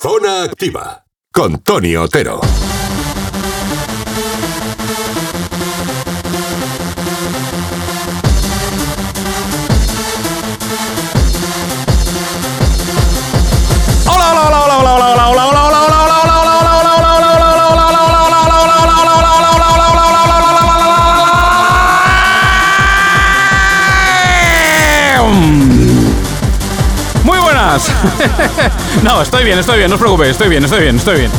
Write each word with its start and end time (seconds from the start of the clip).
Zona 0.00 0.44
Activa 0.44 1.04
con 1.32 1.60
Tony 1.64 1.96
Otero. 1.96 2.40
No, 29.02 29.22
estoy 29.22 29.44
bien, 29.44 29.58
estoy 29.58 29.78
bien, 29.78 29.90
no 29.90 29.96
os 29.96 30.00
preocupéis, 30.00 30.32
estoy 30.32 30.48
bien, 30.48 30.64
estoy 30.64 30.80
bien, 30.80 30.96
estoy 30.96 31.18
bien. 31.20 31.30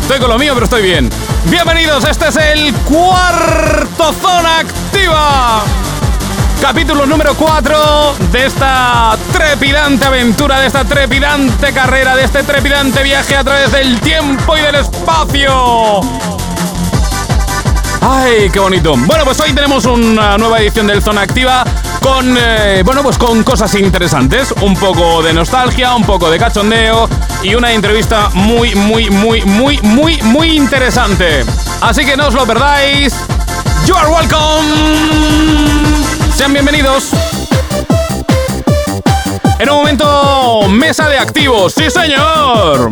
Estoy 0.00 0.20
con 0.20 0.28
lo 0.28 0.38
mío, 0.38 0.52
pero 0.54 0.64
estoy 0.64 0.82
bien. 0.82 1.10
Bienvenidos, 1.46 2.04
este 2.04 2.28
es 2.28 2.36
el 2.36 2.74
cuarto 2.74 4.12
Zona 4.20 4.58
Activa. 4.58 5.62
Capítulo 6.60 7.04
número 7.06 7.34
4 7.34 8.16
de 8.32 8.46
esta 8.46 9.16
trepidante 9.32 10.04
aventura, 10.06 10.60
de 10.60 10.66
esta 10.66 10.84
trepidante 10.84 11.72
carrera, 11.72 12.16
de 12.16 12.24
este 12.24 12.42
trepidante 12.42 13.02
viaje 13.02 13.36
a 13.36 13.44
través 13.44 13.72
del 13.72 14.00
tiempo 14.00 14.56
y 14.56 14.60
del 14.60 14.76
espacio. 14.76 16.00
¡Ay, 18.00 18.50
qué 18.50 18.58
bonito! 18.58 18.94
Bueno, 18.96 19.24
pues 19.24 19.40
hoy 19.40 19.52
tenemos 19.52 19.84
una 19.86 20.36
nueva 20.38 20.60
edición 20.60 20.86
del 20.86 21.02
Zona 21.02 21.22
Activa 21.22 21.64
con, 22.04 22.36
eh, 22.38 22.82
bueno, 22.84 23.02
pues 23.02 23.16
con 23.16 23.42
cosas 23.42 23.74
interesantes. 23.74 24.52
Un 24.60 24.76
poco 24.76 25.22
de 25.22 25.32
nostalgia, 25.32 25.94
un 25.94 26.04
poco 26.04 26.30
de 26.30 26.38
cachondeo 26.38 27.08
y 27.42 27.54
una 27.54 27.72
entrevista 27.72 28.28
muy, 28.34 28.74
muy, 28.74 29.08
muy, 29.08 29.40
muy, 29.42 29.78
muy, 29.80 30.20
muy 30.22 30.54
interesante. 30.54 31.44
Así 31.80 32.04
que 32.04 32.14
no 32.14 32.26
os 32.26 32.34
lo 32.34 32.46
perdáis. 32.46 33.14
You 33.86 33.96
are 33.96 34.08
welcome. 34.08 34.68
Sean 36.36 36.52
bienvenidos. 36.52 37.08
En 39.58 39.70
un 39.70 39.76
momento, 39.76 40.68
mesa 40.68 41.08
de 41.08 41.16
activos. 41.16 41.72
¡Sí, 41.72 41.90
señor! 41.90 42.90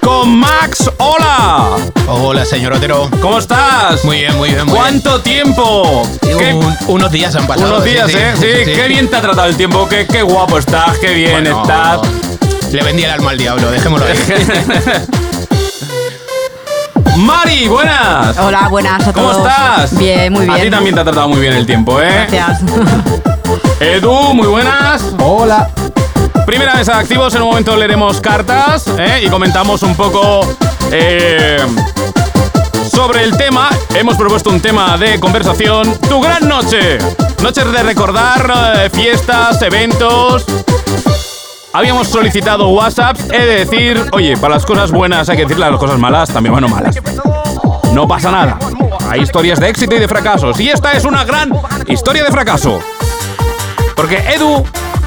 Con 0.00 0.36
Max, 0.38 0.90
hola. 0.98 1.76
Hola, 2.08 2.44
señor 2.44 2.72
Otero. 2.74 3.08
¿Cómo 3.20 3.38
estás? 3.38 4.04
Muy 4.04 4.18
bien, 4.20 4.36
muy 4.36 4.50
bien. 4.50 4.66
Muy 4.66 4.74
¿Cuánto 4.76 5.20
tiempo? 5.20 6.02
bien. 6.22 6.38
¿Qué- 6.38 6.54
Un- 6.54 6.76
unos 6.88 7.10
días 7.10 7.34
han 7.36 7.46
pasado. 7.46 7.70
unos 7.74 7.84
días, 7.84 8.08
¿eh? 8.14 8.32
Sí, 8.38 8.46
qué 8.64 8.86
bien 8.88 9.08
te 9.08 9.16
ha 9.16 9.20
tratado 9.20 9.48
el 9.48 9.56
tiempo. 9.56 9.88
Qué, 9.88 10.06
qué 10.06 10.22
guapo 10.22 10.58
estás, 10.58 10.98
qué 10.98 11.12
bien 11.14 11.32
Bueno, 11.32 11.62
estás. 11.62 12.00
Le 12.72 12.82
vendí 12.82 13.02
el 13.04 13.10
alma 13.10 13.30
al 13.32 13.38
diablo, 13.38 13.70
dejémoslo 13.70 14.06
ahí. 14.06 14.16
Mari, 17.16 17.68
buenas. 17.68 18.38
Hola, 18.38 18.68
buenas 18.68 19.06
a 19.08 19.12
¿Cómo 19.12 19.30
todos. 19.30 19.46
estás? 19.48 19.98
Bien, 19.98 20.32
muy 20.32 20.46
bien. 20.46 20.58
A 20.58 20.62
ti 20.62 20.70
también 20.70 20.94
te 20.94 21.00
ha 21.00 21.04
tratado 21.04 21.28
muy 21.28 21.40
bien 21.40 21.52
el 21.54 21.66
tiempo, 21.66 22.00
¿eh? 22.00 22.26
Gracias. 22.30 22.60
Edu, 23.80 24.12
muy 24.34 24.46
buenas. 24.46 25.02
Hola. 25.18 25.68
Primera 26.50 26.74
mesa 26.74 26.94
de 26.94 26.98
activos, 26.98 27.32
en 27.36 27.42
un 27.42 27.48
momento 27.50 27.76
leeremos 27.76 28.20
cartas 28.20 28.84
¿eh? 28.98 29.22
y 29.24 29.30
comentamos 29.30 29.84
un 29.84 29.94
poco 29.94 30.40
eh, 30.90 31.64
sobre 32.90 33.22
el 33.22 33.36
tema. 33.36 33.70
Hemos 33.94 34.16
propuesto 34.16 34.50
un 34.50 34.60
tema 34.60 34.98
de 34.98 35.20
conversación. 35.20 35.96
Tu 36.08 36.20
gran 36.20 36.48
noche. 36.48 36.98
Noches 37.40 37.70
de 37.70 37.82
recordar, 37.84 38.52
eh, 38.78 38.90
fiestas, 38.90 39.62
eventos. 39.62 40.44
Habíamos 41.72 42.08
solicitado 42.08 42.66
WhatsApp, 42.70 43.16
he 43.32 43.46
de 43.46 43.64
decir, 43.64 44.10
oye, 44.10 44.36
para 44.36 44.54
las 44.54 44.66
cosas 44.66 44.90
buenas 44.90 45.28
hay 45.28 45.36
que 45.36 45.44
decir 45.44 45.56
las 45.56 45.78
cosas 45.78 46.00
malas, 46.00 46.30
también 46.30 46.52
bueno 46.52 46.68
malas. 46.68 46.96
No 47.92 48.08
pasa 48.08 48.32
nada. 48.32 48.58
Hay 49.08 49.20
historias 49.20 49.60
de 49.60 49.68
éxito 49.68 49.94
y 49.94 50.00
de 50.00 50.08
fracasos. 50.08 50.58
Y 50.58 50.68
esta 50.68 50.94
es 50.94 51.04
una 51.04 51.22
gran 51.24 51.52
historia 51.86 52.24
de 52.24 52.32
fracaso. 52.32 52.80
Porque 53.94 54.16
Edu, 54.34 54.64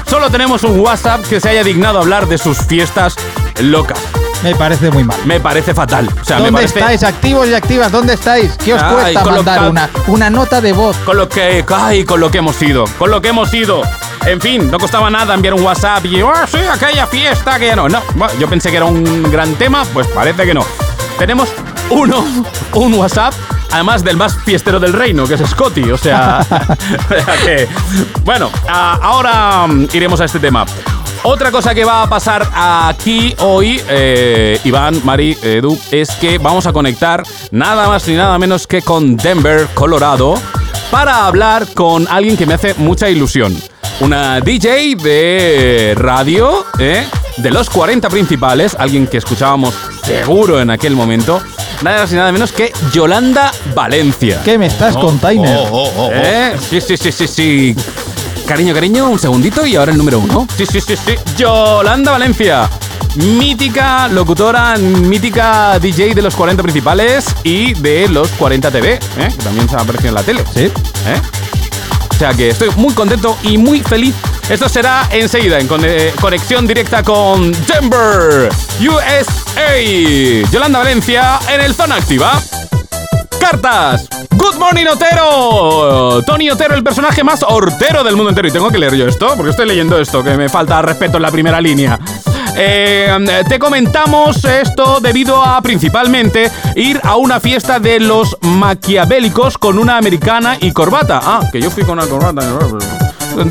solo 0.08 0.30
tenemos 0.30 0.62
un 0.64 0.78
WhatsApp 0.80 1.24
que 1.26 1.40
se 1.40 1.48
haya 1.50 1.64
dignado 1.64 1.98
hablar 2.00 2.26
de 2.26 2.38
sus 2.38 2.58
fiestas 2.58 3.16
locas. 3.60 3.98
Me 4.42 4.54
parece 4.54 4.90
muy 4.90 5.04
mal. 5.04 5.16
Me 5.24 5.40
parece 5.40 5.72
fatal. 5.72 6.06
O 6.20 6.24
sea, 6.24 6.36
me 6.36 6.44
¿Dónde 6.44 6.58
parece 6.60 6.78
estáis, 6.78 7.02
activos 7.02 7.48
y 7.48 7.54
activas? 7.54 7.90
¿Dónde 7.90 8.12
estáis? 8.12 8.52
¿Qué 8.62 8.74
os 8.74 8.82
Ay, 8.82 9.14
cuesta 9.14 9.24
mandar 9.24 9.70
una, 9.70 9.90
una 10.06 10.28
nota 10.28 10.60
de 10.60 10.72
voz? 10.72 10.96
con 10.98 11.16
lo 11.16 11.28
que, 11.28 11.64
ay, 11.74 12.04
con 12.04 12.20
lo 12.20 12.30
que 12.30 12.38
hemos 12.38 12.60
ido, 12.60 12.84
con 12.98 13.10
lo 13.10 13.22
que 13.22 13.28
hemos 13.28 13.52
ido. 13.54 13.82
En 14.26 14.40
fin, 14.40 14.70
no 14.70 14.78
costaba 14.78 15.08
nada 15.10 15.34
enviar 15.34 15.54
un 15.54 15.62
WhatsApp 15.62 16.04
y, 16.06 16.20
ah, 16.20 16.46
sí, 16.46 16.58
aquella 16.70 17.06
fiesta 17.06 17.58
que 17.58 17.74
no. 17.74 17.88
No, 17.88 18.02
yo 18.38 18.48
pensé 18.48 18.70
que 18.70 18.76
era 18.76 18.84
un 18.86 19.30
gran 19.30 19.54
tema, 19.54 19.84
pues 19.94 20.06
parece 20.08 20.44
que 20.44 20.52
no. 20.52 20.64
Tenemos 21.18 21.48
uno, 21.88 22.24
un 22.74 22.94
WhatsApp, 22.94 23.32
además 23.74 24.04
del 24.04 24.16
más 24.16 24.36
fiestero 24.44 24.78
del 24.78 24.92
reino, 24.92 25.26
que 25.26 25.34
es 25.34 25.40
Scotty. 25.40 25.90
O 25.90 25.98
sea, 25.98 26.46
que, 27.44 27.68
bueno, 28.22 28.48
ahora 28.68 29.66
mm, 29.66 29.88
iremos 29.92 30.20
a 30.20 30.26
este 30.26 30.38
tema. 30.38 30.64
Otra 31.24 31.50
cosa 31.50 31.74
que 31.74 31.84
va 31.84 32.02
a 32.02 32.08
pasar 32.08 32.46
aquí 32.54 33.34
hoy, 33.40 33.80
eh, 33.88 34.60
Iván, 34.62 35.00
Mari, 35.04 35.36
Edu, 35.42 35.76
es 35.90 36.10
que 36.12 36.38
vamos 36.38 36.66
a 36.66 36.72
conectar 36.72 37.24
nada 37.50 37.88
más 37.88 38.06
ni 38.06 38.14
nada 38.14 38.38
menos 38.38 38.66
que 38.66 38.80
con 38.82 39.16
Denver, 39.16 39.66
Colorado, 39.74 40.34
para 40.90 41.26
hablar 41.26 41.66
con 41.74 42.06
alguien 42.08 42.36
que 42.36 42.46
me 42.46 42.54
hace 42.54 42.74
mucha 42.74 43.08
ilusión. 43.08 43.56
Una 44.00 44.40
DJ 44.40 44.96
de 44.96 45.94
radio, 45.96 46.64
¿eh? 46.78 47.06
de 47.38 47.50
los 47.50 47.70
40 47.70 48.08
principales, 48.10 48.76
alguien 48.78 49.06
que 49.06 49.16
escuchábamos 49.16 49.74
seguro 50.04 50.60
en 50.60 50.70
aquel 50.70 50.94
momento, 50.94 51.40
nada 51.84 52.00
más 52.00 52.10
ni 52.10 52.16
nada 52.18 52.32
menos 52.32 52.50
que 52.52 52.72
Yolanda 52.92 53.52
Valencia. 53.74 54.40
¿Qué 54.44 54.58
me 54.58 54.66
estás 54.66 54.96
con 54.96 55.18
Tainer? 55.18 55.56
Oh, 55.56 55.68
oh, 55.70 55.92
oh, 55.96 56.06
oh. 56.06 56.10
¿Eh? 56.12 56.56
Sí, 56.70 56.80
sí, 56.80 56.96
sí, 56.96 57.12
sí, 57.12 57.28
sí. 57.28 57.76
Cariño, 58.46 58.74
cariño, 58.74 59.08
un 59.08 59.18
segundito 59.18 59.64
y 59.66 59.76
ahora 59.76 59.92
el 59.92 59.98
número 59.98 60.18
uno. 60.18 60.46
Sí, 60.56 60.66
sí, 60.66 60.80
sí, 60.80 60.96
sí. 60.96 61.14
Yolanda 61.36 62.12
Valencia. 62.12 62.68
Mítica 63.16 64.08
locutora, 64.08 64.76
mítica 64.76 65.78
DJ 65.78 66.14
de 66.14 66.22
los 66.22 66.34
40 66.34 66.62
principales 66.62 67.26
y 67.44 67.72
de 67.74 68.08
los 68.08 68.28
40 68.30 68.70
TV, 68.72 68.94
¿eh? 68.94 69.00
que 69.30 69.42
también 69.44 69.68
se 69.68 69.76
ha 69.76 69.80
aparecido 69.80 70.08
en 70.08 70.14
la 70.14 70.22
tele. 70.24 70.44
Sí. 70.52 70.64
¿eh? 70.64 71.20
O 72.10 72.14
sea 72.18 72.32
que 72.34 72.48
estoy 72.48 72.70
muy 72.76 72.92
contento 72.92 73.36
y 73.44 73.56
muy 73.56 73.80
feliz. 73.82 74.14
Esto 74.48 74.68
será 74.68 75.08
enseguida 75.12 75.58
en 75.60 75.68
cone- 75.68 76.10
conexión 76.20 76.66
directa 76.66 77.02
con 77.04 77.52
Denver, 77.66 78.48
USA. 79.54 80.50
Yolanda 80.50 80.78
Valencia 80.80 81.38
en 81.52 81.60
el 81.60 81.74
Zona 81.74 81.96
Activa. 81.96 82.32
Cartas. 83.40 84.08
Good 84.30 84.56
morning, 84.56 84.86
Otero. 84.86 86.22
Tony 86.26 86.50
Otero, 86.50 86.74
el 86.74 86.82
personaje 86.82 87.22
más 87.22 87.42
hortero 87.42 88.02
del 88.02 88.16
mundo 88.16 88.30
entero. 88.30 88.48
Y 88.48 88.50
tengo 88.50 88.70
que 88.70 88.78
leer 88.78 88.94
yo 88.94 89.06
esto, 89.06 89.34
porque 89.36 89.50
estoy 89.50 89.66
leyendo 89.66 89.98
esto, 89.98 90.22
que 90.22 90.36
me 90.36 90.48
falta 90.48 90.82
respeto 90.82 91.18
en 91.18 91.22
la 91.22 91.30
primera 91.30 91.60
línea. 91.60 91.98
Eh, 92.56 93.44
te 93.48 93.58
comentamos 93.58 94.44
esto 94.44 95.00
debido 95.00 95.42
a 95.42 95.60
principalmente 95.60 96.50
ir 96.76 97.00
a 97.02 97.16
una 97.16 97.40
fiesta 97.40 97.80
de 97.80 98.00
los 98.00 98.36
maquiavélicos 98.42 99.58
con 99.58 99.78
una 99.78 99.98
americana 99.98 100.56
y 100.60 100.72
corbata. 100.72 101.20
Ah, 101.22 101.40
que 101.50 101.60
yo 101.60 101.70
fui 101.70 101.84
con 101.84 101.98
una 101.98 102.06
corbata. 102.06 102.42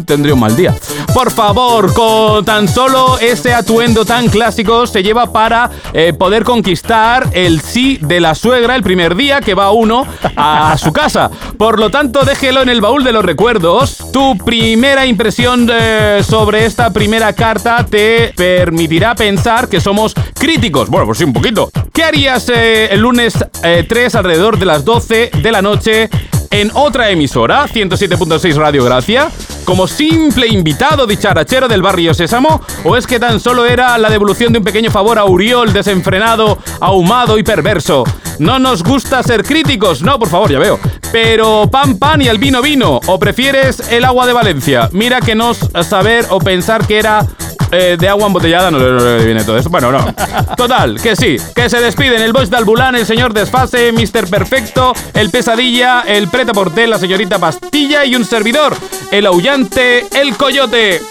Tendría 0.06 0.34
un 0.34 0.40
mal 0.40 0.56
día. 0.56 0.76
Por 1.14 1.32
favor, 1.32 1.94
con 1.94 2.46
tan 2.46 2.68
solo 2.68 3.18
ese 3.20 3.54
atuendo 3.54 4.06
tan 4.06 4.28
clásico 4.30 4.88
se 4.88 5.04
lleva 5.04 5.32
para 5.32 5.70
eh, 5.94 6.14
poder 6.14 6.44
conquistar 6.44 7.30
el 7.34 7.62
sí 7.62 7.98
de 8.02 8.20
la 8.20 8.36
suegra 8.36 8.76
el 8.76 8.84
primer 8.84 9.16
día 9.16 9.42
que 9.42 9.54
va 9.54 9.72
uno 9.72 10.06
a 10.36 10.78
su 10.78 10.92
casa. 10.92 11.30
Por 11.58 11.80
lo 11.80 11.90
tanto, 11.90 12.24
déjelo 12.24 12.62
en 12.62 12.70
el 12.70 12.82
baúl 12.82 13.04
de 13.04 13.12
los 13.12 13.24
recuerdos. 13.24 13.98
Tu 14.12 14.38
primera 14.38 15.06
impresión 15.06 15.70
eh, 15.72 16.22
sobre 16.28 16.66
esta 16.66 16.92
primera 16.92 17.34
carta 17.34 17.86
te 17.86 18.34
permitirá 18.36 19.16
pensar 19.16 19.70
que 19.70 19.82
somos 19.82 20.14
críticos. 20.34 20.90
Bueno, 20.90 21.06
pues 21.06 21.18
sí, 21.18 21.24
un 21.24 21.34
poquito. 21.34 21.70
¿Qué 21.94 22.04
harías 22.04 22.50
eh, 22.50 22.90
el 22.92 23.02
lunes 23.02 23.34
eh, 23.64 23.86
3 23.88 24.16
alrededor 24.16 24.58
de 24.58 24.66
las 24.66 24.84
12 24.86 25.32
de 25.42 25.52
la 25.52 25.62
noche 25.62 26.10
en 26.54 26.70
otra 26.76 27.10
emisora, 27.10 27.66
107.6 27.68 28.56
Radio 28.56 28.86
Gracia, 28.86 29.32
como 29.66 29.88
simple 29.88 30.48
invitado 30.48 31.08
dicharachero 31.08 31.68
del 31.68 31.82
barrio 31.82 32.14
Sésamo? 32.14 32.62
¿O 32.84 32.96
es 32.96 33.08
que 33.08 33.20
tan 33.20 33.40
solo 33.40 33.66
era 33.66 33.98
la 33.98 34.12
devolución 34.12 34.54
de 34.54 34.60
un 34.60 34.64
pequeño 34.64 34.92
favor 34.92 35.18
a 35.18 35.26
Uriol 35.26 35.74
desenfrenado, 35.74 36.60
ahumado 36.80 37.40
y 37.40 37.44
perverso? 37.44 38.04
No 38.38 38.60
nos 38.60 38.84
gusta 38.84 39.24
ser 39.24 39.44
críticos, 39.44 40.04
no, 40.04 40.20
por 40.20 40.30
favor, 40.30 40.52
ya 40.52 40.60
veo. 40.60 40.80
Pero 41.12 41.68
pan 41.72 41.98
pan 41.98 42.22
y 42.22 42.28
el 42.28 42.38
vino 42.38 42.62
vino. 42.62 43.00
¿O 43.08 43.18
prefieres 43.18 43.80
el 43.92 44.06
agua 44.06 44.28
de 44.28 44.34
Valencia? 44.34 44.90
Mira 44.92 45.22
que 45.22 45.34
no 45.34 45.56
saber 45.56 46.28
o 46.30 46.38
pensar 46.38 46.86
que 46.86 47.00
era 47.00 47.26
eh, 47.74 47.98
de 48.00 48.10
agua 48.10 48.28
embotellada 48.28 48.72
no 48.72 48.80
le 48.80 49.26
viene 49.26 49.44
todo 49.44 49.58
eso. 49.58 49.70
Bueno, 49.70 49.92
no. 49.92 50.14
Total, 50.56 51.00
que 51.02 51.16
sí. 51.16 51.38
Que 51.56 51.70
se 51.70 51.80
despiden 51.82 52.22
el 52.22 52.34
Bosch 52.34 52.50
de 52.50 52.58
Albulán, 52.58 52.96
el 52.96 53.06
señor 53.06 53.34
Desfase, 53.34 53.92
Mr. 53.92 54.30
Perfecto, 54.30 54.94
el 55.14 55.30
Pesadilla, 55.30 56.02
el 56.08 56.28
Preta 56.28 56.54
Portel, 56.54 56.90
la 56.90 57.00
señorita 57.00 57.40
Pastilla 57.40 58.06
y 58.06 58.16
un 58.16 58.26
servidor, 58.26 58.76
el 59.12 59.26
aullante, 59.26 60.06
el 60.20 60.36
Coyote. 60.38 61.02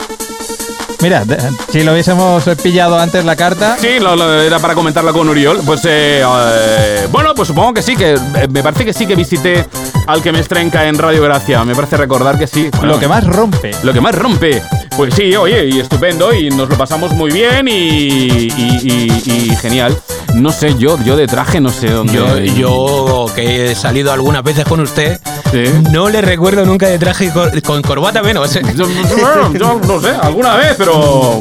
Mira, 1.00 1.24
si 1.72 1.82
lo 1.82 1.92
hubiésemos 1.92 2.44
pillado 2.62 2.96
antes 2.96 3.24
la 3.24 3.34
carta, 3.34 3.76
Sí, 3.80 3.98
lo- 3.98 4.14
lo- 4.14 4.40
era 4.40 4.60
para 4.60 4.74
comentarla 4.74 5.12
con 5.12 5.28
Uriol. 5.28 5.58
Pues 5.66 5.80
eh, 5.84 6.22
eh, 6.24 7.08
bueno, 7.10 7.34
pues 7.34 7.48
supongo 7.48 7.74
que 7.74 7.82
sí, 7.82 7.96
que 7.96 8.12
eh, 8.12 8.48
me 8.48 8.62
parece 8.62 8.84
que 8.84 8.92
sí 8.92 9.04
que 9.04 9.16
visité 9.16 9.66
al 10.06 10.22
que 10.22 10.30
me 10.30 10.38
estrenca 10.38 10.86
en 10.86 10.96
Radio 10.96 11.20
Gracia. 11.24 11.64
Me 11.64 11.74
parece 11.74 11.96
recordar 11.96 12.38
que 12.38 12.46
sí. 12.46 12.70
Bueno, 12.76 12.92
lo 12.94 13.00
que 13.00 13.08
más 13.08 13.24
rompe. 13.26 13.72
Lo 13.82 13.92
que 13.92 14.00
más 14.00 14.14
rompe. 14.14 14.62
Pues 14.96 15.14
sí, 15.14 15.34
oye, 15.36 15.66
y 15.68 15.80
estupendo, 15.80 16.32
y 16.34 16.50
nos 16.50 16.68
lo 16.68 16.76
pasamos 16.76 17.12
muy 17.12 17.30
bien 17.32 17.66
y, 17.66 17.72
y- 17.72 18.52
y- 18.84 19.22
y 19.52 19.56
genial. 19.56 19.96
No 20.34 20.52
sé, 20.52 20.74
yo, 20.78 20.98
yo 21.02 21.16
de 21.16 21.26
traje 21.26 21.60
no 21.60 21.70
sé 21.70 21.90
dónde. 21.90 22.12
Yo, 22.12 22.38
yo 22.38 23.26
que 23.34 23.70
he 23.70 23.74
salido 23.74 24.12
algunas 24.12 24.42
veces 24.42 24.64
con 24.66 24.80
usted, 24.80 25.18
Sí. 25.50 25.64
no 25.90 26.08
le 26.08 26.20
recuerdo 26.20 26.64
nunca 26.64 26.88
de 26.88 26.98
traje 26.98 27.30
con, 27.32 27.50
con 27.62 27.82
corbata 27.82 28.22
menos. 28.22 28.54
¿eh? 28.56 28.62
Yo, 28.76 28.86
yo- 28.88 29.52
yo 29.58 29.80
no 29.86 30.00
sé, 30.00 30.10
alguna 30.20 30.56
vez, 30.56 30.74
pero 30.78 31.40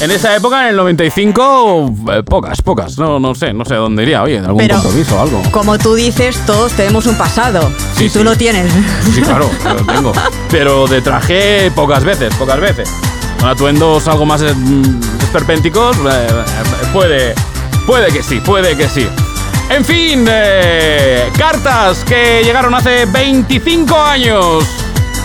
en 0.00 0.10
esa 0.10 0.34
época, 0.34 0.62
en 0.62 0.68
el 0.70 0.76
95, 0.76 1.94
eh, 2.12 2.22
pocas, 2.22 2.62
pocas. 2.62 2.96
No, 2.98 3.18
no 3.20 3.34
sé, 3.34 3.52
no 3.52 3.64
sé 3.64 3.74
dónde 3.74 4.02
iría, 4.02 4.22
oye, 4.22 4.36
en 4.36 4.44
algún 4.44 4.58
Pero- 4.58 4.76
compromiso 4.76 5.16
o 5.16 5.20
algo. 5.20 5.42
Como 5.50 5.78
tú 5.78 5.94
dices, 5.94 6.38
todos 6.46 6.72
tenemos 6.72 7.06
un 7.06 7.16
pasado. 7.16 7.70
Sí, 7.96 8.04
y 8.06 8.08
tú 8.10 8.20
sí. 8.20 8.24
lo 8.24 8.36
tienes. 8.36 8.72
Sí, 9.14 9.20
claro, 9.22 9.50
lo 9.64 9.84
tengo. 9.92 10.12
Pero 10.50 10.86
de 10.86 11.02
traje 11.02 11.70
pocas 11.74 12.04
veces, 12.04 12.34
pocas 12.36 12.60
veces. 12.60 12.90
Con 13.38 13.48
atuendos 13.48 14.06
algo 14.08 14.24
más 14.26 14.42
eh, 14.42 14.54
mm, 14.54 15.00
esperpénticos, 15.22 15.96
eh, 15.98 16.00
eh, 16.28 16.86
puede, 16.92 17.34
puede 17.86 18.12
que 18.12 18.22
sí, 18.22 18.40
puede 18.40 18.76
que 18.76 18.88
sí. 18.88 19.06
En 19.70 19.84
fin, 19.84 20.26
eh, 20.28 21.30
cartas 21.38 21.98
que 22.04 22.42
llegaron 22.44 22.74
hace 22.74 23.04
25 23.06 23.96
años. 24.00 24.64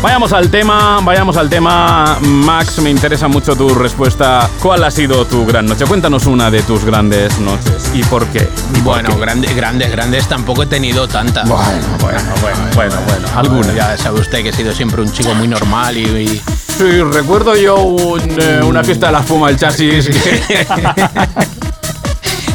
Vayamos 0.06 0.34
al 0.34 0.52
tema, 0.52 1.00
vayamos 1.02 1.36
al 1.36 1.50
tema. 1.50 2.20
Max, 2.22 2.78
me 2.80 2.92
interesa 2.92 3.28
mucho 3.28 3.56
tu 3.56 3.70
respuesta. 3.74 4.48
¿Cuál 4.62 4.84
ha 4.84 4.92
sido 4.92 5.26
tu 5.26 5.48
gran 5.48 5.66
noche? 5.66 5.84
Cuéntanos 5.86 6.28
una 6.28 6.52
de 6.52 6.62
tus 6.62 6.86
grandes 6.86 7.40
noches 7.40 7.90
y 7.92 8.04
por 8.04 8.28
qué. 8.28 8.48
¿Y 8.76 8.82
por 8.82 8.84
Bueno, 8.94 9.10
qué? 9.16 9.20
grandes, 9.22 9.56
grandes, 9.56 9.90
grandes 9.92 10.28
tampoco 10.28 10.62
he 10.62 10.68
tenido 10.68 11.08
tantas. 11.08 11.50
Bueno, 11.50 11.66
bueno, 12.00 12.20
bueno, 12.40 12.60
bueno, 12.76 12.96
bueno. 13.08 13.28
Alguna. 13.36 13.74
Ya 13.74 13.98
sabe 13.98 14.20
usted 14.20 14.44
que 14.44 14.50
he 14.50 14.54
sido 14.54 14.74
siempre 14.76 15.02
un 15.02 15.12
chico 15.12 15.34
muy 15.34 15.48
normal 15.48 15.98
y, 15.98 16.02
y- 16.04 16.42
Sí, 16.78 17.02
recuerdo 17.02 17.56
yo 17.56 17.78
un, 17.78 18.22
eh, 18.40 18.62
una 18.64 18.84
fiesta 18.84 19.08
de 19.08 19.14
la 19.14 19.20
espuma 19.22 19.48
del 19.48 19.58
chasis. 19.58 20.08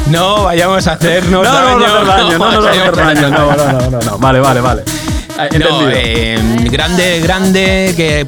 No 0.07 0.43
vayamos 0.43 0.85
a 0.87 0.93
hacernos 0.93 1.43
No, 1.47 1.53
no, 1.53 1.79
no, 1.79 1.85
daño. 1.85 1.85
hacer 1.85 2.05
daño, 2.07 2.37
no, 2.37 2.51
no, 2.51 2.61
no, 2.61 2.67
hacer 2.67 2.95
daño, 2.97 3.29
no, 3.29 3.55
no, 3.55 3.55
no, 3.55 3.89
no, 3.91 3.99
no. 4.01 4.17
Vale, 4.17 4.39
vale, 4.41 4.59
vale. 4.59 4.83
Ah, 4.85 4.91
No, 4.91 5.00
Entendido. 5.45 5.89
eh, 5.93 6.39
grande, 6.71 7.19
grande, 7.21 7.93
que 7.95 8.25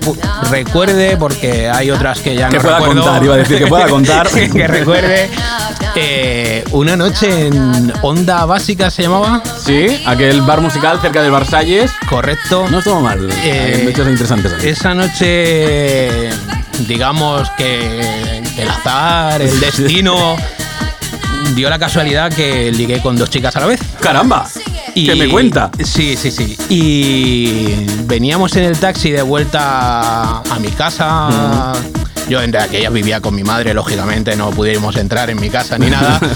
recuerde, 0.50 1.18
porque 1.18 1.70
hay 1.70 1.92
otras 1.92 2.20
que 2.20 2.36
ya 2.36 2.50
Que 2.50 2.58
no 2.58 2.62
pueda 2.64 2.78
recuerdo. 2.80 3.02
contar, 3.04 3.24
iba 3.24 3.34
a 3.36 3.38
decir 3.38 3.58
que 3.60 3.68
pueda 3.68 3.88
contar. 3.88 4.28
que 4.54 4.68
recuerde. 4.68 5.30
eh, 5.96 6.64
una 6.72 6.96
noche 6.96 7.48
en 7.48 7.94
Onda 8.02 8.46
Básica 8.46 8.90
se 8.90 9.04
llamaba, 9.04 9.42
Sí, 9.64 10.02
aquel 10.06 10.42
bar 10.42 10.62
musical 10.62 11.00
cerca 11.02 11.22
del 11.22 11.32
Versalles. 11.32 11.92
correcto. 12.10 12.68
No 12.70 12.80
estuvo 12.80 13.00
mal. 13.02 13.30
Eh, 13.44 13.86
hechos 13.90 14.08
interesantes. 14.08 14.54
ahí. 14.54 14.70
Esa 14.70 14.94
noche, 14.94 16.30
digamos 16.88 17.50
que 17.58 18.42
el 18.58 18.70
azar, 18.70 19.42
el 19.42 19.60
destino, 19.60 20.36
dio 21.56 21.70
la 21.70 21.78
casualidad 21.80 22.32
que 22.34 22.72
ligué 22.72 23.02
con 23.02 23.16
dos 23.16 23.30
chicas 23.30 23.56
a 23.56 23.60
la 23.60 23.66
vez. 23.68 23.80
¡Caramba! 24.02 24.48
¿Qué 24.94 25.16
me 25.16 25.30
cuenta? 25.30 25.72
Sí, 25.84 26.16
sí, 26.16 26.32
sí. 26.32 26.58
Y 26.70 27.86
veníamos 28.06 28.56
en 28.56 28.64
el 28.66 28.78
taxi 28.78 29.12
de 29.12 29.22
vuelta 29.22 30.40
a 30.40 30.60
mi 30.60 30.70
casa. 30.70 31.74
Yo 32.30 32.42
entre 32.42 32.62
aquellas 32.62 32.94
vivía 32.94 33.20
con 33.20 33.36
mi 33.36 33.44
madre, 33.44 33.74
lógicamente, 33.74 34.36
no 34.36 34.52
pudimos 34.52 34.96
entrar 34.96 35.30
en 35.30 35.40
mi 35.40 35.50
casa 35.50 35.78
ni 35.78 35.90
nada. 35.90 36.20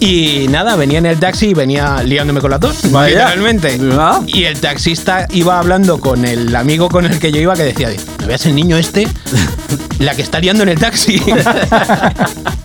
Y 0.00 0.46
nada, 0.48 0.76
venía 0.76 0.98
en 0.98 1.06
el 1.06 1.18
taxi 1.18 1.48
y 1.48 1.54
venía 1.54 2.02
liándome 2.04 2.40
con 2.40 2.50
las 2.52 2.60
dos, 2.60 2.90
Vaya. 2.92 3.08
literalmente. 3.08 3.80
Ah. 3.92 4.20
Y 4.26 4.44
el 4.44 4.60
taxista 4.60 5.26
iba 5.30 5.58
hablando 5.58 5.98
con 5.98 6.24
el 6.24 6.54
amigo 6.54 6.88
con 6.88 7.04
el 7.04 7.18
que 7.18 7.32
yo 7.32 7.40
iba 7.40 7.54
que 7.56 7.64
decía, 7.64 7.90
¿no 8.20 8.26
veas 8.28 8.46
el 8.46 8.54
niño 8.54 8.76
este? 8.76 9.08
La 9.98 10.14
que 10.14 10.22
está 10.22 10.38
liando 10.38 10.62
en 10.62 10.68
el 10.68 10.78
taxi. 10.78 11.20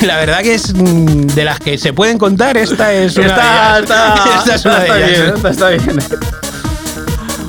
La 0.02 0.16
verdad 0.18 0.42
que 0.42 0.54
es 0.54 0.74
mm, 0.74 1.26
de 1.28 1.44
las 1.44 1.58
que 1.58 1.78
se 1.78 1.92
pueden 1.92 2.18
contar, 2.18 2.56
esta 2.56 2.92
es 2.92 3.16
una 3.16 3.26
Está, 3.26 3.42
de 3.44 3.78
ellas. 3.78 3.80
está, 3.82 4.38
Esta 4.38 4.54
es 4.54 4.64
una 4.64 4.78
de 4.78 4.86
está 4.86 4.98
ellas. 4.98 5.42
bien, 5.42 5.46
está 5.52 5.68
bien. 5.68 5.98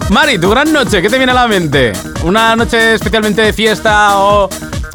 Mari, 0.09 0.39
tu 0.39 0.49
gran 0.49 0.71
noche, 0.71 1.01
¿qué 1.01 1.09
te 1.09 1.17
viene 1.17 1.33
a 1.33 1.35
la 1.35 1.47
mente? 1.47 1.91
¿Una 2.23 2.55
noche 2.55 2.93
especialmente 2.93 3.41
de 3.41 3.51
fiesta 3.51 4.17
o, 4.19 4.49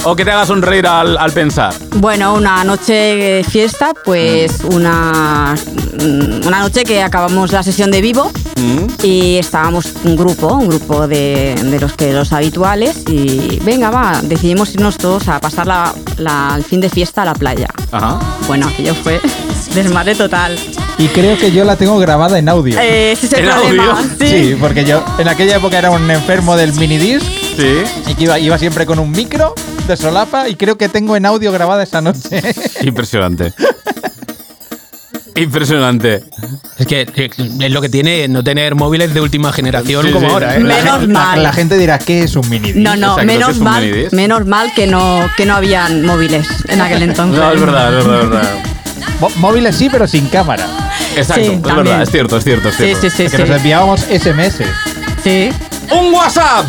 o 0.05 0.17
que 0.17 0.25
te 0.25 0.31
haga 0.31 0.45
sonreír 0.47 0.87
al, 0.87 1.17
al 1.17 1.33
pensar? 1.33 1.75
Bueno, 1.97 2.35
una 2.35 2.65
noche 2.65 2.93
de 2.93 3.47
fiesta, 3.49 3.93
pues 4.05 4.63
Mm. 4.65 4.75
una, 4.75 5.55
mm, 6.01 6.47
una 6.47 6.61
noche 6.61 6.85
que 6.85 7.03
acabamos 7.03 7.53
la 7.53 7.63
sesión 7.63 7.91
de 7.91 8.01
vivo 8.01 8.31
Mm. 8.57 8.87
y 9.05 9.37
estábamos 9.39 9.93
un 10.05 10.17
grupo, 10.17 10.49
un 10.55 10.69
grupo 10.69 11.07
de, 11.09 11.55
de 11.63 11.81
los 11.81 11.93
que 11.95 12.13
los 12.13 12.33
habituales 12.33 13.03
y 13.09 13.59
venga, 13.65 13.91
va, 13.91 14.21
decidimos 14.23 14.75
irnos 14.75 14.99
todos 14.99 15.29
a 15.29 15.41
pasar 15.41 15.67
la, 15.67 15.95
la- 16.19 16.55
el 16.57 16.65
fin 16.65 16.81
de 16.81 16.89
fiesta 16.91 17.23
a 17.23 17.25
la 17.25 17.35
playa. 17.35 17.69
Ajá. 17.91 18.19
Bueno, 18.47 18.67
aquello 18.69 18.95
fue 18.95 19.21
desmadre 19.75 20.15
total. 20.15 20.57
Y 20.99 21.09
creo 21.09 21.39
que 21.39 21.51
yo 21.53 21.65
la 21.65 21.77
tengo 21.77 21.99
grabada 21.99 22.39
en 22.39 22.49
audio. 22.49 22.79
Eh, 22.79 23.13
ese 23.13 23.27
es 23.27 23.33
el 23.33 23.45
¿En 23.47 23.51
problema. 23.51 23.91
audio? 23.93 24.11
Sí. 24.21 24.27
Sí, 24.29 24.57
porque 24.61 24.85
yo 24.85 25.03
en 25.19 25.29
aquella 25.29 25.57
época 25.57 25.79
era 25.79 25.91
un 25.91 26.09
enfermo 26.11 26.55
del 26.57 26.73
minidisc 26.75 27.25
Sí. 27.57 27.83
y 28.07 28.15
que 28.15 28.25
iba, 28.25 28.39
iba 28.39 28.59
siempre 28.59 28.87
con 28.87 28.99
un 28.99 29.11
micro 29.11 29.55
de 29.87 29.97
solapa 29.97 30.49
y 30.49 30.55
creo 30.57 30.77
que 30.79 30.89
tengo 30.89 31.17
en 31.17 31.27
audio 31.27 31.53
grabada 31.53 31.83
esa 31.83 32.01
noche. 32.01 32.43
Impresionante. 32.83 33.53
Impresionante. 35.35 36.23
Es 36.79 36.87
que 36.87 37.03
eh, 37.15 37.31
es 37.61 37.71
lo 37.73 37.81
que 37.81 37.89
tiene 37.89 38.29
no 38.29 38.45
tener 38.45 38.75
móviles 38.75 39.15
de 39.15 39.21
última 39.21 39.51
generación 39.53 40.07
Sí, 40.07 40.13
como 40.13 40.27
sí. 40.29 40.33
ahora, 40.33 40.57
¿eh? 40.57 40.61
Me- 40.61 40.75
Menos 40.75 41.03
la, 41.09 41.09
mal. 41.09 41.43
la 41.43 41.53
gente 41.53 41.79
dirá, 41.79 41.99
¿qué 41.99 42.23
es 42.25 42.37
un 42.37 42.49
minidisc? 42.51 42.77
No, 42.77 42.97
no, 42.97 43.13
Exacto, 43.13 43.21
que 43.21 43.27
menos 43.27 43.49
es 43.51 43.59
mal, 43.59 44.09
menos 44.13 44.47
mal 44.47 44.73
que 44.75 44.87
no, 44.87 45.21
que 45.37 45.47
no 45.47 45.55
habían 45.55 46.05
móviles 46.05 46.47
en 46.69 46.81
aquel 46.83 47.03
entonces. 47.03 47.39
No, 47.41 47.51
es 47.53 47.61
verdad, 47.61 47.99
es 47.99 48.05
verdad, 48.07 48.23
es 48.25 48.31
verdad. 48.31 48.65
Móviles 49.37 49.75
sí, 49.77 49.89
pero 49.91 50.07
sin 50.07 50.27
cámara. 50.27 50.67
Exacto, 51.17 51.43
Sí, 51.45 51.51
es 51.53 51.63
también. 51.63 51.77
verdad, 51.77 52.03
es 52.03 52.11
cierto, 52.11 52.37
es 52.37 52.45
cierto, 52.45 52.69
es 52.69 52.75
Sí, 52.77 52.85
cierto. 52.85 53.01
sí, 53.03 53.11
sí, 53.11 53.23
que 53.25 53.37
sí. 53.37 53.43
nos 53.43 53.51
enviábamos 53.51 54.01
SMS. 54.03 54.63
Sí. 55.23 55.51
¡Un 55.91 56.13
WhatsApp! 56.13 56.67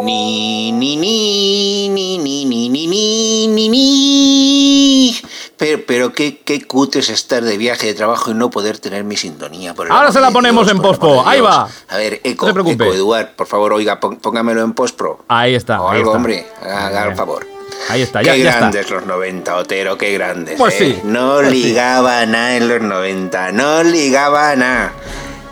Ni, 0.00 0.72
ni, 0.72 0.96
ni, 0.96 1.88
ni, 1.88 2.18
ni, 2.18 2.44
ni, 2.46 2.68
ni, 2.68 2.86
ni, 2.86 3.46
ni, 3.48 3.68
ni. 3.68 5.22
Pero, 5.58 5.82
pero 5.86 6.12
qué, 6.12 6.38
qué 6.40 6.66
cutre 6.66 7.00
es 7.02 7.08
estar 7.10 7.42
de 7.44 7.56
viaje 7.56 7.86
de 7.88 7.94
trabajo 7.94 8.30
y 8.30 8.34
no 8.34 8.50
poder 8.50 8.78
tener 8.78 9.04
mi 9.04 9.16
sintonía. 9.16 9.74
Por 9.74 9.86
el 9.86 9.92
Ahora 9.92 10.10
se 10.10 10.20
la 10.20 10.30
ponemos 10.30 10.66
Dios, 10.66 10.76
en 10.76 10.82
pospo. 10.82 11.22
Ahí 11.26 11.40
va. 11.40 11.68
A 11.88 11.96
ver, 11.98 12.20
Eco, 12.24 12.50
No. 12.52 12.68
Eco, 12.70 12.92
Eduard, 12.92 13.36
por 13.36 13.46
favor, 13.46 13.74
oiga, 13.74 14.00
póngamelo 14.00 14.62
en 14.62 14.72
postpro. 14.72 15.24
Ahí 15.28 15.54
está, 15.54 15.80
O 15.80 15.90
ahí 15.90 15.98
algo, 15.98 16.10
está. 16.10 16.16
hombre, 16.16 16.46
haga 16.62 17.08
el 17.08 17.14
favor. 17.16 17.46
Ahí 17.88 18.02
está, 18.02 18.22
ya, 18.22 18.32
qué 18.32 18.40
ya 18.42 18.48
está. 18.50 18.58
grandes 18.60 18.90
los 18.90 19.06
90, 19.06 19.56
Otero, 19.56 19.98
qué 19.98 20.12
grandes. 20.14 20.56
Pues 20.56 20.74
¿eh? 20.80 20.94
sí, 20.94 21.00
No 21.04 21.34
pues 21.36 21.50
sí. 21.50 21.62
ligaba 21.62 22.24
nada 22.26 22.56
en 22.56 22.68
los 22.68 22.80
90, 22.80 23.52
no 23.52 23.82
ligaba 23.84 24.56
nada. 24.56 24.92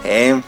¿eh? 0.04 0.40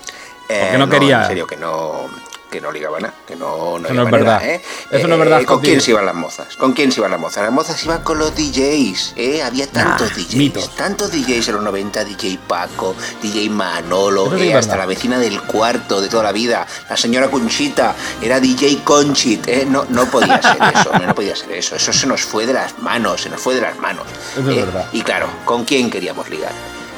Eh, 0.49 0.61
Porque 0.63 0.79
no 0.79 0.89
quería. 0.89 1.23
En 1.23 1.29
serio, 1.29 1.47
que 1.47 1.57
no, 1.57 2.07
que 2.53 2.61
no 2.61 2.71
ligaba 2.71 3.01
nada, 3.01 3.15
que 3.27 3.35
no, 3.35 3.79
no 3.81 3.87
Eso 3.87 3.95
no 3.95 4.03
es 4.05 4.11
manera, 4.13 4.33
verdad. 4.39 4.49
¿eh? 4.51 4.63
Eso 4.93 5.09
no 5.09 5.15
es 5.15 5.21
Eh, 5.21 5.25
verdad, 5.25 5.37
¿Con 5.39 5.47
contigo. 5.57 5.71
quién 5.73 5.81
se 5.81 5.91
iban 5.91 6.07
las 6.07 6.15
mozas? 6.15 6.57
¿Con 6.57 6.73
quién 6.75 6.93
se 6.93 7.01
iban 7.01 7.11
las 7.11 7.19
mozas? 7.19 7.43
Las 7.43 7.53
mozas 7.53 7.85
iban 7.85 8.03
con 8.03 8.19
los 8.19 8.33
DJs, 8.37 9.15
¿eh? 9.17 9.43
Había 9.43 9.67
tantos 9.67 10.15
DJs. 10.15 10.35
mitos. 10.37 10.77
Tantos 10.77 11.11
DJs 11.11 11.49
en 11.49 11.55
los 11.55 11.65
90, 11.65 12.05
DJ 12.05 12.39
Paco, 12.47 12.95
DJ 13.23 13.49
Manolo, 13.51 14.37
eh, 14.37 14.55
hasta 14.55 14.77
la 14.77 14.87
vecina 14.87 15.19
del 15.19 15.41
cuarto 15.43 16.01
de 16.01 16.09
toda 16.09 16.23
la 16.23 16.33
vida, 16.33 16.67
la 16.89 16.97
señora 16.97 17.29
Conchita, 17.31 17.97
era 18.21 18.39
DJ 18.39 18.83
Conchit, 18.85 19.49
¿eh? 19.49 19.67
No, 19.69 19.87
no 19.89 20.05
podía 20.07 20.41
ser 20.43 20.57
eso, 20.79 20.93
no 20.99 21.15
podía 21.15 21.35
ser 21.35 21.53
eso. 21.53 21.75
Eso 21.75 21.93
se 21.93 22.07
nos 22.07 22.21
fue 22.23 22.47
de 22.47 22.53
las 22.53 22.79
manos, 22.79 23.23
se 23.23 23.31
nos 23.31 23.41
fue 23.41 23.55
de 23.55 23.63
las 23.63 23.79
manos. 23.79 24.05
Eso 24.39 24.51
es 24.51 24.57
¿eh? 24.59 24.61
verdad. 24.61 24.87
Y 24.93 25.01
claro, 25.01 25.27
¿con 25.47 25.65
quién 25.65 25.91
queríamos 25.91 26.29
ligar? 26.29 26.53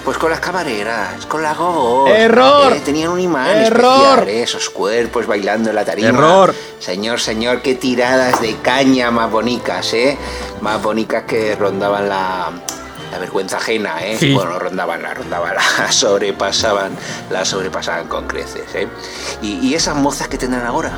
Pues 0.04 0.18
con 0.18 0.30
las 0.30 0.40
camareras, 0.40 1.24
con 1.26 1.42
las 1.42 1.56
gogos. 1.56 2.10
¡Error! 2.10 2.72
¿eh? 2.74 2.82
Tenían 2.84 3.08
un 3.08 3.20
imán 3.20 3.48
¡Error! 3.56 4.18
especial, 4.18 4.28
¿eh? 4.28 4.42
esos 4.42 4.68
cuerpos 4.68 5.26
bailando 5.26 5.70
en 5.70 5.76
la 5.76 5.84
tarima. 5.84 6.08
¡Error! 6.08 6.54
Señor, 6.78 7.20
señor, 7.20 7.62
qué 7.62 7.74
tiradas 7.74 8.42
de 8.42 8.56
caña 8.56 9.10
más 9.10 9.30
bonitas, 9.30 9.94
¿eh? 9.94 10.18
Más 10.60 10.82
bonitas 10.82 11.22
que 11.22 11.56
rondaban 11.56 12.06
la, 12.10 12.50
la 13.10 13.18
vergüenza 13.18 13.56
ajena, 13.56 14.04
¿eh? 14.04 14.18
Sí. 14.20 14.34
Bueno, 14.34 14.58
rondaban, 14.58 15.02
la 15.02 15.14
rondaban, 15.14 15.54
la 15.54 15.90
sobrepasaban, 15.90 16.92
la 17.30 17.46
sobrepasaban 17.46 18.06
con 18.06 18.26
creces, 18.26 18.74
¿eh? 18.74 18.86
Y, 19.40 19.66
y 19.66 19.74
esas 19.74 19.96
mozas 19.96 20.28
que 20.28 20.36
tendrán 20.36 20.66
ahora, 20.66 20.92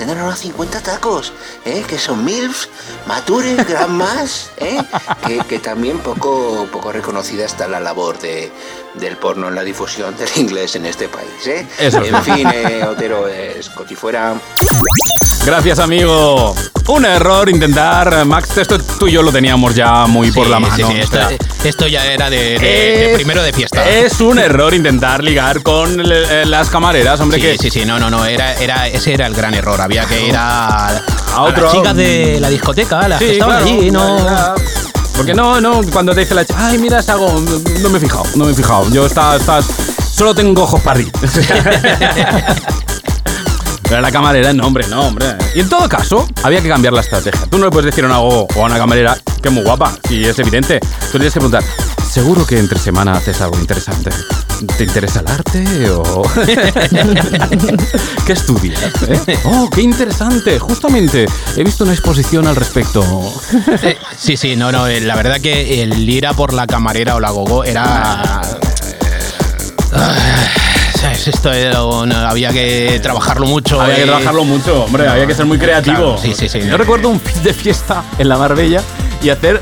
tendrán 0.00 0.20
ahora 0.20 0.34
50 0.34 0.80
tacos, 0.80 1.34
¿eh? 1.66 1.84
Que 1.86 1.98
son 1.98 2.24
MILFs, 2.24 2.70
matures, 3.06 3.66
grandmas, 3.68 4.50
¿eh? 4.56 4.80
Que, 5.26 5.40
que 5.40 5.58
también 5.58 5.98
poco, 5.98 6.66
poco 6.72 6.90
reconocida 6.90 7.44
está 7.44 7.68
la 7.68 7.80
labor 7.80 8.18
de, 8.18 8.50
del 8.94 9.18
porno 9.18 9.48
en 9.48 9.54
la 9.54 9.62
difusión 9.62 10.16
del 10.16 10.30
inglés 10.36 10.74
en 10.74 10.86
este 10.86 11.06
país, 11.08 11.46
¿eh? 11.46 11.66
Eso 11.78 12.02
en 12.02 12.22
fin, 12.24 12.48
eh, 12.50 12.82
Otero, 12.88 13.28
es 13.28 13.68
Cotifuera. 13.68 14.40
Gracias, 15.44 15.78
amigo. 15.78 16.54
un 16.88 17.04
error 17.04 17.48
intentar, 17.48 18.24
Max, 18.24 18.56
esto 18.58 18.78
tú 18.78 19.06
y 19.08 19.12
yo 19.12 19.22
lo 19.22 19.30
teníamos 19.32 19.74
ya 19.74 20.06
muy 20.06 20.30
por 20.32 20.46
la 20.48 20.58
mano. 20.60 20.74
sí, 20.76 20.82
sí, 20.84 20.92
esto, 20.98 21.18
esto 21.64 21.86
ya 21.86 22.04
era 22.04 22.28
de, 22.28 22.36
de- 22.36 22.58
de 22.58 23.10
es- 23.12 23.16
primero 23.16 23.42
de 23.42 23.52
fiesta. 23.52 23.88
Es 23.88 24.20
un 24.20 24.38
error 24.38 24.74
intentar 24.74 25.22
ligar 25.22 25.62
con 25.62 26.00
eh, 26.00 26.44
las 26.46 26.68
camareras, 26.68 27.20
hombre, 27.20 27.38
Sí, 27.40 27.46
que 27.46 27.58
sí, 27.58 27.70
sí, 27.70 27.84
no, 27.86 27.98
no, 27.98 28.10
no, 28.10 28.24
era, 28.26 28.54
era, 28.54 28.88
ese 28.88 29.14
era 29.14 29.26
el 29.26 29.34
gran 29.34 29.54
error. 29.54 29.80
Había 29.80 30.04
que 30.04 30.26
ir 30.26 30.34
a, 30.36 30.88
a 31.34 31.42
otro- 31.42 31.64
las 31.64 31.72
chicas 31.72 31.94
de 31.96 32.38
la 32.40 32.48
discoteca, 32.48 33.06
las 33.08 33.18
que 33.20 33.32
estaban 33.32 33.62
claro, 33.62 33.78
allí, 33.78 33.90
no. 33.90 34.54
Porque 35.16 35.34
no, 35.34 35.60
no, 35.60 35.80
cuando 35.92 36.12
te 36.14 36.20
dice 36.20 36.34
la 36.34 36.44
chica, 36.44 36.66
ay, 36.66 36.78
mira, 36.78 36.98
es 37.00 37.08
algo, 37.08 37.40
no 37.82 37.88
me 37.88 37.98
he 37.98 38.00
fijado, 38.00 38.24
no 38.34 38.44
me 38.46 38.52
he 38.52 38.54
fijado. 38.54 38.90
Yo 38.90 39.06
está, 39.06 39.36
estás, 39.36 39.66
solo 40.14 40.34
tengo 40.34 40.62
ojos 40.64 40.80
para 40.82 40.98
arriba. 41.00 41.12
Pero 43.90 44.02
la 44.02 44.12
camarera, 44.12 44.52
no, 44.52 44.68
hombre, 44.68 44.86
no, 44.88 45.02
hombre. 45.02 45.26
Y 45.52 45.58
en 45.60 45.68
todo 45.68 45.88
caso, 45.88 46.28
había 46.44 46.62
que 46.62 46.68
cambiar 46.68 46.92
la 46.92 47.00
estrategia. 47.00 47.40
Tú 47.50 47.58
no 47.58 47.64
le 47.64 47.70
puedes 47.72 47.86
decir 47.86 48.04
a 48.04 48.06
una, 48.06 48.20
o 48.20 48.46
a 48.62 48.66
una 48.66 48.78
camarera 48.78 49.18
que 49.42 49.48
es 49.48 49.52
muy 49.54 49.64
guapa, 49.64 49.92
y 50.08 50.24
es 50.26 50.38
evidente. 50.38 50.78
Tú 51.10 51.18
tienes 51.18 51.32
que 51.34 51.40
preguntar, 51.40 51.64
¿seguro 52.08 52.46
que 52.46 52.60
entre 52.60 52.78
semana 52.78 53.14
haces 53.14 53.40
algo 53.40 53.58
interesante? 53.58 54.10
¿Te 54.78 54.84
interesa 54.84 55.20
el 55.20 55.28
arte 55.28 55.90
o...? 55.90 56.22
¿Qué 58.26 58.32
estudias? 58.32 58.80
eh? 59.08 59.38
Oh, 59.44 59.68
qué 59.68 59.82
interesante. 59.82 60.60
Justamente, 60.60 61.26
he 61.56 61.64
visto 61.64 61.82
una 61.82 61.92
exposición 61.92 62.46
al 62.46 62.54
respecto. 62.54 63.02
Eh, 63.82 63.98
Sí, 64.16 64.36
sí, 64.36 64.54
no, 64.54 64.70
no, 64.70 64.86
eh, 64.86 65.00
la 65.00 65.16
verdad 65.16 65.40
que 65.40 65.82
el 65.82 66.08
ir 66.08 66.28
a 66.28 66.34
por 66.34 66.52
la 66.52 66.68
camarera 66.68 67.16
o 67.16 67.20
la 67.20 67.30
gogo 67.30 67.64
era... 67.64 68.40
¿sabes? 71.00 71.28
Esto 71.28 72.06
no, 72.06 72.14
había 72.16 72.50
que 72.52 72.98
trabajarlo 73.02 73.46
mucho. 73.46 73.80
Había 73.80 73.96
que 73.96 74.02
trabajarlo 74.04 74.44
mucho, 74.44 74.84
hombre, 74.84 75.08
había 75.08 75.26
que 75.26 75.34
ser 75.34 75.46
muy 75.46 75.58
creativo. 75.58 75.96
Claro, 75.96 76.18
sí, 76.18 76.34
sí, 76.34 76.48
sí. 76.48 76.60
Yo 76.68 76.76
recuerdo 76.76 77.08
un 77.08 77.20
fin 77.20 77.42
de 77.42 77.54
fiesta 77.54 78.02
en 78.18 78.28
la 78.28 78.36
Marbella 78.36 78.82
y 79.22 79.28
hacer 79.28 79.60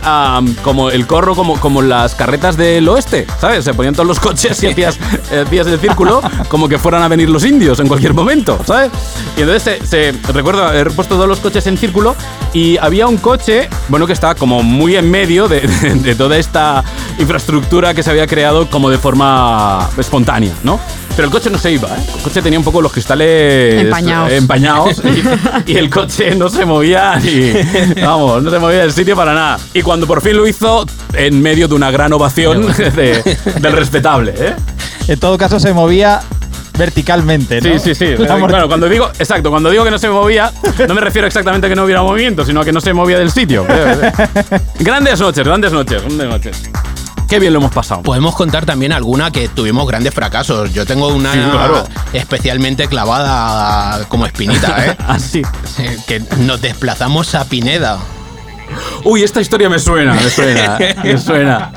como 0.63 0.91
el 0.91 1.07
corro, 1.09 1.35
como, 1.35 1.59
como 1.59 1.83
las 1.83 2.15
carretas 2.15 2.57
del 2.57 2.89
oeste, 2.89 3.27
¿sabes? 3.41 3.65
Se 3.65 3.75
ponían 3.75 3.93
todos 3.95 4.07
los 4.07 4.21
coches 4.21 4.63
y 4.63 4.67
hacías, 4.69 4.99
hacías 5.47 5.67
el 5.67 5.81
círculo 5.81 6.23
como 6.49 6.69
que 6.69 6.79
fueran 6.79 7.03
a 7.03 7.09
venir 7.09 7.29
los 7.29 7.45
indios 7.45 7.81
en 7.81 7.89
cualquier 7.89 8.15
momento, 8.15 8.59
¿sabes? 8.65 8.91
Y 9.37 9.41
entonces 9.43 9.81
se, 9.83 10.13
se- 10.13 10.33
recuerdo 10.33 10.65
haber 10.65 10.93
puesto 10.93 11.17
todos 11.17 11.29
los 11.29 11.41
coches 11.41 11.67
en 11.67 11.77
círculo 11.77 12.15
y 12.53 12.77
había 12.77 13.09
un 13.09 13.17
coche, 13.17 13.69
bueno, 13.89 14.07
que 14.07 14.13
estaba 14.13 14.37
como 14.37 14.63
muy 14.63 14.95
en 14.95 15.11
medio 15.11 15.49
de, 15.49 15.63
de- 15.63 15.95
de 15.95 16.15
toda 16.15 16.37
esta 16.39 16.85
infraestructura 17.19 17.95
que 17.95 18.03
se 18.05 18.11
había 18.11 18.29
creado 18.29 18.71
como 18.71 18.91
de 18.91 18.99
forma 18.99 19.89
espontánea, 19.99 20.53
¿no? 20.63 20.79
Pero 21.19 21.27
el 21.27 21.33
coche 21.33 21.51
no 21.51 21.59
se 21.59 21.73
iba, 21.73 21.89
¿eh? 21.89 22.01
El 22.17 22.23
coche 22.23 22.41
tenía 22.43 22.61
un 22.61 22.65
poco 22.65 22.81
los 22.81 22.93
cristales 22.93 23.83
Empañados. 23.83 24.31
eh, 24.31 24.37
empañados 24.37 25.03
y, 25.67 25.73
y 25.73 25.77
el 25.77 25.91
coche 25.91 26.37
no 26.37 26.49
se 26.49 26.65
movía 26.65 27.17
ni. 27.17 27.55
Vamos, 28.01 28.41
no 28.41 28.49
se 28.53 28.59
movía 28.61 28.79
del 28.83 28.93
sitio 28.93 29.17
para 29.17 29.35
nada. 29.35 29.59
Y 29.75 29.83
cuando 29.83 30.07
por 30.07 30.23
fin 30.23 30.37
lo 30.37 30.47
hizo, 30.47 30.87
en 31.15 31.43
medio 31.43 31.67
de 31.67 31.75
una 31.75 31.91
gran 31.91 32.13
ovación 32.13 32.69
de- 32.69 33.37
del 33.61 33.73
respetable, 33.73 34.33
¿eh? 34.39 34.55
En 35.09 35.19
todo 35.19 35.37
caso, 35.37 35.59
se 35.59 35.73
movía 35.73 36.21
verticalmente, 36.79 37.61
¿no? 37.61 37.73
Sí, 37.81 37.81
sí, 37.81 37.95
sí. 37.97 38.15
Bueno, 38.17 38.69
cuando 38.69 38.89
digo, 38.89 39.11
exacto, 39.19 39.51
cuando 39.51 39.71
digo 39.71 39.83
que 39.83 39.91
no 39.91 39.99
se 39.99 40.09
movía, 40.09 40.53
no 40.87 40.95
me 40.95 41.01
refiero 41.01 41.27
exactamente 41.27 41.67
a 41.67 41.71
que 41.71 41.75
no 41.75 41.83
hubiera 41.83 42.01
movimiento, 42.03 42.45
sino 42.45 42.61
a 42.61 42.65
que 42.65 42.73
no 42.73 42.81
se 42.81 42.93
movía 42.93 43.19
del 43.19 43.33
sitio. 43.33 43.67
grandes 44.79 45.19
noches, 45.19 45.45
grandes 45.45 45.73
noches, 45.73 46.01
grandes 46.01 46.29
noches. 46.29 46.63
Qué 47.29 47.39
bien 47.39 47.53
lo 47.53 47.59
hemos 47.59 47.73
pasado. 47.73 48.03
Podemos 48.03 48.35
contar 48.35 48.65
también 48.65 48.91
alguna 48.93 49.31
que 49.31 49.49
tuvimos 49.49 49.87
grandes 49.87 50.15
fracasos. 50.15 50.73
Yo 50.73 50.87
tengo 50.87 51.09
una 51.09 51.33
Sí, 51.35 51.39
claro. 51.39 51.87
especialmente 52.15 52.89
clavada 52.89 54.05
como 54.09 54.25
espinita, 54.25 54.87
¿eh? 54.87 54.97
Así. 55.07 55.43
Eh, 55.79 55.99
que 56.07 56.21
nos 56.39 56.61
desplazamos 56.63 57.35
a 57.35 57.45
Pineda. 57.45 57.99
Uy, 59.05 59.23
esta 59.23 59.41
historia 59.43 59.69
me 59.69 59.79
suena, 59.79 60.15
me 60.15 60.31
suena, 60.31 60.79
me 61.03 61.19
suena. 61.19 61.71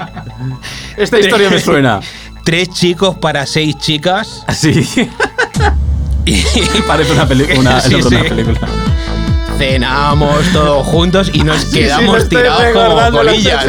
Esta 0.97 1.19
historia 1.19 1.49
me 1.49 1.59
suena. 1.59 1.99
Tres 2.45 2.69
chicos 2.69 3.17
para 3.17 3.45
seis 3.45 3.77
chicas. 3.77 4.43
Así. 4.47 4.89
Y 6.25 6.41
Parece 6.87 7.11
una 7.11 7.27
película. 7.27 7.81
Sí, 7.81 7.95
Una, 7.95 8.09
sí. 8.09 8.15
una 8.15 8.23
película. 8.23 8.59
cenamos 9.57 10.45
todos 10.53 10.85
juntos 10.87 11.29
y 11.33 11.43
nos 11.43 11.61
sí, 11.61 11.79
quedamos 11.79 12.23
estoy 12.23 12.37
tirados 12.39 12.63
como 12.73 13.11
colillas. 13.17 13.65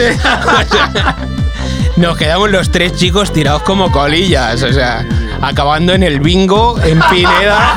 Nos 1.96 2.16
quedamos 2.16 2.50
los 2.50 2.70
tres 2.70 2.94
chicos 2.94 3.32
tirados 3.32 3.62
como 3.62 3.90
colillas. 3.92 4.62
O 4.62 4.72
sea, 4.72 5.06
acabando 5.40 5.92
en 5.94 6.02
el 6.02 6.20
bingo, 6.20 6.78
en 6.82 7.00
Pineda. 7.10 7.74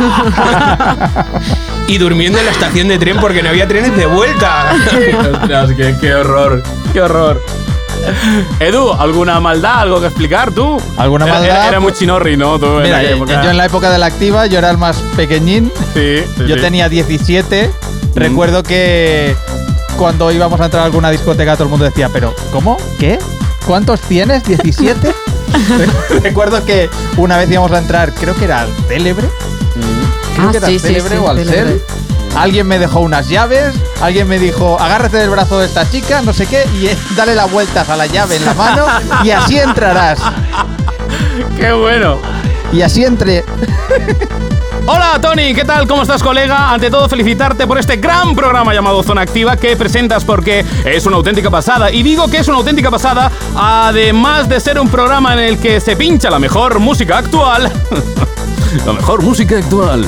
y 1.87 1.97
durmiendo 1.97 2.39
en 2.39 2.45
la 2.45 2.51
estación 2.51 2.87
de 2.87 2.97
tren 2.97 3.17
porque 3.19 3.43
no 3.43 3.49
había 3.49 3.67
trenes 3.67 3.95
de 3.95 4.05
vuelta. 4.05 4.73
Ostras, 5.41 5.71
qué, 5.75 5.95
qué 5.99 6.15
horror, 6.15 6.63
qué 6.93 7.01
horror. 7.01 7.41
Edu, 8.59 8.91
¿alguna 8.93 9.39
maldad, 9.39 9.79
algo 9.79 9.99
que 9.99 10.07
explicar 10.07 10.51
tú? 10.51 10.77
¿Alguna 10.97 11.25
Era- 11.25 11.33
maldad? 11.33 11.55
Era, 11.57 11.67
era 11.69 11.79
muy 11.79 11.91
chinorri, 11.93 12.37
¿no? 12.37 12.59
Tú 12.59 12.79
en 12.79 12.85
yo 13.27 13.49
en 13.49 13.57
la 13.57 13.65
época 13.65 13.89
de 13.89 13.97
la 13.97 14.05
activa, 14.07 14.45
yo 14.47 14.59
era 14.59 14.69
el 14.69 14.77
más 14.77 14.97
pequeñín. 15.15 15.71
Sí, 15.93 16.19
sí, 16.37 16.43
Yo 16.47 16.55
sí. 16.55 16.61
tenía 16.61 16.87
17. 16.89 17.71
Recuerdo 18.15 18.61
que 18.63 19.35
cuando 19.97 20.31
íbamos 20.31 20.59
a 20.61 20.65
entrar 20.65 20.83
a 20.83 20.85
alguna 20.85 21.09
discoteca 21.09 21.53
todo 21.53 21.63
el 21.63 21.69
mundo 21.69 21.85
decía, 21.85 22.09
pero 22.13 22.33
¿cómo? 22.51 22.77
¿Qué? 22.99 23.17
¿Cuántos 23.65 23.99
tienes? 24.01 24.43
¿17? 24.43 25.13
Recuerdo 26.23 26.63
que 26.65 26.89
una 27.17 27.37
vez 27.37 27.49
íbamos 27.49 27.71
a 27.71 27.79
entrar, 27.79 28.13
creo 28.13 28.35
que 28.35 28.45
era 28.45 28.61
al 28.61 28.69
Célebre. 28.87 29.27
Creo 30.35 30.47
Ah, 30.49 30.51
que 30.51 30.57
era 30.57 30.67
sí, 30.67 30.73
al 30.75 30.79
sí, 30.79 30.87
Célebre 30.87 31.15
sí, 31.17 31.21
o 31.23 31.29
al 31.29 31.37
Célebre. 31.37 31.71
Cel. 31.79 31.81
Alguien 32.35 32.67
me 32.67 32.77
dejó 32.79 32.99
unas 32.99 33.29
llaves, 33.29 33.73
alguien 34.01 34.27
me 34.27 34.37
dijo, 34.39 34.77
agárrate 34.79 35.15
del 35.17 35.29
brazo 35.29 35.59
de 35.59 35.67
esta 35.67 35.89
chica, 35.89 36.21
no 36.21 36.33
sé 36.33 36.45
qué, 36.47 36.65
y 36.77 36.87
eh, 36.87 36.97
dale 37.15 37.33
las 37.33 37.49
vueltas 37.49 37.87
a 37.89 37.95
la 37.95 38.07
llave 38.07 38.35
en 38.35 38.43
la 38.45 38.53
mano 38.53 38.85
y 39.23 39.31
así 39.31 39.57
entrarás. 39.57 40.19
¡Qué 41.57 41.71
bueno! 41.71 42.17
Y 42.73 42.81
así 42.81 43.05
entré. 43.05 43.45
Hola 44.87 45.19
Tony, 45.19 45.55
¿qué 45.55 45.65
tal? 45.65 45.87
¿Cómo 45.87 46.03
estás 46.03 46.21
colega? 46.21 46.71
Ante 46.71 46.91
todo 46.91 47.09
felicitarte 47.09 47.65
por 47.65 47.79
este 47.79 47.97
gran 47.97 48.35
programa 48.35 48.71
llamado 48.71 49.01
Zona 49.01 49.21
Activa 49.21 49.57
que 49.57 49.75
presentas 49.75 50.23
porque 50.23 50.63
es 50.85 51.07
una 51.07 51.15
auténtica 51.15 51.49
pasada. 51.49 51.89
Y 51.89 52.03
digo 52.03 52.27
que 52.27 52.37
es 52.37 52.47
una 52.47 52.57
auténtica 52.57 52.91
pasada, 52.91 53.31
además 53.55 54.47
de 54.47 54.59
ser 54.59 54.79
un 54.79 54.87
programa 54.87 55.33
en 55.33 55.39
el 55.39 55.57
que 55.57 55.79
se 55.79 55.95
pincha 55.95 56.29
la 56.29 56.37
mejor 56.37 56.77
música 56.79 57.17
actual. 57.17 57.71
La 58.85 58.91
mejor 58.91 59.21
música 59.21 59.57
actual. 59.57 60.05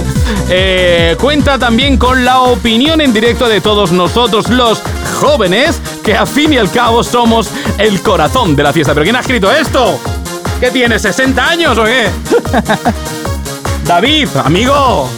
Eh, 0.50 1.16
cuenta 1.22 1.58
también 1.58 1.96
con 1.96 2.26
la 2.26 2.42
opinión 2.42 3.00
en 3.00 3.14
directo 3.14 3.48
de 3.48 3.62
todos 3.62 3.94
nosotros, 3.94 4.50
los 4.50 4.82
jóvenes, 5.22 5.80
que 6.04 6.18
a 6.18 6.26
fin 6.26 6.52
y 6.52 6.58
al 6.58 6.70
cabo 6.70 7.02
somos 7.02 7.50
el 7.78 8.02
corazón 8.02 8.58
de 8.58 8.64
la 8.64 8.74
fiesta. 8.74 8.94
¿Pero 8.94 9.06
quién 9.06 9.16
ha 9.16 9.22
escrito 9.22 9.50
esto? 9.50 9.98
¿Qué 10.60 10.70
tiene? 10.70 10.98
¿60 10.98 11.40
años 11.40 11.78
o 11.78 11.86
qué? 11.86 12.10
David, 13.88 14.28
amigo. 14.44 15.10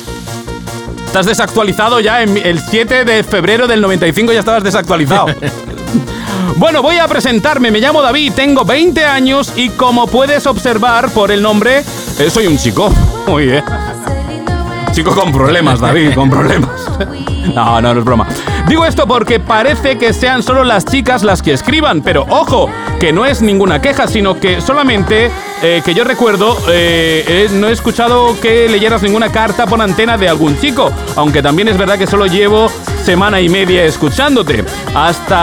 Estás 1.07 1.25
desactualizado 1.25 1.99
ya 1.99 2.21
en 2.21 2.37
el 2.37 2.59
7 2.59 3.03
de 3.03 3.23
febrero 3.23 3.67
del 3.67 3.81
95 3.81 4.31
ya 4.31 4.39
estabas 4.39 4.63
desactualizado. 4.63 5.27
Bueno, 6.55 6.81
voy 6.81 6.97
a 6.97 7.07
presentarme. 7.07 7.71
Me 7.71 7.79
llamo 7.79 8.01
David, 8.01 8.33
tengo 8.35 8.65
20 8.65 9.05
años 9.05 9.53
y 9.55 9.69
como 9.69 10.07
puedes 10.07 10.45
observar 10.45 11.09
por 11.11 11.31
el 11.31 11.41
nombre, 11.41 11.85
eh, 12.19 12.29
soy 12.29 12.47
un 12.47 12.57
chico. 12.57 12.91
Muy 13.27 13.45
bien. 13.45 13.63
Chico 14.91 15.15
con 15.15 15.31
problemas, 15.31 15.79
David, 15.79 16.13
con 16.13 16.29
problemas. 16.29 16.69
No, 17.55 17.81
no, 17.81 17.93
no 17.93 17.99
es 17.99 18.05
broma. 18.05 18.27
Digo 18.67 18.85
esto 18.85 19.07
porque 19.07 19.39
parece 19.39 19.97
que 19.97 20.13
sean 20.13 20.43
solo 20.43 20.63
las 20.63 20.85
chicas 20.85 21.23
las 21.23 21.41
que 21.41 21.53
escriban, 21.53 22.01
pero 22.01 22.25
ojo, 22.29 22.69
que 22.99 23.11
no 23.11 23.25
es 23.25 23.41
ninguna 23.41 23.81
queja, 23.81 24.07
sino 24.07 24.39
que 24.39 24.61
solamente 24.61 25.31
eh, 25.61 25.81
que 25.83 25.93
yo 25.93 26.05
recuerdo, 26.05 26.57
eh, 26.69 27.25
eh, 27.27 27.47
no 27.51 27.67
he 27.67 27.73
escuchado 27.73 28.39
que 28.39 28.69
leyeras 28.69 29.03
ninguna 29.03 29.29
carta 29.31 29.65
por 29.67 29.81
antena 29.81 30.17
de 30.17 30.29
algún 30.29 30.57
chico, 30.59 30.91
aunque 31.15 31.41
también 31.41 31.67
es 31.67 31.77
verdad 31.77 31.97
que 31.97 32.07
solo 32.07 32.27
llevo 32.27 32.69
semana 33.03 33.41
y 33.41 33.49
media 33.49 33.83
escuchándote. 33.83 34.63
Hasta... 34.95 35.39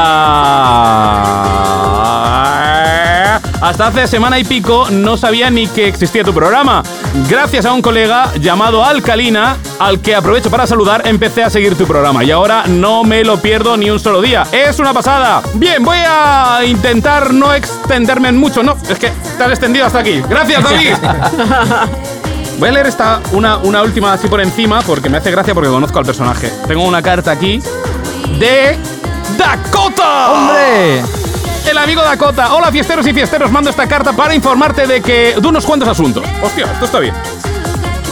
Hasta 3.60 3.86
hace 3.88 4.06
semana 4.06 4.38
y 4.38 4.44
pico 4.44 4.88
no 4.90 5.16
sabía 5.16 5.50
ni 5.50 5.66
que 5.66 5.88
existía 5.88 6.24
tu 6.24 6.34
programa. 6.34 6.82
Gracias 7.28 7.64
a 7.64 7.72
un 7.72 7.82
colega 7.82 8.32
llamado 8.40 8.84
Alcalina, 8.84 9.56
al 9.78 10.00
que 10.00 10.14
aprovecho 10.14 10.50
para 10.50 10.66
saludar, 10.66 11.06
empecé 11.06 11.42
a 11.42 11.50
seguir 11.50 11.76
tu 11.76 11.86
programa 11.86 12.22
y 12.22 12.30
ahora 12.30 12.64
no 12.66 13.04
me 13.04 13.24
lo 13.24 13.40
pierdo 13.40 13.76
ni 13.76 13.90
un 13.90 13.98
solo 13.98 14.20
día. 14.20 14.46
Es 14.52 14.78
una 14.78 14.92
pasada. 14.92 15.42
Bien, 15.54 15.82
voy 15.84 15.98
a 16.06 16.60
intentar 16.64 17.32
no 17.32 17.54
extenderme 17.54 18.28
en 18.28 18.38
mucho. 18.38 18.62
No, 18.62 18.76
es 18.88 18.98
que 18.98 19.10
te 19.36 19.44
has 19.44 19.50
extendido 19.50 19.86
hasta 19.86 20.00
aquí. 20.00 20.22
Gracias, 20.28 20.62
David. 20.62 20.94
Voy 22.58 22.70
a 22.70 22.72
leer 22.72 22.86
esta, 22.86 23.20
una, 23.32 23.58
una 23.58 23.82
última 23.82 24.14
así 24.14 24.28
por 24.28 24.40
encima, 24.40 24.80
porque 24.80 25.10
me 25.10 25.18
hace 25.18 25.30
gracia 25.30 25.52
porque 25.52 25.68
conozco 25.68 25.98
al 25.98 26.06
personaje. 26.06 26.50
Tengo 26.66 26.84
una 26.84 27.02
carta 27.02 27.30
aquí 27.30 27.60
de 28.38 28.78
Dakota. 29.36 30.32
¡Hombre! 30.32 31.02
El 31.68 31.78
amigo 31.78 32.02
Dakota. 32.02 32.54
Hola, 32.54 32.70
fiesteros 32.70 33.06
y 33.06 33.12
fiesteros. 33.12 33.50
Mando 33.50 33.70
esta 33.70 33.86
carta 33.88 34.12
para 34.12 34.34
informarte 34.34 34.86
de 34.86 35.00
que. 35.00 35.34
de 35.40 35.46
unos 35.46 35.64
cuantos 35.64 35.88
asuntos. 35.88 36.24
Hostia, 36.42 36.66
esto 36.72 36.84
está 36.84 37.00
bien. 37.00 37.14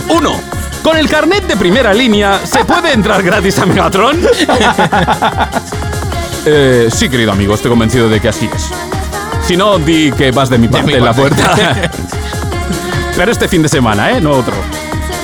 Uno. 0.09 0.41
Con 0.83 0.99
el 0.99 1.09
carnet 1.09 1.47
de 1.47 1.57
primera 1.57 1.95
línea, 1.95 2.41
¿se 2.45 2.63
puede 2.65 2.93
entrar 2.93 3.23
gratis 3.23 3.59
a 3.59 3.67
Megatron? 3.67 4.21
Eh, 6.47 6.91
sí, 6.95 7.09
querido 7.09 7.33
amigo, 7.33 7.55
estoy 7.55 7.71
convencido 7.71 8.07
de 8.07 8.21
que 8.21 8.29
así 8.29 8.51
es. 8.55 8.69
Si 9.47 9.57
no, 9.57 9.79
di 9.79 10.13
que 10.13 10.31
vas 10.31 10.51
de 10.51 10.59
mi 10.59 10.69
parte 10.69 10.89
mi 10.89 10.93
en 10.93 11.05
la 11.07 11.15
puerta. 11.15 11.55
Pero 13.17 13.33
este 13.33 13.49
fin 13.49 13.63
de 13.63 13.69
semana, 13.71 14.11
¿eh? 14.11 14.21
No 14.21 14.33
otro. 14.33 14.53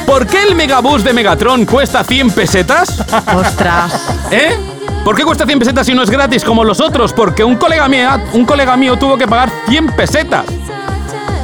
¿Por 0.06 0.26
qué 0.26 0.42
el 0.42 0.54
megabús 0.54 1.04
de 1.04 1.12
Megatron 1.12 1.66
cuesta 1.66 2.02
100 2.04 2.30
pesetas? 2.30 3.04
Ostras. 3.34 3.92
¿Eh? 4.30 4.58
¿Por 5.04 5.16
qué 5.16 5.24
cuesta 5.24 5.46
100 5.46 5.58
pesetas 5.58 5.86
si 5.86 5.94
no 5.94 6.02
es 6.02 6.10
gratis 6.10 6.44
como 6.44 6.62
los 6.64 6.80
otros? 6.80 7.12
Porque 7.12 7.42
un 7.42 7.56
colega 7.56 7.88
mío, 7.88 8.08
un 8.32 8.44
colega 8.44 8.76
mío 8.76 8.96
tuvo 8.96 9.16
que 9.16 9.26
pagar 9.26 9.50
100 9.68 9.86
pesetas. 9.88 10.44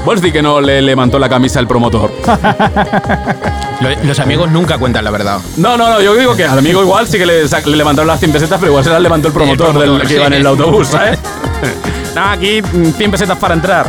Vos 0.04 0.20
di 0.22 0.30
que 0.30 0.40
no 0.42 0.60
le 0.60 0.80
levantó 0.82 1.18
la 1.18 1.28
camisa 1.28 1.58
el 1.58 1.66
promotor. 1.66 2.12
Lo- 3.80 4.04
Los 4.04 4.20
amigos 4.20 4.50
nunca 4.50 4.78
cuentan 4.78 5.04
la 5.04 5.10
verdad. 5.10 5.40
No, 5.56 5.76
no, 5.76 5.88
no, 5.88 6.00
yo 6.00 6.14
digo 6.14 6.36
que 6.36 6.44
al 6.44 6.58
amigo 6.58 6.82
igual 6.82 7.06
sí 7.08 7.18
que 7.18 7.26
le, 7.26 7.42
le 7.44 7.76
levantaron 7.76 8.06
las 8.06 8.20
100 8.20 8.32
pesetas, 8.32 8.58
pero 8.60 8.70
igual 8.70 8.84
se 8.84 8.90
las 8.90 9.00
levantó 9.02 9.28
el 9.28 9.34
promotor, 9.34 9.66
El 9.68 9.72
promotor, 9.72 9.98
del 9.98 10.02
que 10.02 10.08
sí. 10.08 10.14
iba 10.14 10.26
en 10.26 10.32
el 10.34 10.46
autobús, 10.46 10.88
¿sabes? 10.88 11.18
Nada, 12.14 12.32
aquí 12.32 12.62
mm, 12.62 12.90
100 12.92 13.10
pesetas 13.10 13.36
para 13.38 13.54
entrar. 13.54 13.86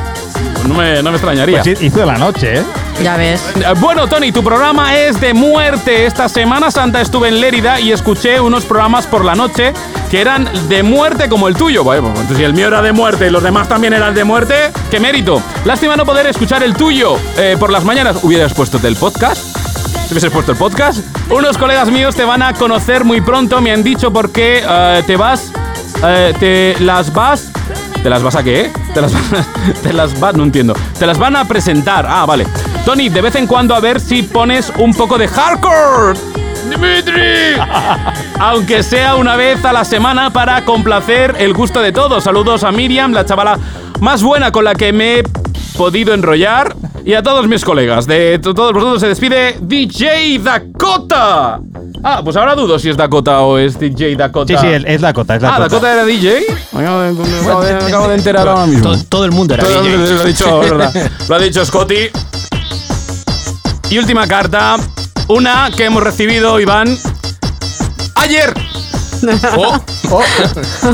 Pues 0.53 0.65
no 0.67 0.73
me, 0.73 1.03
no 1.03 1.11
me 1.11 1.17
extrañaría. 1.17 1.61
Pues 1.61 1.81
hizo 1.83 2.03
la 2.05 2.17
noche, 2.17 2.59
¿eh? 2.59 2.63
Ya 3.03 3.15
ves. 3.15 3.43
Eh, 3.55 3.63
Bueno, 3.79 4.07
Tony, 4.07 4.31
tu 4.31 4.43
programa 4.43 4.95
es 4.95 5.19
de 5.21 5.33
muerte. 5.33 6.05
Esta 6.05 6.27
Semana 6.27 6.71
Santa 6.71 6.99
estuve 7.01 7.27
en 7.29 7.39
Lérida 7.39 7.79
y 7.79 7.91
escuché 7.91 8.39
unos 8.39 8.65
programas 8.65 9.05
por 9.05 9.23
la 9.23 9.35
noche 9.35 9.73
que 10.09 10.19
eran 10.21 10.49
de 10.67 10.83
muerte 10.83 11.29
como 11.29 11.47
el 11.47 11.55
tuyo. 11.55 11.83
Bueno, 11.83 12.11
pues, 12.13 12.37
si 12.37 12.43
el 12.43 12.53
mío 12.53 12.67
era 12.67 12.81
de 12.81 12.91
muerte 12.93 13.27
y 13.27 13.29
los 13.29 13.43
demás 13.43 13.67
también 13.67 13.93
eran 13.93 14.13
de 14.15 14.23
muerte, 14.23 14.55
qué 14.89 14.99
mérito. 14.99 15.41
Lástima 15.65 15.95
no 15.95 16.05
poder 16.05 16.25
escuchar 16.27 16.63
el 16.63 16.73
tuyo 16.73 17.17
eh, 17.37 17.55
por 17.59 17.71
las 17.71 17.83
mañanas. 17.83 18.17
¿Hubieras 18.23 18.53
puesto 18.53 18.79
el 18.85 18.95
podcast? 18.95 19.55
¿Te 20.07 20.13
hubieses 20.13 20.31
puesto 20.31 20.53
el 20.53 20.57
podcast? 20.57 20.99
Unos 21.29 21.57
colegas 21.57 21.89
míos 21.91 22.15
te 22.15 22.23
van 22.23 22.41
a 22.41 22.53
conocer 22.53 23.03
muy 23.03 23.21
pronto. 23.21 23.61
Me 23.61 23.71
han 23.71 23.83
dicho 23.83 24.11
por 24.11 24.31
qué 24.31 24.63
eh, 24.67 25.03
te 25.05 25.17
vas. 25.17 25.51
eh, 26.03 26.33
te 26.39 26.75
las 26.83 27.13
vas. 27.13 27.49
¿Te 28.01 28.09
las 28.11 28.23
vas 28.23 28.35
a 28.35 28.43
qué? 28.43 28.71
Te 28.93 29.01
las, 29.01 29.11
te 29.83 29.91
las 29.91 30.17
vas, 30.19 30.33
no 30.35 30.43
entiendo. 30.43 30.73
Te 30.97 31.05
las 31.05 31.17
van 31.17 31.35
a 31.35 31.45
presentar. 31.45 32.05
Ah, 32.07 32.25
vale. 32.25 32.47
Tony, 32.87 33.09
de 33.09 33.19
vez 33.19 33.35
en 33.35 33.47
cuando 33.47 33.75
a 33.75 33.81
ver 33.81 33.99
si 33.99 34.23
pones 34.23 34.71
un 34.77 34.93
poco 34.93 35.17
de 35.17 35.27
hardcore. 35.27 36.17
Dimitri. 36.69 37.59
Aunque 38.39 38.81
sea 38.81 39.15
una 39.17 39.35
vez 39.35 39.65
a 39.65 39.73
la 39.73 39.83
semana 39.83 40.29
para 40.29 40.63
complacer 40.63 41.35
el 41.37 41.53
gusto 41.53 41.81
de 41.81 41.91
todos. 41.91 42.23
Saludos 42.23 42.63
a 42.63 42.71
Miriam, 42.71 43.11
la 43.11 43.25
chavala 43.25 43.59
más 43.99 44.23
buena 44.23 44.53
con 44.53 44.63
la 44.63 44.73
que 44.73 44.93
me 44.93 45.19
he 45.19 45.23
podido 45.77 46.13
enrollar. 46.13 46.77
Y 47.03 47.13
a 47.13 47.21
todos 47.23 47.45
mis 47.49 47.65
colegas. 47.65 48.07
De 48.07 48.39
to- 48.39 48.53
todos 48.53 48.71
vosotros 48.71 49.01
se 49.01 49.09
despide 49.09 49.57
DJ 49.59 50.39
Dakota. 50.39 51.59
Ah, 52.03 52.21
pues 52.23 52.37
ahora 52.37 52.55
dudo 52.55 52.79
si 52.79 52.89
es 52.89 52.95
Dakota 52.95 53.41
o 53.41 53.57
es 53.57 53.77
DJ 53.77 54.15
Dakota. 54.15 54.53
Sí, 54.53 54.65
sí, 54.65 54.67
es 54.73 54.83
es 54.85 55.01
Dakota, 55.01 55.35
es 55.35 55.43
Ah, 55.43 55.47
Dakota. 55.59 55.63
Dakota 55.69 55.93
era 55.93 56.05
DJ. 56.05 56.39
Me 56.71 56.79
acabo 56.87 58.07
de, 58.07 58.15
enterar 58.15 58.47
ahora 58.47 58.65
mismo. 58.65 58.93
Todo, 59.09 59.25
el 59.25 59.31
mundo 59.33 59.55
era 59.55 59.65
DJ. 59.67 59.97
Lo 60.15 60.21
ha 60.21 60.25
dicho, 60.25 60.59
verdad. 60.59 61.11
Lo 61.27 61.35
ha 61.35 61.39
dicho 61.39 61.65
Scotty. 61.65 62.09
Y 63.89 63.97
última 63.97 64.27
carta. 64.27 64.77
Una 65.27 65.69
que 65.75 65.85
hemos 65.85 66.03
recibido, 66.03 66.59
Iván. 66.59 66.97
Ayer. 68.15 68.53
Oh, 69.57 69.75
Oh, 70.11 70.21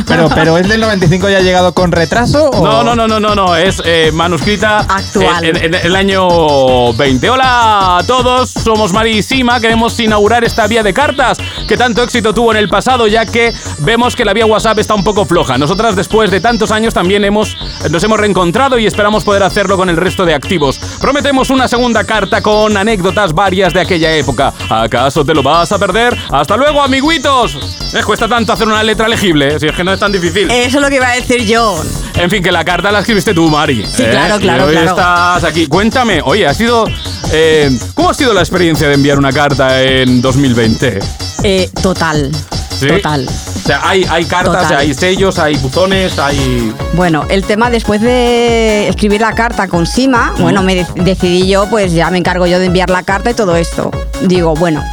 pero, 0.07 0.29
pero 0.33 0.57
es 0.57 0.67
del 0.69 0.79
95 0.79 1.29
y 1.29 1.35
ha 1.35 1.41
llegado 1.41 1.73
con 1.73 1.91
retraso 1.91 2.49
o 2.51 2.63
No, 2.65 2.81
no, 2.81 2.95
no, 2.95 3.05
no, 3.05 3.19
no, 3.19 3.35
no. 3.35 3.55
Es 3.55 3.81
eh, 3.85 4.11
manuscrita 4.13 4.79
Actual. 4.79 5.43
En, 5.43 5.57
en- 5.57 5.75
en 5.75 5.85
el 5.85 5.95
año 5.95 6.93
20. 6.93 7.29
Hola 7.29 7.97
a 7.97 8.03
todos, 8.07 8.49
somos 8.49 8.93
Mari 8.93 9.17
y 9.17 9.23
Sima. 9.23 9.59
Queremos 9.59 9.99
inaugurar 9.99 10.45
esta 10.45 10.65
vía 10.67 10.81
de 10.83 10.93
cartas 10.93 11.37
que 11.67 11.77
tanto 11.77 12.03
éxito 12.03 12.33
tuvo 12.33 12.51
en 12.51 12.57
el 12.57 12.69
pasado, 12.69 13.07
ya 13.07 13.25
que 13.25 13.53
vemos 13.79 14.15
que 14.15 14.25
la 14.25 14.33
vía 14.33 14.45
WhatsApp 14.45 14.79
está 14.79 14.93
un 14.93 15.03
poco 15.03 15.25
floja. 15.25 15.57
Nosotras, 15.57 15.95
después 15.95 16.29
de 16.31 16.41
tantos 16.41 16.71
años, 16.71 16.93
también 16.93 17.23
hemos, 17.23 17.57
nos 17.89 18.03
hemos 18.03 18.19
reencontrado 18.19 18.77
y 18.77 18.85
esperamos 18.85 19.23
poder 19.23 19.43
hacerlo 19.43 19.77
con 19.77 19.89
el 19.89 19.97
resto 19.97 20.25
de 20.25 20.33
activos. 20.33 20.79
Prometemos 20.99 21.49
una 21.49 21.67
segunda 21.67 22.03
carta 22.03 22.41
con 22.41 22.75
anécdotas 22.77 23.33
varias 23.33 23.73
de 23.73 23.81
aquella 23.81 24.15
época. 24.15 24.53
¿Acaso 24.69 25.23
te 25.25 25.33
lo 25.33 25.43
vas 25.43 25.71
a 25.71 25.79
perder? 25.79 26.17
¡Hasta 26.31 26.57
luego, 26.57 26.81
amiguitos! 26.81 27.57
Me 27.93 28.03
cuesta 28.03 28.27
tanto 28.27 28.53
hacer 28.53 28.67
una 28.67 28.81
letra 28.83 29.07
legible, 29.07 29.55
¿eh? 29.55 29.59
si 29.59 29.67
es 29.67 29.75
que 29.75 29.83
no 29.83 29.93
es 29.93 29.99
tan 29.99 30.11
difícil. 30.11 30.49
Eso 30.49 30.77
es 30.77 30.81
lo 30.83 30.89
que 30.89 30.95
iba 30.95 31.07
a 31.09 31.15
decir 31.15 31.45
yo. 31.45 31.81
En 32.15 32.29
fin, 32.29 32.41
que 32.43 32.51
la 32.51 32.63
carta 32.65 32.91
la 32.91 32.99
escribiste 32.99 33.33
tú, 33.33 33.49
Mari. 33.49 33.85
Sí, 33.85 34.03
claro, 34.03 34.39
claro, 34.39 34.63
Y 34.65 34.67
hoy 34.67 34.73
claro. 34.83 34.89
estás 34.89 35.43
aquí. 35.43 35.67
Cuéntame, 35.67 36.21
oye, 36.23 36.45
ha 36.47 36.53
sido. 36.53 36.85
eh, 37.31 37.69
¿Cómo 37.93 38.09
ha 38.09 38.13
sido 38.13 38.33
la 38.33 38.41
experiencia 38.41 38.87
de 38.87 38.95
enviar 38.95 39.17
una 39.17 39.31
carta 39.31 39.81
en 39.83 40.21
2020? 40.21 40.99
Eh, 41.43 41.69
total. 41.81 42.31
¿Sí? 42.79 42.87
Total. 42.87 43.27
O 43.27 43.65
sea, 43.67 43.81
hay, 43.87 44.05
hay 44.09 44.25
cartas, 44.25 44.63
Total. 44.63 44.77
hay 44.77 44.93
sellos, 44.93 45.39
hay 45.39 45.55
buzones, 45.57 46.17
hay. 46.19 46.73
Bueno, 46.93 47.23
el 47.29 47.43
tema 47.43 47.69
después 47.69 48.01
de 48.01 48.87
escribir 48.89 49.21
la 49.21 49.33
carta 49.35 49.67
con 49.67 49.85
Sima, 49.85 50.33
bueno, 50.39 50.63
me 50.63 50.75
de- 50.75 50.87
decidí 50.95 51.47
yo, 51.47 51.67
pues 51.69 51.93
ya 51.93 52.09
me 52.09 52.17
encargo 52.17 52.45
yo 52.47 52.59
de 52.59 52.65
enviar 52.65 52.89
la 52.89 53.03
carta 53.03 53.31
y 53.31 53.33
todo 53.33 53.55
esto. 53.55 53.89
Digo, 54.23 54.53
bueno, 54.55 54.83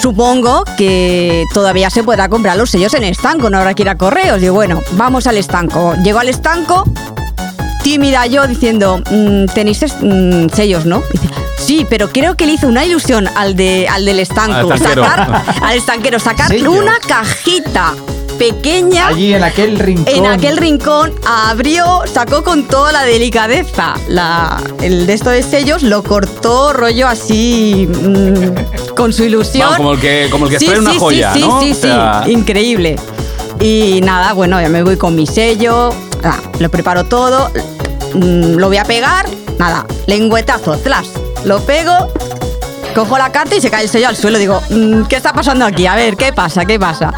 supongo 0.00 0.64
que 0.76 1.44
todavía 1.52 1.90
se 1.90 2.04
podrá 2.04 2.28
comprar 2.28 2.56
los 2.56 2.70
sellos 2.70 2.94
en 2.94 3.02
estanco, 3.04 3.50
no 3.50 3.58
habrá 3.58 3.74
que 3.74 3.82
ir 3.82 3.88
a 3.88 3.96
correos. 3.96 4.40
Digo, 4.40 4.54
bueno, 4.54 4.82
vamos 4.92 5.26
al 5.26 5.36
estanco. 5.38 5.94
Llego 6.04 6.20
al 6.20 6.28
estanco, 6.28 6.84
tímida 7.82 8.26
yo 8.26 8.46
diciendo, 8.46 9.02
"Mm, 9.10 9.46
tenéis 9.46 9.80
mm, 10.00 10.48
sellos, 10.54 10.84
¿no? 10.86 11.02
Dice, 11.12 11.28
sí, 11.66 11.86
pero 11.88 12.08
creo 12.10 12.36
que 12.36 12.46
le 12.46 12.52
hizo 12.54 12.66
una 12.68 12.84
ilusión 12.84 13.28
al, 13.36 13.56
de, 13.56 13.88
al 13.88 14.04
del 14.04 14.20
estanco. 14.20 14.54
Al 14.54 14.72
estanquero. 14.72 15.04
sacar, 15.04 15.44
al 15.62 15.76
estanquero, 15.76 16.18
sacar 16.18 16.48
¿Sellos? 16.48 16.74
una 16.74 16.98
cajita 17.00 17.94
pequeña 18.38 19.08
Allí 19.08 19.32
en 19.32 19.42
aquel 19.42 19.78
rincón. 19.78 20.14
en 20.14 20.26
aquel 20.26 20.58
rincón 20.58 21.12
abrió, 21.26 22.02
sacó 22.12 22.44
con 22.44 22.64
toda 22.64 22.92
la 22.92 23.04
delicadeza 23.04 23.94
la, 24.08 24.62
el 24.82 25.06
de 25.06 25.14
esto 25.14 25.30
de 25.30 25.42
sellos, 25.42 25.82
lo 25.82 26.02
cortó 26.02 26.74
rollo 26.74 27.08
así 27.08 27.88
mm, 27.90 28.94
con 28.94 29.12
su 29.14 29.24
ilusión. 29.24 29.70
Vamos, 29.70 29.76
como 29.78 29.92
el 29.94 30.00
que, 30.00 30.28
como 30.30 30.44
el 30.46 30.52
que 30.52 30.58
sí, 30.58 30.66
extrae 30.66 30.80
una 30.82 30.92
sí, 30.92 30.98
joya, 30.98 31.32
sí, 31.32 31.40
¿no? 31.40 31.60
sí, 31.62 31.70
O 31.70 31.74
sí, 31.74 31.80
sea, 31.80 32.22
sí, 32.26 32.32
increíble. 32.32 32.96
Y 33.60 34.00
nada, 34.02 34.34
bueno, 34.34 34.60
ya 34.60 34.68
me 34.68 34.82
voy 34.82 34.98
con 34.98 35.14
mi 35.14 35.26
sello, 35.26 35.88
ah, 36.22 36.38
lo 36.58 36.68
preparo 36.68 37.04
todo, 37.04 37.50
mm, 38.12 38.56
lo 38.56 38.68
voy 38.68 38.76
a 38.76 38.84
pegar, 38.84 39.26
nada, 39.58 39.86
lengüetazo, 40.06 40.76
flash, 40.78 41.08
lo 41.46 41.60
pego, 41.60 41.92
cojo 42.94 43.16
la 43.16 43.30
carta 43.30 43.54
y 43.54 43.60
se 43.60 43.70
cae 43.70 43.84
el 43.84 43.88
sello 43.88 44.08
al 44.08 44.16
suelo. 44.16 44.36
Digo, 44.36 44.60
mm, 44.68 45.04
¿qué 45.04 45.16
está 45.16 45.32
pasando 45.32 45.64
aquí? 45.64 45.86
A 45.86 45.94
ver, 45.94 46.16
¿qué 46.16 46.32
pasa? 46.32 46.64
¿Qué 46.64 46.78
pasa? 46.78 47.14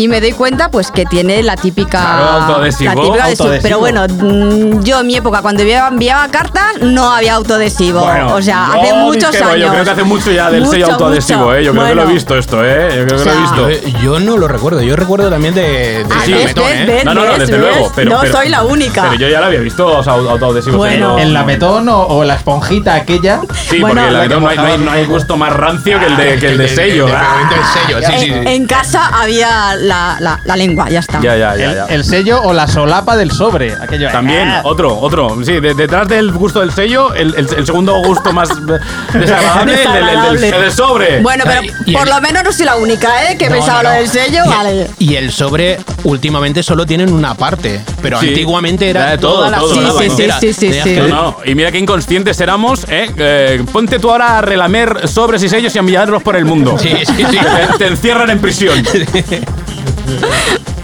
Y 0.00 0.08
me 0.08 0.18
doy 0.22 0.32
cuenta, 0.32 0.70
pues, 0.70 0.90
que 0.90 1.04
tiene 1.04 1.42
la 1.42 1.56
típica. 1.56 1.90
Claro, 2.00 2.62
la 2.62 2.94
típica 2.94 3.24
adhesivo. 3.24 3.50
Pero 3.62 3.78
bueno, 3.80 4.06
mm, 4.08 4.82
yo 4.82 5.00
en 5.00 5.06
mi 5.06 5.16
época, 5.16 5.42
cuando 5.42 5.60
enviaba, 5.60 5.88
enviaba 5.88 6.26
cartas, 6.28 6.80
no 6.80 7.12
había 7.12 7.34
autoadhesivo. 7.34 8.00
Bueno, 8.00 8.34
o 8.34 8.40
sea, 8.40 8.72
hace 8.72 8.94
muchos 8.94 9.30
discrepo, 9.30 9.50
años. 9.50 9.66
Yo 9.66 9.70
creo 9.72 9.84
que 9.84 9.90
hace 9.90 10.02
mucho 10.04 10.32
ya 10.32 10.50
del 10.50 10.66
sello 10.66 10.86
autoadhesivo, 10.92 11.40
mucho. 11.40 11.54
¿eh? 11.54 11.64
Yo 11.64 11.72
creo 11.72 11.84
que 11.86 11.94
lo 11.94 12.02
he 12.04 12.12
visto 12.14 12.34
esto, 12.38 12.64
¿eh? 12.64 12.88
Yo 12.96 13.06
creo 13.06 13.22
que 13.22 13.28
O 13.30 13.34
lo 13.54 13.68
he 13.68 13.72
visto. 13.78 13.98
yo 14.02 14.20
no 14.20 14.38
lo 14.38 14.48
recuerdo. 14.48 14.80
Yo 14.80 14.96
recuerdo 14.96 15.28
también 15.28 15.52
de, 15.54 15.62
de 15.62 16.06
Ah, 16.10 16.22
Sí, 16.24 16.32
¿ves, 16.32 16.40
Lametón, 16.44 16.64
ves, 16.64 16.80
¿eh? 16.80 16.84
ves, 16.86 17.04
No, 17.04 17.12
no, 17.14 17.24
no, 17.26 17.32
desde 17.38 17.52
ves? 17.52 17.60
luego. 17.60 17.92
Pero, 17.94 18.10
no 18.10 18.20
pero- 18.22 18.32
soy 18.32 18.48
la 18.48 18.62
única. 18.64 19.02
Pero 19.02 19.14
yo 19.16 19.28
ya 19.28 19.40
la 19.40 19.46
había 19.48 19.60
visto 19.60 19.86
o 19.98 20.02
sea, 20.02 20.14
autoadhesivos. 20.14 20.78
Bueno. 20.78 21.18
en- 21.18 21.24
El 21.26 21.34
lametón 21.34 21.86
o, 21.90 22.06
o 22.06 22.24
la 22.24 22.36
esponjita 22.36 22.94
aquella. 22.94 23.40
Sí, 23.68 23.80
Bueno, 23.80 23.96
porque 23.96 24.06
el 24.08 24.12
la 24.14 24.18
lametón 24.20 24.42
no 24.42 24.48
hay, 24.48 24.56
no, 24.56 24.64
hay, 24.64 24.78
no 24.78 24.90
hay 24.92 25.04
gusto 25.04 25.36
más 25.36 25.52
rancio 25.52 25.98
que 26.00 26.06
el 26.06 26.16
de, 26.16 26.38
que 26.38 26.46
el 26.46 26.56
de 26.58 26.68
sello. 26.68 27.06
El, 27.06 27.14
Ah. 27.14 27.50
sello, 27.86 27.98
sí, 28.00 28.12
sí, 28.18 28.30
en, 28.32 28.42
sí. 28.46 28.54
en 28.54 28.66
casa 28.66 29.06
había 29.12 29.76
la, 29.90 30.16
la- 30.20 30.40
la 30.44 30.56
lengua, 30.56 30.88
ya 30.88 31.00
está. 31.00 31.20
Ya, 31.20 31.36
ya, 31.36 31.56
ya. 31.56 31.64
El, 31.70 31.74
ya. 31.74 31.84
el 31.86 32.04
sello 32.04 32.40
o 32.42 32.52
la 32.52 32.66
solapa 32.66 33.16
del 33.16 33.30
sobre. 33.32 33.74
Aquello. 33.74 34.08
También, 34.10 34.48
Ah. 34.48 34.60
otro, 34.64 34.96
otro. 34.98 35.36
Sí, 35.44 35.60
de- 35.60 35.74
detrás 35.74 36.08
del 36.08 36.30
gusto 36.32 36.60
del 36.60 36.72
sello, 36.72 37.12
el, 37.14 37.34
el- 37.34 37.48
el 37.54 37.66
segundo 37.66 37.94
gusto 38.02 38.32
más 38.32 38.48
desagradable, 39.12 39.72
el 39.72 39.78
Desagradable. 39.78 40.50
del 40.52 40.72
sobre. 40.72 41.20
Bueno, 41.22 41.44
pero 41.46 41.62
Y- 41.86 41.92
por 41.92 42.06
el- 42.08 42.14
lo 42.14 42.20
menos 42.20 42.44
no 42.44 42.52
soy 42.52 42.66
la 42.66 42.76
única, 42.76 43.30
¿eh? 43.30 43.36
Que 43.36 43.48
No, 43.48 43.56
pensaba 43.56 43.82
no, 43.82 43.88
lo 43.90 43.94
del 43.96 44.08
sello, 44.08 44.42
Y- 44.44 44.48
vale. 44.48 44.90
Y 44.98 45.14
el 45.16 45.32
sobre 45.32 45.78
últimamente 46.04 46.62
solo 46.62 46.86
tienen 46.86 47.12
una 47.12 47.34
parte, 47.34 47.82
pero 48.02 48.20
Sí. 48.20 48.28
antiguamente 48.28 48.88
Era 48.90 49.00
era 49.02 49.10
de 49.12 49.18
todo, 49.18 49.34
toda 49.36 49.50
la 49.50 49.58
todo, 49.58 49.74
todo. 49.74 50.00
Sí, 50.00 50.08
sí, 50.40 50.52
sí, 50.52 50.72
sí, 50.82 50.96
No, 50.96 51.08
no, 51.08 51.36
y 51.44 51.54
mira 51.54 51.72
qué 51.72 51.78
inconscientes 51.78 52.40
éramos, 52.40 52.84
¿eh? 52.88 53.10
Eh, 53.16 53.62
Ponte 53.72 53.98
tú 53.98 54.10
ahora 54.10 54.38
a 54.38 54.42
relamer 54.42 55.08
sobres 55.08 55.42
y 55.42 55.48
sellos 55.48 55.74
y 55.74 55.78
a 55.78 55.80
enviarlos 55.80 56.22
por 56.22 56.36
el 56.36 56.44
mundo. 56.44 56.76
Sí, 56.78 56.90
sí, 57.04 57.12
sí. 57.16 57.24
Te, 57.72 57.78
te 57.78 57.86
encierran 57.86 58.30
en 58.30 58.40
prisión. 58.40 58.82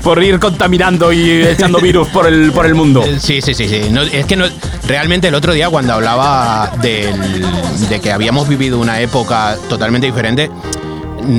por 0.02 0.22
ir 0.22 0.38
contaminando 0.38 1.12
y 1.12 1.42
echando 1.42 1.79
virus 1.81 2.07
por 2.09 2.26
el, 2.29 2.52
por 2.52 2.64
el 2.66 2.74
mundo. 2.74 3.02
Eh, 3.05 3.18
Sí, 3.20 3.40
sí, 3.42 3.55
sí, 3.55 3.68
sí. 3.68 3.88
No, 3.90 4.02
es 4.02 4.24
que 4.26 4.37
no, 4.37 4.44
realmente 4.87 5.29
el 5.29 5.35
otro 5.35 5.52
día 5.52 5.68
cuando 5.68 5.94
hablaba 5.94 6.72
del- 6.81 7.44
de 7.88 8.00
que 8.00 8.12
habíamos 8.12 8.48
vivido 8.48 8.79
una 8.79 9.00
época 9.00 9.57
totalmente 9.68 10.07
diferente, 10.07 10.48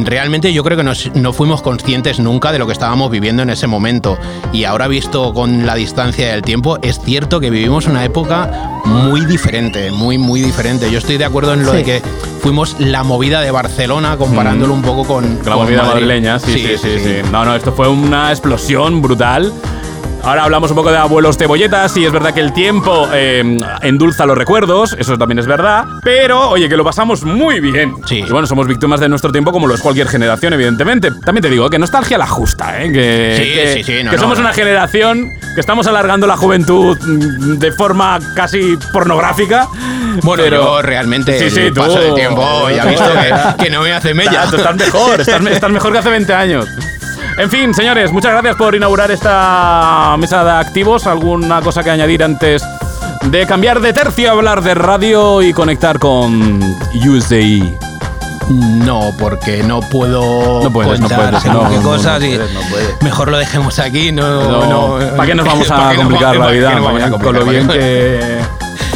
realmente 0.04 0.54
yo 0.54 0.63
creo 0.63 0.78
que 0.78 0.84
nos- 0.84 1.12
no 1.15 1.34
fuimos 1.34 1.62
conscientes 1.62 2.19
nunca 2.19 2.52
de 2.52 2.60
lo 2.60 2.65
que 2.67 2.73
estábamos 2.73 3.10
viviendo 3.12 3.43
en 3.43 3.50
ese 3.50 3.67
momento. 3.67 4.17
Y 4.54 4.63
ahora 4.65 4.88
visto 4.88 5.34
con 5.34 5.65
la 5.65 5.76
distancia 5.76 6.30
del 6.32 6.41
tiempo, 6.41 6.78
es 6.82 7.00
cierto 7.00 7.39
que 7.39 7.50
vivimos 7.50 7.88
una 7.88 8.04
época 8.06 8.82
muy 8.86 9.26
diferente, 9.26 9.91
muy, 9.91 10.17
muy 10.17 10.41
diferente. 10.41 10.89
Yo 10.91 10.97
estoy 11.00 11.17
de 11.17 11.26
acuerdo 11.26 11.54
en 11.54 11.63
lo 11.65 11.71
Sí. 11.71 11.78
de 11.78 11.84
que 11.84 12.02
fuimos 12.41 12.80
la 12.80 13.04
movida 13.04 13.41
de 13.41 13.52
Barcelona, 13.52 14.15
comparándolo 14.17 14.73
un 14.73 14.82
poco 14.82 15.04
con 15.06 15.39
La 15.45 15.54
con 15.54 15.63
movida 15.63 15.82
Madrid. 15.84 15.93
madrileña, 16.06 16.39
sí 16.39 16.54
sí 16.54 16.78
sí, 16.82 17.00
sí, 17.04 17.15
No, 17.32 17.43
no, 17.45 17.56
esto 17.56 17.71
fue 17.73 17.88
una 17.88 18.30
explosión 18.32 19.02
brutal. 19.02 19.52
Ahora 20.23 20.43
hablamos 20.43 20.69
un 20.71 20.75
poco 20.75 20.91
de 20.91 20.97
abuelos 20.97 21.38
cebolletas 21.38 21.95
y 21.95 22.03
es 22.06 22.12
verdad 22.12 22.34
que 22.34 22.41
el 22.41 22.51
tiempo 22.51 23.08
eh, 23.13 23.58
endulza 23.82 24.25
los 24.25 24.38
recuerdos, 24.38 24.93
eso 24.99 25.17
también 25.17 25.39
es 25.39 25.47
verdad, 25.47 25.86
pero 26.03 26.49
oye, 26.49 26.67
que 26.67 26.75
lo 26.75 26.84
pasamos 26.84 27.23
muy 27.23 27.62
bien. 27.62 27.93
Sí. 28.06 28.25
Y 28.27 28.30
bueno, 28.30 28.45
somos 28.45 28.67
víctimas 28.67 28.99
de 28.99 29.08
nuestro 29.08 29.32
tiempo 29.32 29.53
como 29.53 29.67
lo 29.67 29.73
es 29.75 29.80
cualquier 29.80 30.10
generación, 30.10 30.51
evidentemente. 30.51 31.12
También 31.23 31.43
te 31.43 31.49
digo 31.49 31.69
que 31.69 31.80
nostalgia 31.80 32.17
la 32.17 32.27
justa, 32.27 32.84
¿eh? 32.84 32.91
que, 32.91 33.36
Sí, 33.38 33.53
que, 33.53 33.73
sí, 33.75 33.84
sí, 33.86 34.03
no, 34.03 34.12
que 34.12 34.17
no, 34.17 34.21
somos 34.23 34.38
no. 34.38 34.43
una 34.45 34.53
generación 34.53 35.30
que 35.56 35.62
estamos 35.62 35.88
alargando 35.88 36.27
la 36.27 36.36
juventud 36.36 36.97
mm, 36.99 37.53
de 37.60 37.71
forma 37.71 38.19
casi 38.36 38.77
pornográfica. 38.91 39.67
Bueno, 40.23 40.43
pero 40.43 40.63
yo 40.63 40.82
realmente 40.82 41.39
Sí, 41.39 41.49
sí, 41.49 41.60
el 41.62 41.73
tú- 41.73 41.80
paso 41.82 41.99
del 42.01 42.15
tiempo 42.15 42.69
ya 42.69 42.84
he 42.84 42.89
visto 42.89 43.06
que, 43.58 43.63
que 43.63 43.69
no 43.69 43.82
me 43.82 43.93
hace 43.93 44.13
mella. 44.13 44.32
Ya, 44.43 44.49
tú 44.49 44.58
estás 44.58 44.75
mejor, 44.75 45.21
estás, 45.21 45.45
estás 45.45 45.71
mejor 45.71 45.93
que 45.93 45.99
hace 45.99 46.10
20 46.10 46.34
años. 46.34 46.67
En 47.38 47.52
fin, 47.52 47.71
señores, 47.71 48.12
muchas 48.12 48.32
gracias 48.32 48.56
por 48.56 48.73
inaugurar 48.73 49.12
esta 49.12 50.15
mesa 50.17 50.43
de 50.43 50.52
activos. 50.52 51.06
¿Alguna 51.06 51.62
cosa 51.62 51.84
que 51.84 51.91
añadir 51.91 52.23
antes 52.23 52.63
de 53.26 53.45
cambiar 53.45 53.80
de 53.80 53.93
tercio, 53.93 54.32
hablar 54.32 54.63
de 54.63 54.73
radio 54.73 55.43
y 55.43 55.54
conectar 55.54 56.00
con 56.00 56.60
USDI? 56.95 57.78
No, 58.50 59.12
porque 59.19 59.62
no 59.62 59.82
puedo 59.82 60.63
No 60.63 60.71
puedes, 60.71 61.00
no 61.00 61.08
contar 61.10 61.32
puedes, 61.32 61.45
no, 61.45 61.69
qué 61.69 61.76
no, 61.76 61.84
cosas 61.84 62.21
no 62.21 62.26
y 62.26 62.38
puedes, 62.38 62.52
puedes. 62.71 63.02
mejor 63.04 63.30
lo 63.30 63.38
dejemos 63.38 63.78
aquí. 63.78 64.12
No, 64.12 64.97
¿Para 65.15 65.28
qué 65.28 65.36
nos 65.36 65.45
vamos 65.45 65.67
¿para 65.69 65.89
a 65.91 65.95
complicar 65.95 66.38
la 66.38 66.47
vida? 66.47 66.80
Con 67.21 67.36
lo 67.36 67.45
bien 67.45 67.67
que, 67.67 68.39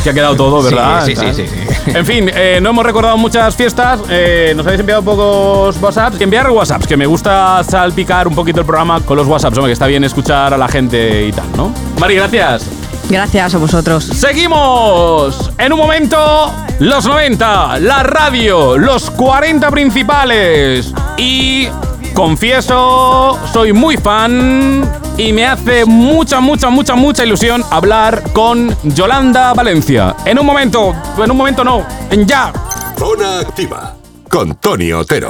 que 0.04 0.10
ha 0.10 0.14
quedado 0.14 0.36
todo, 0.36 0.62
Sí, 0.62 0.74
¿verdad? 0.76 1.06
sí, 1.06 1.16
sí, 1.16 1.26
sí, 1.34 1.46
sí. 1.48 1.92
En 1.94 2.06
fin, 2.06 2.30
eh, 2.34 2.60
no 2.62 2.70
hemos 2.72 2.86
recordado 2.86 3.18
muchas 3.18 3.56
fiestas. 3.56 4.00
eh, 4.10 4.54
nos 4.56 4.66
habéis 4.66 4.80
enviado 4.82 5.02
pocos 5.04 5.78
WhatsApps. 5.82 6.20
Enviar 6.22 6.50
WhatsApps, 6.50 6.88
que 6.88 6.98
me 6.98 7.06
gusta 7.06 7.64
salpicar 7.68 8.28
un 8.28 8.36
poquito 8.36 8.60
el 8.60 8.66
programa 8.66 9.00
con 9.02 9.18
los 9.18 9.28
WhatsApps. 9.28 9.58
Hombre, 9.58 9.70
que 9.70 9.74
está 9.74 9.88
bien 9.88 10.04
escuchar 10.04 10.54
a 10.54 10.58
la 10.58 10.68
gente 10.68 11.26
y 11.28 11.32
tal, 11.32 11.46
¿no? 11.58 11.72
Mari, 12.00 12.16
gracias. 12.16 12.66
Gracias 13.10 13.56
a 13.56 13.58
vosotros. 13.58 14.06
Seguimos. 14.06 15.52
En 15.58 15.74
un 15.74 15.80
momento, 15.80 16.54
los 16.80 17.06
90, 17.06 17.80
la 17.80 18.04
radio, 18.04 18.78
los 18.78 19.10
40 19.12 19.70
principales. 19.72 20.94
Y 21.18 21.68
confieso, 22.14 23.40
soy 23.52 23.74
muy 23.74 23.98
fan 23.98 24.90
y 25.18 25.34
me 25.34 25.46
hace 25.46 25.86
mucha, 25.86 26.40
mucha, 26.40 26.70
mucha, 26.70 26.96
mucha 26.96 27.24
ilusión 27.26 27.64
hablar 27.70 28.24
con 28.34 28.76
Yolanda 28.84 29.54
Valencia. 29.54 30.16
En 30.26 30.40
un 30.40 30.46
momento, 30.46 30.96
en 31.18 31.32
un 31.32 31.38
momento 31.38 31.64
no, 31.64 31.86
en 32.10 32.28
ya. 32.28 32.52
Zona 32.98 33.40
activa. 33.40 33.96
Con 34.30 34.56
Tony 34.56 34.94
Otero. 34.94 35.30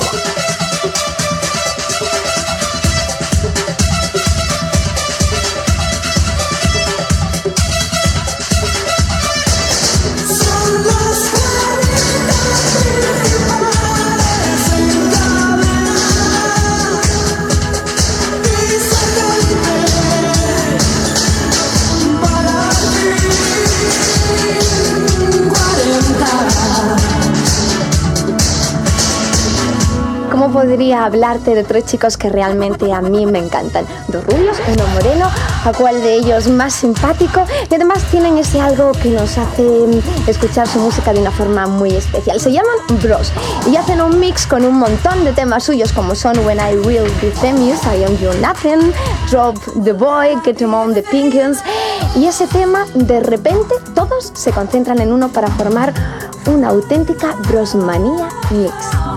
Podría 30.51 31.05
hablarte 31.05 31.55
de 31.55 31.63
tres 31.63 31.85
chicos 31.85 32.17
que 32.17 32.29
realmente 32.29 32.91
a 32.91 33.01
mí 33.01 33.25
me 33.25 33.39
encantan? 33.39 33.85
Dos 34.07 34.23
rubios, 34.25 34.57
uno 34.67 34.85
moreno, 34.93 35.29
a 35.65 35.71
cuál 35.73 36.01
de 36.01 36.15
ellos 36.15 36.47
más 36.47 36.73
simpático 36.73 37.45
y 37.69 37.75
además 37.75 38.03
tienen 38.11 38.37
ese 38.37 38.59
algo 38.59 38.91
que 38.91 39.09
nos 39.09 39.37
hace 39.37 39.63
mm, 39.63 40.29
escuchar 40.29 40.67
su 40.67 40.79
música 40.79 41.13
de 41.13 41.19
una 41.19 41.31
forma 41.31 41.67
muy 41.67 41.91
especial. 41.91 42.39
Se 42.39 42.51
llaman 42.51 42.75
Bros 43.01 43.31
y 43.71 43.75
hacen 43.75 44.01
un 44.01 44.19
mix 44.19 44.45
con 44.45 44.65
un 44.65 44.77
montón 44.77 45.23
de 45.23 45.33
temas 45.33 45.63
suyos 45.63 45.93
como 45.93 46.15
son 46.15 46.37
When 46.45 46.57
I 46.57 46.75
Will 46.85 47.09
Be 47.21 47.31
Famous, 47.31 47.81
I 47.83 48.03
Am 48.03 48.17
You 48.17 48.31
Nothing, 48.41 48.93
Drop 49.29 49.57
the 49.83 49.93
Boy, 49.93 50.37
Get 50.43 50.61
Em 50.61 50.73
On 50.73 50.93
the 50.93 51.03
Pinkins 51.03 51.59
y 52.15 52.25
ese 52.25 52.47
tema 52.47 52.85
de 52.93 53.21
repente 53.21 53.75
todos 53.95 54.31
se 54.33 54.51
concentran 54.51 54.99
en 54.99 55.11
uno 55.11 55.29
para 55.29 55.47
formar 55.47 55.93
una 56.47 56.69
auténtica 56.69 57.35
Brosmanía 57.47 58.29
mix. 58.51 59.10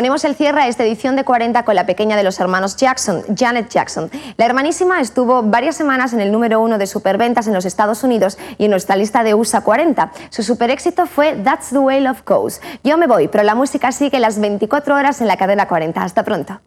Ponemos 0.00 0.24
el 0.24 0.34
cierre 0.34 0.62
a 0.62 0.66
esta 0.66 0.82
edición 0.82 1.14
de 1.14 1.24
40 1.24 1.62
con 1.66 1.74
la 1.74 1.84
pequeña 1.84 2.16
de 2.16 2.22
los 2.22 2.40
hermanos 2.40 2.74
Jackson, 2.74 3.22
Janet 3.36 3.68
Jackson. 3.68 4.10
La 4.38 4.46
hermanísima 4.46 4.98
estuvo 4.98 5.42
varias 5.42 5.76
semanas 5.76 6.14
en 6.14 6.20
el 6.20 6.32
número 6.32 6.58
uno 6.58 6.78
de 6.78 6.86
superventas 6.86 7.46
en 7.48 7.52
los 7.52 7.66
Estados 7.66 8.02
Unidos 8.02 8.38
y 8.56 8.64
en 8.64 8.70
nuestra 8.70 8.96
lista 8.96 9.22
de 9.22 9.34
USA 9.34 9.60
40. 9.60 10.10
Su 10.30 10.42
super 10.42 10.70
éxito 10.70 11.04
fue 11.04 11.34
That's 11.44 11.68
the 11.68 11.80
Way 11.80 12.00
Love 12.00 12.22
Goes. 12.24 12.62
Yo 12.82 12.96
me 12.96 13.06
voy, 13.06 13.28
pero 13.28 13.44
la 13.44 13.54
música 13.54 13.92
sigue 13.92 14.18
las 14.20 14.40
24 14.40 14.94
horas 14.94 15.20
en 15.20 15.28
la 15.28 15.36
cadena 15.36 15.68
40. 15.68 16.02
Hasta 16.02 16.24
pronto. 16.24 16.58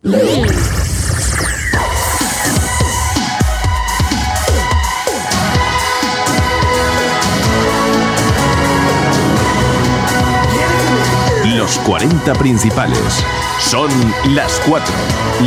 40 11.86 12.34
principales. 12.36 13.24
Son 13.60 13.89
las 14.34 14.54
4, 14.67 14.93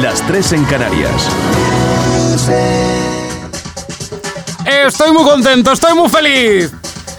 las 0.02 0.20
3 0.26 0.52
en 0.52 0.64
Canarias. 0.64 1.28
Estoy 4.64 5.12
muy 5.12 5.24
contento, 5.24 5.72
estoy 5.72 5.94
muy 5.94 6.08
feliz. 6.08 6.72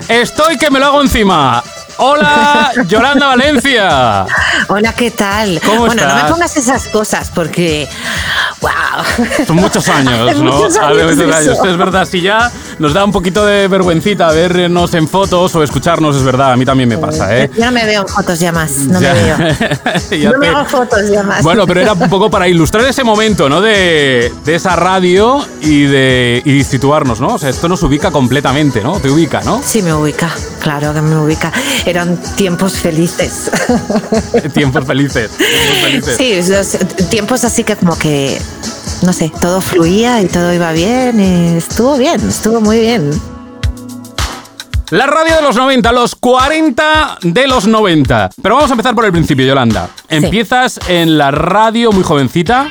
Estoy 0.08 0.58
que 0.58 0.70
me 0.70 0.80
lo 0.80 0.88
hago 0.88 1.02
encima. 1.02 1.64
Hola, 1.98 2.72
Yolanda 2.88 3.28
Valencia. 3.28 4.26
Hola, 4.68 4.94
¿qué 4.94 5.10
tal? 5.10 5.60
¿Cómo 5.66 5.86
bueno, 5.86 5.96
no 5.96 6.08
estás? 6.08 6.24
me 6.24 6.30
pongas 6.30 6.58
esas 6.58 6.88
cosas 6.88 7.32
porque. 7.34 7.90
¡Wow! 8.62 9.46
Son 9.46 9.56
muchos 9.58 9.88
años, 9.90 10.36
¿no? 10.38 10.52
Muchos 10.52 10.78
años 10.78 11.16
de 11.18 11.24
años. 11.26 11.58
Es 11.66 11.78
verdad, 11.78 12.08
si 12.10 12.22
ya 12.22 12.52
nos 12.80 12.94
da 12.94 13.06
un 13.06 13.12
poquito 13.12 13.46
de 13.46 13.68
vergüencita 13.68 14.32
vernos 14.32 14.94
en 14.96 15.08
fotos 15.08 15.56
o 15.56 15.64
escucharnos, 15.64 16.16
es 16.16 16.24
verdad, 16.24 16.54
a 16.54 16.56
mí 16.58 16.66
también 16.66 16.90
me 16.90 16.98
pasa, 16.98 17.38
¿eh? 17.38 17.52
Yo 17.56 17.66
no 17.66 17.72
me 17.72 17.86
veo 17.86 18.02
en 18.02 18.08
fotos 18.08 18.40
ya 18.40 18.52
más. 18.52 18.72
No 18.72 19.00
Ya- 19.00 19.14
me 19.14 19.24
veo. 19.24 20.32
no 20.34 20.40
me 20.40 20.48
hago 20.48 20.66
fotos 20.66 21.10
ya 21.10 21.24
más. 21.24 21.44
Bueno, 21.44 21.66
pero 21.68 21.82
era 21.82 21.94
un 21.94 22.10
poco 22.10 22.30
para 22.32 22.48
ilustrar 22.48 22.86
ese 22.86 23.04
momento, 23.04 23.48
¿no? 23.50 23.62
De, 23.62 24.34
de 24.44 24.56
esa 24.56 24.76
radio 24.76 25.46
y 25.62 25.84
de 25.84 26.42
y 26.46 26.64
situarnos, 26.64 27.20
¿no? 27.22 27.36
O 27.36 27.38
sea, 27.38 27.50
esto 27.50 27.68
nos 27.68 27.82
ubica 27.84 28.10
completamente, 28.12 28.82
¿no? 28.82 29.00
Te 29.00 29.10
ubica, 29.10 29.42
¿no? 29.42 29.62
Sí, 29.64 29.82
me 29.82 29.94
ubica. 29.94 30.32
Claro 30.62 30.94
que 30.94 31.02
me 31.02 31.16
ubica. 31.18 31.52
Eran 31.86 32.18
tiempos 32.36 32.74
felices. 32.74 33.52
Tiempos 34.54 34.86
felices. 34.86 35.32
Tiempos 35.32 35.78
felices. 35.82 36.18
Sí, 36.18 36.52
los 36.52 37.10
tiempos 37.10 37.44
así 37.44 37.64
que 37.64 37.76
como 37.76 37.98
que. 37.98 38.40
No 39.04 39.14
sé, 39.14 39.32
todo 39.40 39.62
fluía 39.62 40.22
y 40.22 40.26
todo 40.28 40.54
iba 40.54 40.72
bien. 40.72 41.20
y 41.20 41.58
estuvo 41.58 41.98
bien, 41.98 42.28
estuvo 42.28 42.62
muy 42.62 42.80
bien. 42.80 43.12
La 44.90 45.06
radio 45.06 45.36
de 45.36 45.42
los 45.42 45.56
90, 45.58 45.92
los 45.92 46.16
40 46.16 47.18
de 47.22 47.48
los 47.48 47.68
90. 47.68 48.30
Pero 48.42 48.56
vamos 48.56 48.70
a 48.70 48.74
empezar 48.74 48.96
por 48.96 49.04
el 49.04 49.12
principio, 49.12 49.46
Yolanda. 49.46 49.90
Empiezas 50.08 50.80
en 50.88 51.18
la 51.18 51.30
radio 51.32 51.92
muy 51.92 52.04
jovencita, 52.04 52.70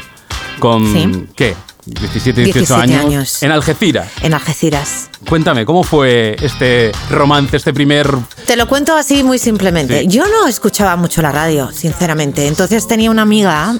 con. 0.59 0.93
Sí. 0.93 1.27
¿Qué? 1.37 1.55
17, 1.87 2.43
18 2.43 2.59
17 2.59 2.75
años. 2.75 3.05
años. 3.07 3.43
En 3.43 3.53
Algeciras. 3.53 4.09
En 4.23 4.35
Algeciras. 4.35 5.09
Cuéntame, 5.29 5.65
¿cómo 5.65 5.85
fue 5.85 6.37
este 6.41 6.93
romance, 7.11 7.57
este 7.57 7.73
primer. 7.73 8.09
Te 8.47 8.57
lo 8.57 8.67
cuento 8.67 8.95
así 8.95 9.23
muy 9.23 9.39
simplemente. 9.39 10.01
Sí. 10.01 10.09
Yo 10.09 10.25
no 10.27 10.49
escuchaba 10.49 10.97
mucho 10.97 11.23
la 11.23 11.33
radio, 11.33 11.71
sinceramente. 11.73 12.49
Entonces 12.49 12.87
tenía 12.89 13.11
una 13.11 13.23
amiga 13.23 13.79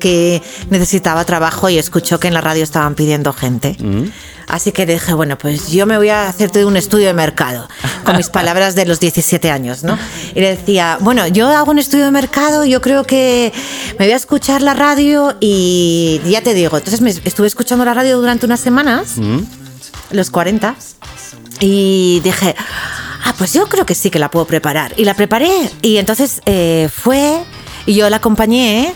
que 0.00 0.42
necesitaba 0.70 1.24
trabajo 1.24 1.68
y 1.68 1.78
escuchó 1.78 2.20
que 2.20 2.28
en 2.28 2.34
la 2.34 2.40
radio 2.40 2.62
estaban 2.62 2.94
pidiendo 2.94 3.32
gente. 3.32 3.76
Mm. 3.78 4.04
Así 4.48 4.70
que 4.70 4.86
dije, 4.86 5.12
bueno, 5.12 5.36
pues 5.36 5.68
yo 5.68 5.86
me 5.86 5.96
voy 5.96 6.08
a 6.08 6.28
hacerte 6.28 6.64
un 6.64 6.76
estudio 6.76 7.08
de 7.08 7.14
mercado, 7.14 7.68
con 8.04 8.16
mis 8.16 8.28
palabras 8.30 8.76
de 8.76 8.86
los 8.86 9.00
17 9.00 9.50
años, 9.50 9.82
¿no? 9.82 9.98
Y 10.34 10.40
le 10.40 10.56
decía, 10.56 10.98
bueno, 11.00 11.26
yo 11.26 11.48
hago 11.48 11.72
un 11.72 11.78
estudio 11.78 12.04
de 12.04 12.12
mercado, 12.12 12.64
yo 12.64 12.80
creo 12.80 13.04
que 13.04 13.52
me 13.98 14.06
voy 14.06 14.12
a 14.12 14.16
escuchar 14.16 14.62
la 14.62 14.74
radio 14.74 15.36
y 15.40 16.20
ya 16.26 16.42
te 16.42 16.54
digo, 16.54 16.76
entonces 16.76 17.00
me 17.00 17.10
estuve 17.10 17.48
escuchando 17.48 17.84
la 17.84 17.94
radio 17.94 18.18
durante 18.18 18.46
unas 18.46 18.60
semanas, 18.60 19.14
los 20.10 20.30
40, 20.30 20.76
y 21.58 22.20
dije, 22.22 22.54
ah, 23.24 23.34
pues 23.38 23.52
yo 23.52 23.66
creo 23.68 23.84
que 23.84 23.96
sí 23.96 24.10
que 24.10 24.20
la 24.20 24.30
puedo 24.30 24.46
preparar. 24.46 24.94
Y 24.96 25.04
la 25.04 25.14
preparé, 25.14 25.50
y 25.82 25.96
entonces 25.96 26.40
eh, 26.46 26.88
fue, 26.94 27.42
y 27.84 27.94
yo 27.94 28.08
la 28.10 28.18
acompañé, 28.18 28.94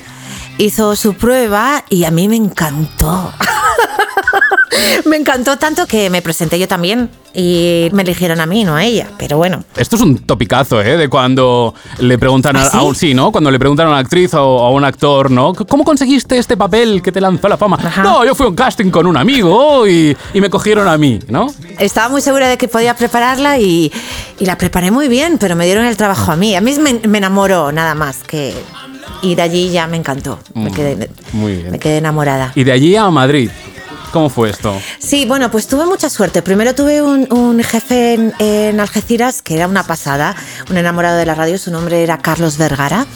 hizo 0.58 0.94
su 0.94 1.14
prueba, 1.14 1.84
y 1.88 2.04
a 2.04 2.12
mí 2.12 2.28
me 2.28 2.36
encantó. 2.36 3.32
me 5.06 5.16
encantó 5.16 5.56
tanto 5.56 5.86
que 5.86 6.10
me 6.10 6.22
presenté 6.22 6.58
yo 6.58 6.68
también 6.68 7.10
y 7.34 7.88
me 7.92 8.02
eligieron 8.02 8.40
a 8.40 8.46
mí, 8.46 8.64
no 8.64 8.74
a 8.76 8.84
ella. 8.84 9.08
Pero 9.18 9.36
bueno, 9.36 9.62
Esto 9.76 9.96
es 9.96 10.02
un 10.02 10.18
topicazo, 10.18 10.80
¿eh? 10.82 10.96
De 10.96 11.08
cuando 11.08 11.74
le 11.98 12.18
preguntan 12.18 12.56
a, 12.56 12.62
¿Ah, 12.64 12.70
sí? 12.70 12.76
a 12.78 12.82
un 12.82 12.94
sí, 12.94 13.14
¿no? 13.14 13.30
Cuando 13.32 13.50
le 13.50 13.58
preguntan 13.58 13.86
a 13.86 13.90
una 13.90 13.98
actriz 13.98 14.34
o 14.34 14.38
a 14.60 14.70
un 14.70 14.84
actor, 14.84 15.30
¿no? 15.30 15.52
¿Cómo 15.54 15.84
conseguiste 15.84 16.38
este 16.38 16.56
papel 16.56 17.02
que 17.02 17.12
te 17.12 17.20
lanzó 17.20 17.46
a 17.46 17.50
la 17.50 17.56
fama? 17.56 17.78
No, 18.02 18.24
yo 18.24 18.34
fui 18.34 18.46
a 18.46 18.48
un 18.50 18.54
casting 18.54 18.90
con 18.90 19.06
un 19.06 19.16
amigo 19.16 19.86
y, 19.86 20.16
y 20.34 20.40
me 20.40 20.50
cogieron 20.50 20.88
a 20.88 20.96
mí, 20.98 21.18
¿no? 21.28 21.48
estaba 21.78 22.08
muy 22.08 22.20
segura 22.20 22.48
de 22.48 22.58
que 22.58 22.68
podía 22.68 22.94
prepararla 22.94 23.58
y, 23.58 23.90
y 24.38 24.44
la 24.44 24.58
preparé 24.58 24.90
muy 24.90 25.08
bien, 25.08 25.38
pero 25.38 25.56
me 25.56 25.64
dieron 25.64 25.84
el 25.86 25.96
trabajo 25.96 26.32
a 26.32 26.36
mí. 26.36 26.54
A 26.54 26.60
mí 26.60 26.74
me, 26.78 26.94
me 27.08 27.18
enamoró 27.18 27.72
nada 27.72 27.94
más 27.94 28.18
que 28.18 28.54
ir 29.22 29.40
allí 29.40 29.70
ya 29.70 29.86
me 29.86 29.96
encantó. 29.96 30.38
Me 30.54 30.70
quedé, 30.70 31.08
Muy 31.32 31.56
bien. 31.56 31.70
me 31.72 31.78
quedé 31.78 31.98
enamorada. 31.98 32.52
Y 32.54 32.64
de 32.64 32.72
allí 32.72 32.96
a 32.96 33.08
Madrid, 33.10 33.50
¿cómo 34.12 34.30
fue 34.30 34.50
esto? 34.50 34.80
Sí, 34.98 35.24
bueno, 35.26 35.50
pues 35.50 35.66
tuve 35.66 35.86
mucha 35.86 36.10
suerte. 36.10 36.42
Primero 36.42 36.74
tuve 36.74 37.02
un, 37.02 37.32
un 37.32 37.62
jefe 37.62 38.14
en, 38.14 38.34
en 38.38 38.80
Algeciras 38.80 39.42
que 39.42 39.54
era 39.54 39.66
una 39.66 39.84
pasada, 39.84 40.36
un 40.70 40.76
enamorado 40.76 41.16
de 41.18 41.26
la 41.26 41.34
radio, 41.34 41.58
su 41.58 41.70
nombre 41.70 42.02
era 42.02 42.18
Carlos 42.18 42.58
Vergara. 42.58 43.06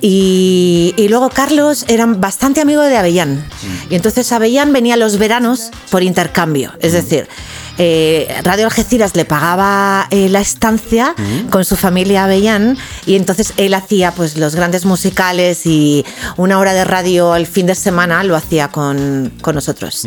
Y, 0.00 0.94
y 0.96 1.08
luego 1.08 1.30
Carlos 1.30 1.84
era 1.88 2.06
bastante 2.06 2.60
amigo 2.60 2.82
de 2.82 2.96
Avellán. 2.96 3.44
Y 3.90 3.94
entonces 3.94 4.30
Avellán 4.32 4.72
venía 4.72 4.96
los 4.96 5.18
veranos 5.18 5.70
por 5.90 6.02
intercambio. 6.02 6.72
Es 6.80 6.92
decir, 6.92 7.28
eh, 7.78 8.28
Radio 8.42 8.66
Algeciras 8.66 9.16
le 9.16 9.24
pagaba 9.24 10.06
eh, 10.10 10.28
la 10.28 10.40
estancia 10.40 11.14
con 11.50 11.64
su 11.64 11.76
familia 11.76 12.24
Avellán 12.24 12.76
y 13.06 13.16
entonces 13.16 13.54
él 13.56 13.74
hacía 13.74 14.12
pues 14.12 14.36
los 14.36 14.54
grandes 14.54 14.84
musicales 14.84 15.66
y 15.66 16.04
una 16.36 16.58
hora 16.58 16.72
de 16.72 16.84
radio 16.84 17.32
al 17.32 17.46
fin 17.46 17.66
de 17.66 17.74
semana 17.74 18.24
lo 18.24 18.36
hacía 18.36 18.68
con, 18.68 19.32
con 19.40 19.54
nosotros. 19.54 20.06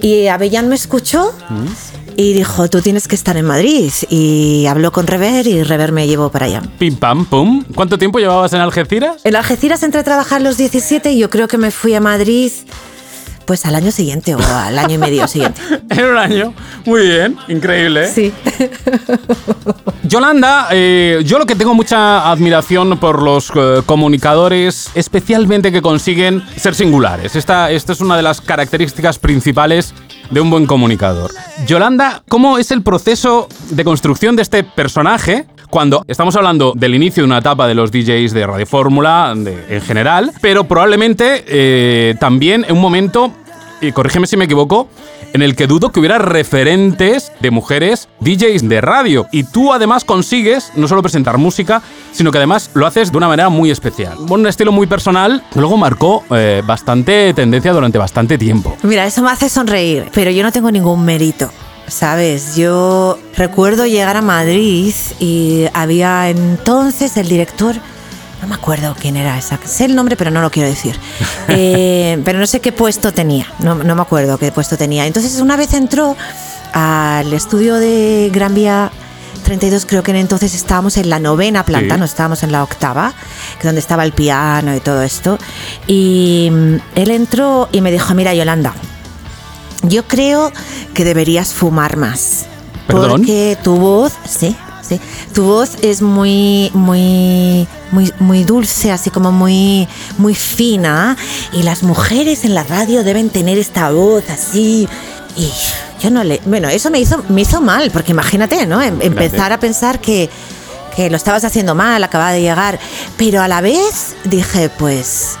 Y 0.00 0.26
Avellán 0.28 0.68
me 0.68 0.74
escuchó 0.74 1.34
y 2.16 2.32
dijo, 2.32 2.68
tú 2.68 2.80
tienes 2.80 3.08
que 3.08 3.14
estar 3.14 3.36
en 3.36 3.46
Madrid. 3.46 3.90
Y 4.08 4.66
habló 4.66 4.92
con 4.92 5.06
Rever 5.06 5.46
y 5.46 5.62
Rever 5.62 5.92
me 5.92 6.06
llevó 6.06 6.30
para 6.30 6.46
allá. 6.46 6.62
Pim 6.78 6.96
pam 6.96 7.24
pum. 7.24 7.64
¿Cuánto 7.74 7.98
tiempo 7.98 8.18
llevabas 8.18 8.52
en 8.52 8.60
Algeciras? 8.60 9.24
En 9.24 9.36
Algeciras 9.36 9.82
entré 9.82 10.00
a 10.00 10.04
trabajar 10.04 10.42
los 10.42 10.56
17 10.56 11.12
y 11.12 11.18
yo 11.18 11.30
creo 11.30 11.48
que 11.48 11.58
me 11.58 11.70
fui 11.70 11.94
a 11.94 12.00
Madrid 12.00 12.52
pues 13.50 13.66
al 13.66 13.74
año 13.74 13.90
siguiente 13.90 14.32
o 14.32 14.38
al 14.38 14.78
año 14.78 14.94
y 14.94 14.98
medio 14.98 15.26
siguiente. 15.26 15.60
En 15.90 16.04
un 16.04 16.16
año. 16.16 16.54
Muy 16.86 17.00
bien, 17.02 17.36
increíble. 17.48 18.04
¿eh? 18.04 18.12
Sí. 18.14 18.32
Yolanda, 20.04 20.68
eh, 20.70 21.20
yo 21.24 21.36
lo 21.36 21.46
que 21.46 21.56
tengo 21.56 21.74
mucha 21.74 22.30
admiración 22.30 22.96
por 23.00 23.20
los 23.20 23.50
eh, 23.56 23.82
comunicadores, 23.84 24.90
especialmente 24.94 25.72
que 25.72 25.82
consiguen 25.82 26.44
ser 26.54 26.76
singulares. 26.76 27.34
Esta, 27.34 27.72
esta 27.72 27.92
es 27.92 28.00
una 28.00 28.16
de 28.16 28.22
las 28.22 28.40
características 28.40 29.18
principales 29.18 29.94
de 30.30 30.40
un 30.40 30.48
buen 30.48 30.66
comunicador. 30.66 31.32
Yolanda, 31.66 32.22
¿cómo 32.28 32.58
es 32.58 32.70
el 32.70 32.82
proceso 32.82 33.48
de 33.70 33.84
construcción 33.84 34.36
de 34.36 34.42
este 34.42 34.62
personaje? 34.62 35.46
Cuando 35.70 36.04
estamos 36.08 36.34
hablando 36.34 36.72
del 36.74 36.96
inicio 36.96 37.22
de 37.22 37.26
una 37.26 37.38
etapa 37.38 37.68
de 37.68 37.74
los 37.76 37.92
DJs 37.92 38.32
de 38.32 38.44
Radio 38.44 38.66
Fórmula 38.66 39.32
en 39.36 39.80
general, 39.80 40.32
pero 40.40 40.64
probablemente 40.64 41.44
eh, 41.46 42.16
también 42.18 42.64
en 42.64 42.74
un 42.74 42.80
momento, 42.80 43.32
y 43.80 43.92
corrígeme 43.92 44.26
si 44.26 44.36
me 44.36 44.44
equivoco, 44.44 44.88
en 45.32 45.42
el 45.42 45.56
que 45.56 45.66
dudo 45.66 45.90
que 45.90 46.00
hubiera 46.00 46.18
referentes 46.18 47.32
de 47.40 47.50
mujeres 47.50 48.08
DJs 48.20 48.68
de 48.68 48.80
radio. 48.80 49.26
Y 49.32 49.44
tú 49.44 49.72
además 49.72 50.04
consigues 50.04 50.72
no 50.76 50.88
solo 50.88 51.02
presentar 51.02 51.38
música, 51.38 51.82
sino 52.12 52.30
que 52.30 52.38
además 52.38 52.70
lo 52.74 52.86
haces 52.86 53.10
de 53.10 53.18
una 53.18 53.28
manera 53.28 53.48
muy 53.48 53.70
especial. 53.70 54.16
Un 54.28 54.46
estilo 54.46 54.72
muy 54.72 54.86
personal, 54.86 55.44
luego 55.54 55.76
marcó 55.76 56.24
eh, 56.30 56.62
bastante 56.66 57.32
tendencia 57.34 57.72
durante 57.72 57.98
bastante 57.98 58.38
tiempo. 58.38 58.76
Mira, 58.82 59.06
eso 59.06 59.22
me 59.22 59.30
hace 59.30 59.48
sonreír, 59.48 60.10
pero 60.14 60.30
yo 60.30 60.42
no 60.42 60.52
tengo 60.52 60.70
ningún 60.70 61.04
mérito. 61.04 61.50
¿Sabes? 61.86 62.54
Yo 62.54 63.18
recuerdo 63.36 63.84
llegar 63.84 64.16
a 64.16 64.22
Madrid 64.22 64.94
y 65.18 65.64
había 65.74 66.30
entonces 66.30 67.16
el 67.16 67.28
director, 67.28 67.74
no 68.40 68.48
me 68.48 68.54
acuerdo 68.54 68.96
quién 68.98 69.16
era 69.16 69.36
exacto, 69.36 69.68
sé 69.68 69.84
el 69.84 69.94
nombre 69.94 70.16
pero 70.16 70.30
no 70.30 70.40
lo 70.40 70.50
quiero 70.50 70.68
decir, 70.68 70.98
Eh, 71.48 72.20
pero 72.24 72.38
no 72.38 72.46
sé 72.46 72.60
qué 72.60 72.72
puesto 72.72 73.12
tenía, 73.12 73.46
no, 73.58 73.74
no 73.74 73.94
me 73.94 74.02
acuerdo 74.02 74.38
qué 74.38 74.52
puesto 74.52 74.76
tenía. 74.76 75.06
Entonces 75.06 75.40
una 75.40 75.56
vez 75.56 75.74
entró 75.74 76.16
al 76.72 77.32
estudio 77.32 77.74
de 77.76 78.30
Gran 78.32 78.54
Vía 78.54 78.92
32, 79.42 79.84
creo 79.86 80.02
que 80.02 80.12
entonces 80.18 80.54
estábamos 80.54 80.96
en 80.96 81.10
la 81.10 81.18
novena 81.18 81.64
planta, 81.64 81.94
Sí. 81.94 81.98
no 82.00 82.04
estábamos 82.04 82.42
en 82.42 82.52
la 82.52 82.62
octava, 82.62 83.12
que 83.60 83.66
donde 83.66 83.80
estaba 83.80 84.04
el 84.04 84.12
piano 84.12 84.76
y 84.76 84.80
todo 84.80 85.02
esto. 85.02 85.38
Y 85.86 86.50
mm, 86.52 86.74
él 86.94 87.10
entró 87.10 87.68
y 87.72 87.80
me 87.80 87.90
dijo, 87.90 88.14
mira 88.14 88.32
Yolanda, 88.34 88.74
yo 89.82 90.04
creo 90.04 90.52
que 90.94 91.04
deberías 91.04 91.52
fumar 91.52 91.96
más. 91.96 92.46
¿Perdón? 92.86 93.10
Porque 93.10 93.56
tu 93.62 93.76
voz, 93.76 94.12
sí, 94.28 94.54
tu 95.34 95.44
voz 95.44 95.72
es 95.82 96.00
muy, 96.02 96.70
muy, 96.74 97.68
muy, 97.92 98.12
muy 98.18 98.44
dulce, 98.44 98.90
así 98.90 99.10
como 99.10 99.30
muy, 99.30 99.86
muy 100.18 100.34
fina. 100.34 101.16
Y 101.52 101.62
las 101.62 101.82
mujeres 101.82 102.44
en 102.44 102.54
la 102.54 102.64
radio 102.64 103.04
deben 103.04 103.28
tener 103.30 103.58
esta 103.58 103.90
voz 103.90 104.24
así. 104.30 104.88
Y 105.36 105.50
yo 106.02 106.10
no 106.10 106.24
le, 106.24 106.40
bueno, 106.46 106.68
eso 106.68 106.90
me 106.90 106.98
hizo, 106.98 107.22
me 107.28 107.42
hizo 107.42 107.60
mal, 107.60 107.90
porque 107.90 108.12
imagínate, 108.12 108.66
¿no? 108.66 108.80
Em- 108.82 109.00
Empezar 109.00 109.52
a 109.52 109.60
pensar 109.60 110.00
que, 110.00 110.28
que 110.96 111.10
lo 111.10 111.16
estabas 111.16 111.44
haciendo 111.44 111.74
mal, 111.74 112.02
acababa 112.02 112.32
de 112.32 112.40
llegar. 112.40 112.80
Pero 113.16 113.40
a 113.42 113.48
la 113.48 113.60
vez 113.60 114.16
dije, 114.24 114.70
pues 114.70 115.36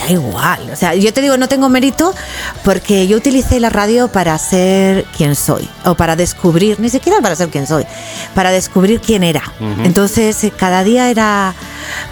da 0.00 0.12
igual. 0.12 0.70
O 0.72 0.76
sea, 0.76 0.94
yo 0.94 1.12
te 1.12 1.20
digo, 1.20 1.36
no 1.36 1.48
tengo 1.48 1.68
mérito 1.68 2.14
porque 2.64 3.06
yo 3.06 3.16
utilicé 3.16 3.60
la 3.60 3.70
radio 3.70 4.08
para 4.08 4.36
ser 4.38 5.04
quien 5.16 5.34
soy 5.34 5.68
o 5.84 5.94
para 5.94 6.16
descubrir, 6.16 6.80
ni 6.80 6.90
siquiera 6.90 7.20
para 7.20 7.36
ser 7.36 7.48
quien 7.48 7.66
soy, 7.66 7.84
para 8.34 8.50
descubrir 8.50 9.00
quién 9.00 9.22
era. 9.22 9.42
Ujú. 9.60 9.82
Entonces, 9.84 10.42
eh, 10.44 10.52
cada 10.56 10.84
día 10.84 11.10
era, 11.10 11.54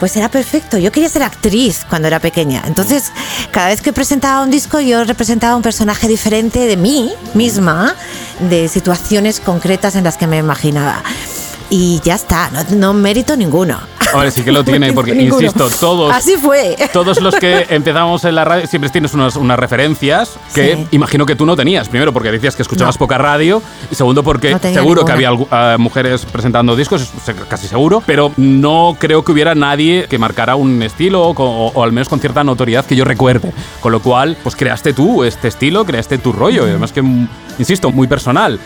pues 0.00 0.16
era 0.16 0.28
perfecto. 0.28 0.78
Yo 0.78 0.92
quería 0.92 1.08
ser 1.08 1.22
actriz 1.22 1.84
cuando 1.88 2.08
era 2.08 2.20
pequeña. 2.20 2.62
Entonces, 2.66 3.12
cada 3.50 3.68
vez 3.68 3.80
que 3.80 3.92
presentaba 3.92 4.42
un 4.42 4.50
disco, 4.50 4.80
yo 4.80 5.04
representaba 5.04 5.56
un 5.56 5.62
personaje 5.62 6.08
diferente 6.08 6.60
de 6.60 6.76
mí 6.76 7.12
misma, 7.34 7.94
de 8.40 8.68
situaciones 8.68 9.40
concretas 9.40 9.96
en 9.96 10.04
las 10.04 10.16
que 10.16 10.26
me 10.26 10.38
imaginaba. 10.38 11.02
Y 11.70 12.00
ya 12.04 12.14
está, 12.14 12.50
no, 12.50 12.62
no 12.76 12.92
mérito 12.92 13.36
ninguno. 13.36 13.93
Hombre, 14.14 14.30
sí 14.30 14.42
que 14.42 14.52
lo 14.52 14.64
tiene, 14.64 14.92
porque 14.92 15.14
Ninguno. 15.14 15.42
insisto, 15.42 15.68
todos. 15.80 16.12
Así 16.14 16.36
fue. 16.36 16.76
Todos 16.92 17.20
los 17.20 17.34
que 17.36 17.66
empezamos 17.70 18.24
en 18.24 18.34
la 18.34 18.44
radio 18.44 18.66
siempre 18.66 18.90
tienes 18.90 19.12
unas, 19.14 19.36
unas 19.36 19.58
referencias 19.58 20.36
que 20.54 20.76
Sí. 20.76 20.86
imagino 20.92 21.26
que 21.26 21.36
tú 21.36 21.44
no 21.46 21.56
tenías. 21.56 21.88
Primero 21.88 22.12
porque 22.12 22.30
decías 22.32 22.56
que 22.56 22.62
escuchabas 22.62 22.94
No. 22.96 22.98
poca 23.00 23.18
radio 23.18 23.62
y 23.90 23.94
segundo 23.94 24.22
porque 24.22 24.52
No 24.52 24.58
seguro 24.60 25.04
que 25.04 25.12
había 25.12 25.30
ah, 25.50 25.76
mujeres 25.78 26.24
presentando 26.26 26.74
discos, 26.76 27.10
casi 27.48 27.66
seguro, 27.68 28.02
pero 28.06 28.32
no 28.36 28.96
creo 28.98 29.24
que 29.24 29.32
hubiera 29.32 29.54
nadie 29.54 30.06
que 30.08 30.18
marcara 30.18 30.56
un 30.56 30.82
estilo 30.82 31.22
o, 31.28 31.34
co- 31.34 31.44
o- 31.44 31.72
o 31.74 31.82
al 31.84 31.92
menos 31.92 32.08
con 32.08 32.20
cierta 32.20 32.44
notoriedad 32.44 32.84
que 32.86 32.96
yo 32.96 33.04
recuerde. 33.04 33.52
Con 33.80 33.92
lo 33.92 34.00
cual, 34.00 34.36
pues 34.42 34.56
creaste 34.56 34.92
tú 34.92 35.24
este 35.24 35.48
estilo, 35.48 35.84
creaste 35.84 36.18
tu 36.18 36.32
rollo 36.32 36.66
y 36.66 36.70
además 36.70 36.92
que, 36.92 37.02
mm, 37.02 37.28
insisto, 37.58 37.90
muy 37.90 38.06
personal. 38.06 38.58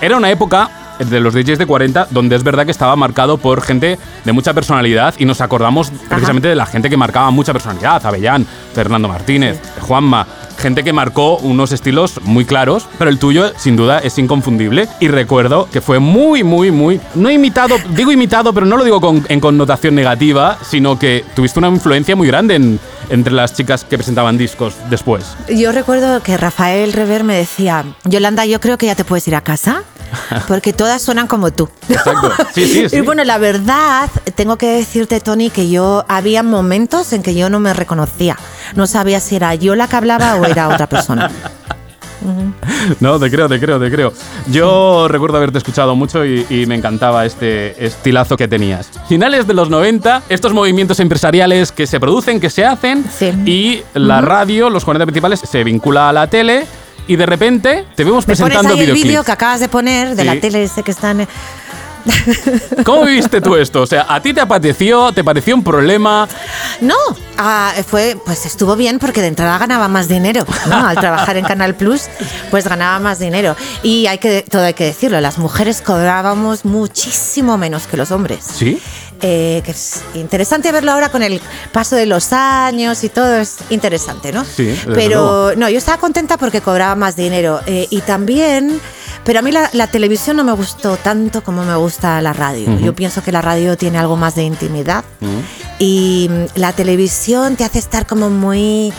Era 0.00 0.16
una 0.16 0.30
época 0.30 0.70
de 0.98 1.20
los 1.20 1.34
DJs 1.34 1.58
de 1.58 1.66
40 1.66 2.08
donde 2.10 2.36
es 2.36 2.42
verdad 2.42 2.64
que 2.64 2.70
estaba 2.70 2.96
marcado 2.96 3.38
por 3.38 3.60
gente 3.62 3.98
de 4.24 4.32
mucha 4.32 4.54
personalidad 4.54 5.14
y 5.18 5.24
nos 5.24 5.40
acordamos 5.40 5.90
precisamente 6.08 6.48
de 6.48 6.54
la 6.54 6.66
gente 6.66 6.88
que 6.90 6.96
marcaba 6.96 7.30
mucha 7.30 7.52
personalidad, 7.52 8.04
Avellán, 8.06 8.46
Fernando 8.74 9.08
Martínez, 9.08 9.60
Juanma, 9.80 10.26
gente 10.58 10.82
que 10.82 10.92
marcó 10.92 11.36
unos 11.38 11.72
estilos 11.72 12.18
muy 12.22 12.44
claros, 12.46 12.86
pero 12.98 13.10
el 13.10 13.18
tuyo 13.18 13.52
sin 13.58 13.76
duda 13.76 13.98
es 13.98 14.16
inconfundible 14.18 14.88
y 15.00 15.08
recuerdo 15.08 15.68
que 15.70 15.80
fue 15.82 15.98
muy, 15.98 16.42
muy, 16.44 16.70
muy, 16.70 17.00
no 17.14 17.30
imitado, 17.30 17.76
digo 17.90 18.10
imitado, 18.10 18.52
pero 18.54 18.64
no 18.64 18.76
lo 18.76 18.84
digo 18.84 19.00
con- 19.00 19.26
en 19.28 19.38
connotación 19.40 19.94
negativa, 19.94 20.56
sino 20.62 20.98
que 20.98 21.24
tuviste 21.34 21.58
una 21.58 21.68
influencia 21.68 22.16
muy 22.16 22.26
grande 22.26 22.54
en- 22.54 22.80
entre 23.10 23.32
las 23.34 23.54
chicas 23.54 23.84
que 23.84 23.96
presentaban 23.98 24.36
discos 24.38 24.74
después. 24.90 25.36
Yo 25.48 25.70
recuerdo 25.72 26.22
que 26.22 26.36
Rafael 26.36 26.92
Rever 26.92 27.22
me 27.22 27.36
decía, 27.36 27.84
Yolanda, 28.04 28.46
yo 28.46 28.60
creo 28.60 28.78
que 28.78 28.86
ya 28.86 28.94
te 28.96 29.04
puedes 29.04 29.28
ir 29.28 29.36
a 29.36 29.42
casa, 29.42 29.82
porque 30.48 30.72
todas 30.72 31.02
suenan 31.02 31.26
como 31.26 31.52
tú. 31.52 31.68
Exacto. 31.88 32.30
Sí, 32.54 32.66
sí, 32.66 32.88
sí. 32.90 32.96
Y 32.96 33.00
bueno, 33.00 33.24
la 33.24 33.38
verdad, 33.38 34.08
tengo 34.34 34.56
que 34.56 34.66
decirte, 34.68 35.20
Tony, 35.20 35.50
que 35.50 35.68
yo 35.68 36.04
había 36.08 36.42
momentos 36.42 37.12
en 37.12 37.22
que 37.22 37.34
yo 37.34 37.50
no 37.50 37.60
me 37.60 37.72
reconocía. 37.74 38.36
No 38.74 38.86
sabía 38.86 39.20
si 39.20 39.36
era 39.36 39.54
yo 39.54 39.74
la 39.74 39.88
que 39.88 39.96
hablaba 39.96 40.36
o 40.36 40.44
era 40.44 40.68
otra 40.68 40.86
persona. 40.88 41.30
No, 42.98 43.20
te 43.20 43.30
creo, 43.30 43.48
te 43.48 43.60
creo, 43.60 43.78
te 43.78 43.90
creo. 43.90 44.12
Yo 44.48 45.06
recuerdo 45.06 45.36
haberte 45.36 45.58
escuchado 45.58 45.94
mucho 45.94 46.24
y, 46.24 46.44
y 46.48 46.66
me 46.66 46.74
encantaba 46.74 47.24
este 47.24 47.84
estilazo 47.84 48.36
que 48.36 48.48
tenías. 48.48 48.90
Finales 49.08 49.46
de 49.46 49.54
los 49.54 49.68
90, 49.70 50.22
estos 50.28 50.52
movimientos 50.52 50.98
empresariales 50.98 51.70
que 51.72 51.86
se 51.86 52.00
producen, 52.00 52.40
que 52.40 52.50
se 52.50 52.64
hacen, 52.64 53.04
Sí. 53.16 53.30
y 53.44 53.82
la 53.98 54.22
radio, 54.22 54.70
los 54.70 54.84
40 54.84 55.04
principales, 55.06 55.40
se 55.40 55.62
vincula 55.62 56.08
a 56.08 56.12
la 56.12 56.26
tele 56.26 56.66
y 57.06 57.16
de 57.16 57.26
repente 57.26 57.86
te 57.94 58.04
vemos 58.04 58.26
Me 58.26 58.34
pones 58.34 58.50
presentando 58.50 58.74
ahí 58.74 58.88
el 58.88 58.92
vídeo 58.92 59.24
que 59.24 59.32
acabas 59.32 59.60
de 59.60 59.68
poner 59.68 60.14
de 60.14 60.22
Sí. 60.22 60.28
la 60.28 60.40
tele 60.40 60.62
ese 60.64 60.82
que 60.82 60.90
están... 60.90 61.26
¿Cómo 62.84 63.04
viviste 63.04 63.40
tú 63.40 63.56
esto? 63.56 63.82
O 63.82 63.86
sea, 63.86 64.06
¿a 64.08 64.20
ti 64.22 64.32
te 64.32 64.46
pareció, 64.46 65.12
te 65.12 65.24
pareció 65.24 65.56
un 65.56 65.64
problema? 65.64 66.28
No, 66.80 66.94
ah, 67.36 67.72
fue, 67.86 68.16
pues 68.24 68.46
estuvo 68.46 68.76
bien 68.76 69.00
porque 69.00 69.20
de 69.20 69.26
entrada 69.26 69.58
ganaba 69.58 69.88
más 69.88 70.06
dinero, 70.06 70.44
¿no? 70.68 70.86
Al 70.86 70.96
trabajar 70.96 71.36
en 71.36 71.44
Canal 71.44 71.74
Plus, 71.74 72.02
pues 72.50 72.68
ganaba 72.68 73.00
más 73.00 73.18
dinero. 73.18 73.56
Y 73.82 74.06
hay 74.06 74.18
que, 74.18 74.44
todo 74.48 74.62
hay 74.62 74.74
que 74.74 74.84
decirlo, 74.84 75.20
las 75.20 75.38
mujeres 75.38 75.82
cobrábamos 75.82 76.64
muchísimo 76.64 77.58
menos 77.58 77.88
que 77.88 77.96
los 77.96 78.12
hombres. 78.12 78.44
¿Sí? 78.54 78.80
Eh, 79.22 79.62
que 79.64 79.70
es 79.70 80.02
interesante 80.14 80.70
verlo 80.72 80.92
ahora 80.92 81.08
con 81.08 81.22
el 81.22 81.40
paso 81.72 81.96
de 81.96 82.04
los 82.06 82.32
años 82.32 83.02
y 83.02 83.08
todo, 83.08 83.36
es 83.36 83.56
interesante, 83.70 84.30
¿no? 84.32 84.44
Sí, 84.44 84.78
Pero 84.94 85.52
no, 85.56 85.68
yo 85.70 85.78
estaba 85.78 85.98
contenta 85.98 86.36
porque 86.36 86.60
cobraba 86.60 86.94
más 86.96 87.16
dinero. 87.16 87.60
eh, 87.66 87.86
y 87.90 88.00
también, 88.02 88.78
pero 89.24 89.38
a 89.38 89.42
mí 89.42 89.52
la, 89.52 89.70
la 89.72 89.86
televisión 89.86 90.36
no 90.36 90.44
me 90.44 90.52
gustó 90.52 90.96
tanto 90.98 91.42
como 91.42 91.64
me 91.64 91.74
gusta 91.76 92.20
la 92.20 92.32
radio. 92.34 92.78
Yo 92.78 92.94
pienso 92.94 93.22
que 93.22 93.32
la 93.32 93.40
radio 93.40 93.76
tiene 93.76 93.98
algo 93.98 94.16
más 94.16 94.34
de 94.34 94.42
intimidad 94.42 95.02
y 95.78 96.28
mm, 96.30 96.58
la 96.60 96.72
televisión 96.72 97.56
te 97.56 97.64
hace 97.64 97.78
estar 97.78 98.06
como 98.06 98.28
muy 98.30 98.92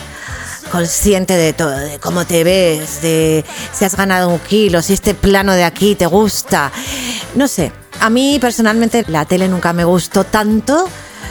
consciente 0.70 1.34
de 1.34 1.52
todo, 1.52 1.70
de 1.70 1.98
cómo 1.98 2.24
te 2.24 2.44
ves, 2.44 3.02
de 3.02 3.44
si 3.72 3.84
has 3.84 3.96
ganado 3.96 4.28
un 4.28 4.38
kilo, 4.38 4.82
si 4.82 4.92
este 4.92 5.14
plano 5.14 5.52
de 5.52 5.64
aquí 5.64 5.94
te 5.94 6.06
gusta. 6.06 6.70
No 7.34 7.48
sé, 7.48 7.72
a 8.00 8.10
mí 8.10 8.38
personalmente 8.40 9.04
la 9.08 9.24
tele 9.24 9.48
nunca 9.48 9.72
me 9.72 9.84
gustó 9.84 10.24
tanto 10.24 10.88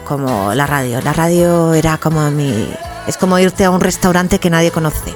como 0.08 0.54
la 0.54 0.66
radio. 0.66 1.02
La 1.02 1.14
radio 1.14 1.74
era 1.74 1.98
como 1.98 2.30
mi... 2.32 2.70
Es 3.08 3.18
como 3.18 3.40
irte 3.40 3.64
a 3.64 3.72
un 3.72 3.82
restaurante 3.82 4.40
que 4.40 4.50
nadie 4.50 4.72
conoce. 4.72 5.16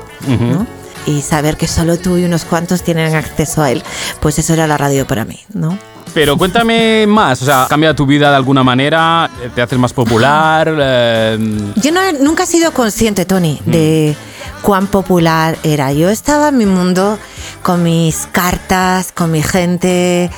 Y 1.05 1.21
saber 1.21 1.57
que 1.57 1.67
solo 1.67 1.97
tú 1.97 2.17
y 2.17 2.25
unos 2.25 2.45
cuantos 2.45 2.83
tienen 2.83 3.15
acceso 3.15 3.63
a 3.63 3.71
él. 3.71 3.83
Pues 4.21 4.39
eso 4.39 4.53
era 4.53 4.67
la 4.67 4.77
radio 4.77 5.05
para 5.07 5.25
mí, 5.25 5.39
¿no? 5.53 5.77
Pero 6.13 6.37
cuéntame 6.37 7.07
más, 7.07 7.41
o 7.41 7.45
sea, 7.45 7.67
¿cambia 7.69 7.95
tu 7.95 8.05
vida 8.05 8.29
de 8.29 8.35
alguna 8.35 8.63
manera? 8.63 9.29
¿Te 9.55 9.61
haces 9.61 9.79
más 9.79 9.93
popular? 9.93 10.71
Eh, 10.83 11.37
Yo 11.75 11.91
no, 11.91 11.99
nunca 12.19 12.43
he 12.43 12.47
sido 12.47 12.71
consciente, 12.71 13.25
Tony, 13.25 13.59
de 13.65 14.15
cuán 14.61 14.87
popular 14.87 15.57
era. 15.63 15.91
Yo 15.93 16.09
estaba 16.09 16.49
en 16.49 16.57
mi 16.57 16.65
mundo 16.65 17.17
con 17.61 17.83
mis 17.83 18.27
cartas, 18.31 19.11
con 19.11 19.31
mi 19.31 19.41
gente, 19.43 20.29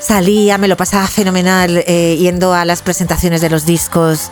salía, 0.00 0.58
me 0.58 0.68
lo 0.68 0.76
pasaba 0.76 1.06
fenomenal 1.06 1.82
eh, 1.86 2.16
yendo 2.18 2.54
a 2.54 2.64
las 2.64 2.82
presentaciones 2.82 3.40
de 3.40 3.50
los 3.50 3.66
discos. 3.66 4.30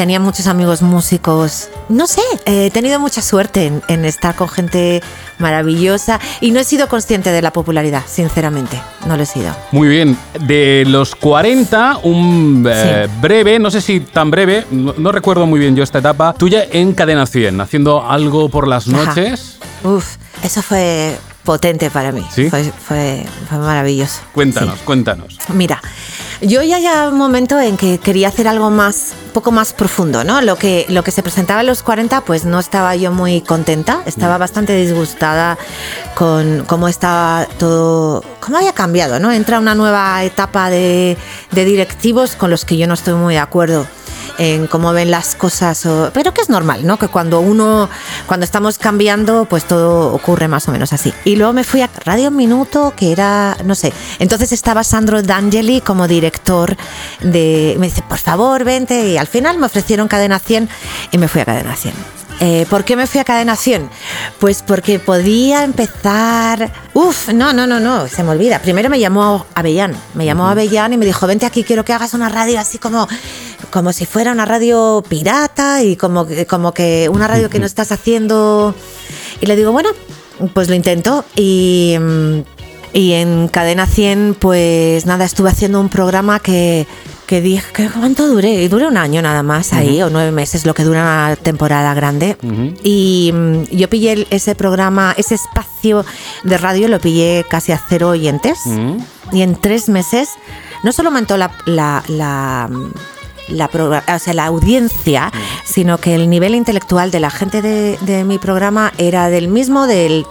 Tenía 0.00 0.18
muchos 0.18 0.46
amigos 0.46 0.80
músicos. 0.80 1.68
No 1.90 2.06
sé, 2.06 2.22
eh, 2.46 2.64
he 2.64 2.70
tenido 2.70 2.98
mucha 2.98 3.20
suerte 3.20 3.66
en, 3.66 3.82
en 3.86 4.06
estar 4.06 4.34
con 4.34 4.48
gente 4.48 5.02
maravillosa 5.38 6.18
y 6.40 6.52
no 6.52 6.60
he 6.60 6.64
sido 6.64 6.88
consciente 6.88 7.30
de 7.30 7.42
la 7.42 7.52
popularidad, 7.52 8.04
sinceramente. 8.06 8.80
No 9.06 9.18
lo 9.18 9.24
he 9.24 9.26
sido. 9.26 9.54
Muy 9.72 9.88
bien, 9.88 10.16
de 10.40 10.84
los 10.86 11.14
40, 11.14 11.98
un 12.04 12.66
eh, 12.66 13.08
breve, 13.20 13.58
no 13.58 13.70
sé 13.70 13.82
si 13.82 14.00
tan 14.00 14.30
breve, 14.30 14.64
no, 14.70 14.94
no 14.96 15.12
recuerdo 15.12 15.44
muy 15.44 15.60
bien 15.60 15.76
yo 15.76 15.82
esta 15.82 15.98
etapa, 15.98 16.32
tuya 16.32 16.64
en 16.72 16.94
Cadena 16.94 17.26
100, 17.26 17.60
haciendo 17.60 18.10
algo 18.10 18.48
por 18.48 18.68
las 18.68 18.88
Ajá. 18.88 19.04
noches. 19.04 19.58
Uf, 19.84 20.16
eso 20.42 20.62
fue 20.62 21.14
potente 21.44 21.90
para 21.90 22.12
mí. 22.12 22.26
¿Sí? 22.32 22.50
Fue, 22.50 22.64
fue, 22.64 23.26
fue 23.48 23.58
maravilloso. 23.58 24.20
Cuéntanos, 24.32 24.78
cuéntanos. 24.80 25.38
Mira, 25.54 25.80
yo 26.40 26.62
ya 26.62 26.78
ya 26.78 27.08
un 27.08 27.18
momento 27.18 27.60
en 27.60 27.76
que 27.76 27.98
quería 27.98 28.28
hacer 28.28 28.48
algo 28.48 28.70
más, 28.70 29.12
poco 29.34 29.52
más 29.52 29.72
profundo, 29.74 30.24
¿no? 30.24 30.40
Lo 30.40 30.56
que, 30.56 30.86
lo 30.88 31.04
que 31.04 31.10
se 31.10 31.22
presentaba 31.22 31.60
en 31.60 31.66
los 31.66 31.82
40, 31.82 32.22
pues 32.22 32.44
no 32.44 32.58
estaba 32.58 32.96
yo 32.96 33.12
muy 33.12 33.42
contenta, 33.42 34.02
estaba 34.06 34.38
bastante 34.38 34.74
disgustada 34.74 35.58
con 36.14 36.64
cómo 36.66 36.88
estaba 36.88 37.46
todo, 37.58 38.24
cómo 38.40 38.56
había 38.56 38.72
cambiado, 38.72 39.18
¿no? 39.18 39.32
Entra 39.32 39.58
una 39.58 39.74
nueva 39.74 40.24
etapa 40.24 40.70
de, 40.70 41.18
de 41.52 41.64
directivos 41.64 42.36
con 42.36 42.50
los 42.50 42.64
que 42.64 42.78
yo 42.78 42.86
no 42.86 42.94
estoy 42.94 43.14
muy 43.14 43.34
de 43.34 43.40
acuerdo 43.40 43.86
en 44.38 44.66
cómo 44.66 44.92
ven 44.92 45.10
las 45.10 45.34
cosas, 45.34 45.86
pero 46.12 46.32
que 46.32 46.40
es 46.40 46.48
normal, 46.48 46.86
¿no? 46.86 46.98
Que 46.98 47.08
cuando 47.08 47.40
uno, 47.40 47.88
cuando 48.26 48.44
estamos 48.44 48.78
cambiando, 48.78 49.44
pues 49.44 49.64
todo 49.64 50.12
ocurre 50.12 50.48
más 50.48 50.68
o 50.68 50.72
menos 50.72 50.92
así. 50.92 51.12
Y 51.24 51.36
luego 51.36 51.52
me 51.52 51.64
fui 51.64 51.82
a 51.82 51.90
Radio 52.04 52.30
Minuto, 52.30 52.94
que 52.96 53.12
era, 53.12 53.56
no 53.64 53.74
sé, 53.74 53.92
entonces 54.18 54.52
estaba 54.52 54.84
Sandro 54.84 55.22
D'Angeli 55.22 55.80
como 55.80 56.08
director 56.08 56.76
de, 57.20 57.76
me 57.78 57.86
dice, 57.86 58.02
por 58.02 58.18
favor, 58.18 58.64
vente, 58.64 59.08
y 59.08 59.16
al 59.16 59.26
final 59.26 59.58
me 59.58 59.66
ofrecieron 59.66 60.08
Cadena 60.08 60.38
100 60.38 60.68
y 61.12 61.18
me 61.18 61.28
fui 61.28 61.40
a 61.40 61.44
Cadena 61.44 61.76
100. 61.76 62.19
Eh, 62.42 62.64
¿Por 62.70 62.84
qué 62.84 62.96
me 62.96 63.06
fui 63.06 63.20
a 63.20 63.24
Cadena 63.24 63.54
100? 63.54 63.90
Pues 64.38 64.62
porque 64.66 64.98
podía 64.98 65.62
empezar... 65.62 66.72
Uf, 66.94 67.28
no, 67.28 67.52
no, 67.52 67.66
no, 67.66 67.80
no, 67.80 68.08
se 68.08 68.22
me 68.22 68.30
olvida. 68.30 68.60
Primero 68.60 68.88
me 68.88 68.98
llamó 68.98 69.44
Avellán, 69.54 69.94
me 70.14 70.24
llamó 70.24 70.48
Avellán 70.48 70.94
y 70.94 70.96
me 70.96 71.04
dijo, 71.04 71.26
vente 71.26 71.44
aquí, 71.44 71.64
quiero 71.64 71.84
que 71.84 71.92
hagas 71.92 72.14
una 72.14 72.30
radio 72.30 72.58
así 72.58 72.78
como, 72.78 73.06
como 73.70 73.92
si 73.92 74.06
fuera 74.06 74.32
una 74.32 74.46
radio 74.46 75.04
pirata 75.06 75.82
y 75.82 75.96
como, 75.96 76.26
que- 76.26 76.46
como 76.46 76.72
que 76.72 77.10
una 77.12 77.28
radio 77.28 77.50
que 77.50 77.58
no 77.58 77.66
estás 77.66 77.92
haciendo... 77.92 78.74
Y 79.42 79.46
le 79.46 79.54
digo, 79.54 79.70
bueno, 79.72 79.90
pues 80.54 80.68
lo 80.70 80.74
intento 80.74 81.26
y... 81.36 81.94
y 82.94 83.12
en 83.12 83.48
Cadena 83.48 83.86
100, 83.86 84.34
pues 84.40 85.04
nada, 85.04 85.26
estuve 85.26 85.50
haciendo 85.50 85.78
un 85.78 85.90
programa 85.90 86.40
que, 86.40 86.86
que 87.30 87.40
dije, 87.40 87.64
que 87.72 87.88
¿cuánto 87.88 88.26
duré? 88.26 88.54
Y 88.64 88.66
duré 88.66 88.88
un 88.88 88.96
año 88.96 89.22
nada 89.22 89.44
más 89.44 89.72
ahí, 89.72 90.02
o 90.02 90.10
nueve 90.10 90.32
meses, 90.32 90.66
lo 90.66 90.74
que 90.74 90.82
dura 90.82 91.02
una 91.02 91.36
temporada 91.36 91.94
grande. 91.94 92.36
Y 92.82 93.30
mm, 93.32 93.62
yo 93.70 93.88
pillé 93.88 94.26
ese 94.30 94.56
programa, 94.56 95.14
ese 95.16 95.36
espacio 95.36 96.04
de 96.42 96.58
radio, 96.58 96.88
lo 96.88 96.98
pillé 96.98 97.46
casi 97.48 97.70
a 97.70 97.80
cero 97.88 98.08
oyentes. 98.08 98.58
Y 99.30 99.42
en 99.42 99.54
tres 99.54 99.88
meses, 99.88 100.28
no 100.82 100.90
solo 100.90 101.10
aumentó 101.10 101.36
la, 101.36 101.52
la, 101.66 102.02
la, 102.08 102.68
la 103.46 103.70
progra- 103.70 104.02
o 104.12 104.18
sea, 104.18 104.34
la 104.34 104.46
audiencia, 104.46 105.30
sino 105.64 105.98
que 105.98 106.16
el 106.16 106.28
nivel 106.28 106.56
intelectual 106.56 107.12
de 107.12 107.20
la 107.20 107.30
gente 107.30 107.62
de, 107.62 107.96
de 108.00 108.24
mi 108.24 108.38
programa 108.38 108.92
era 108.98 109.28
del 109.30 109.46
mismo 109.46 109.86
del, 109.86 110.26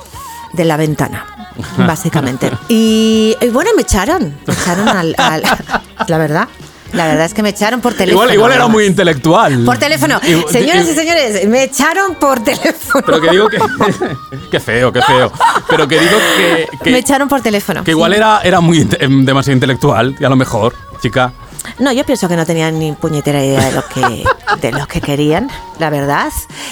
de 0.52 0.66
la 0.66 0.76
ventana, 0.76 1.26
básicamente. 1.78 2.52
Y, 2.68 3.38
y 3.40 3.48
bueno, 3.52 3.70
me 3.78 3.84
echaron, 3.84 4.36
me 4.46 4.54
echaron 4.54 4.90
al, 4.90 5.16
al- 5.18 5.44
La 6.08 6.18
verdad, 6.18 6.48
la 6.94 7.08
verdad 7.08 7.26
es 7.26 7.34
que 7.34 7.44
me 7.44 7.50
echaron 7.50 7.82
por 7.82 7.94
teléfono. 7.94 8.24
Igual, 8.24 8.34
igual 8.34 8.52
era 8.54 8.68
muy 8.68 8.86
intelectual. 8.86 9.64
Por 9.66 9.78
teléfono. 9.78 10.20
Igual- 10.24 10.52
Señoras 10.52 10.88
y 10.88 10.92
i- 10.92 10.96
señores, 10.96 11.48
me 11.48 11.64
echaron 11.64 12.16
por 12.16 12.44
teléfono. 12.44 13.04
Pero 13.06 13.22
que 13.22 13.30
digo 13.30 13.48
que. 13.50 13.58
qué 14.52 14.60
feo, 14.60 14.92
qué 14.92 15.02
feo. 15.02 15.32
Pero 15.70 15.88
que 15.88 16.00
digo 16.00 16.18
que. 16.38 16.68
que- 16.84 16.92
me 16.92 16.98
echaron 17.00 17.28
por 17.30 17.42
teléfono. 17.42 17.84
que 17.84 17.92
igual 17.92 18.12
sí. 18.12 18.18
era, 18.18 18.42
era 18.42 18.60
muy 18.60 18.88
em, 19.00 19.26
demasiado 19.26 19.54
intelectual, 19.56 20.16
y 20.20 20.24
a 20.26 20.30
lo 20.30 20.36
mejor, 20.36 20.74
chica. 21.02 21.32
No, 21.78 21.92
yo 21.92 22.04
pienso 22.06 22.28
que 22.28 22.36
no 22.36 22.46
tenían 22.46 22.80
ni 22.80 22.94
puñetera 22.94 23.44
idea 23.44 23.64
de 23.66 23.72
lo 23.74 23.84
que, 23.88 24.24
de 24.62 24.72
lo 24.72 24.88
que 24.88 25.02
querían, 25.02 25.50
la 25.78 25.90
verdad. 25.90 26.32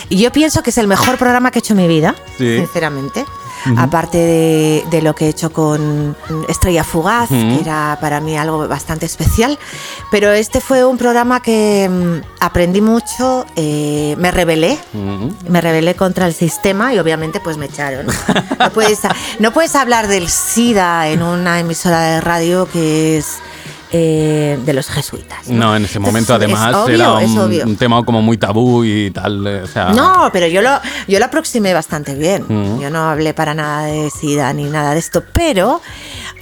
Y 0.10 0.18
yo 0.18 0.32
pienso 0.32 0.64
que 0.64 0.70
es 0.72 0.78
el 0.78 0.88
mejor 0.88 1.18
programa 1.18 1.52
que 1.52 1.60
he 1.60 1.62
hecho 1.62 1.74
en 1.74 1.78
mi 1.82 1.88
vida, 1.88 2.16
Sí. 2.38 2.58
sinceramente. 2.58 3.26
Aparte 3.78 4.18
de, 4.18 4.84
de 4.90 5.02
lo 5.02 5.14
que 5.16 5.26
he 5.26 5.30
hecho 5.30 5.52
con 5.52 6.16
Estrella 6.48 6.84
Fugaz, 6.84 7.30
que 7.30 7.60
era 7.60 7.98
para 8.00 8.20
mí 8.20 8.38
algo 8.38 8.68
bastante 8.68 9.06
especial. 9.06 9.58
Pero 10.12 10.32
este 10.32 10.62
fue 10.62 10.86
un 10.86 10.98
programa 10.98 11.42
que 11.42 11.90
mm, 11.90 12.44
aprendí 12.44 12.82
mucho, 12.82 13.46
eh, 13.56 14.16
me 14.18 14.32
rebelé, 14.32 14.78
me 15.50 15.62
rebelé 15.62 15.96
contra 15.96 16.28
el 16.28 16.34
sistema 16.34 16.94
y 16.94 17.00
obviamente 17.00 17.40
pues 17.40 17.58
me 17.58 17.66
echaron. 17.66 18.08
No 18.60 18.72
puedes, 18.72 19.00
no 19.40 19.52
puedes 19.54 19.76
hablar 19.76 20.08
del 20.08 20.30
SIDA 20.30 21.10
en 21.10 21.22
una 21.22 21.60
emisora 21.60 22.02
de 22.02 22.22
radio 22.22 22.68
que 22.68 23.18
es 23.18 23.38
eh, 23.92 24.60
de 24.66 24.74
los 24.74 24.90
jesuitas. 24.90 25.48
No, 25.48 25.76
en 25.76 25.86
ese 25.86 26.00
momento 26.00 26.34
Entonces, 26.36 26.58
además 26.58 26.84
obvio, 26.84 26.96
era 26.96 27.66
un, 27.66 27.78
tema 27.78 28.04
como 28.04 28.22
muy 28.22 28.38
tabú 28.38 28.84
y 28.84 29.12
tal. 29.12 29.46
eh, 29.48 29.62
O 29.64 29.68
sea, 29.68 29.90
No, 29.90 30.30
pero 30.34 30.48
yo 30.48 30.62
lo, 30.62 30.80
yo 31.08 31.20
lo 31.20 31.26
aproximé 31.26 31.74
bastante 31.74 32.16
bien. 32.16 32.46
Mm. 32.48 32.82
Yo 32.82 32.90
no 32.90 33.10
hablé 33.10 33.34
para 33.34 33.54
nada 33.54 33.86
de 33.86 34.10
SIDA 34.10 34.52
ni 34.54 34.66
nada 34.66 34.94
de 34.94 35.00
esto, 35.00 35.24
pero 35.34 35.82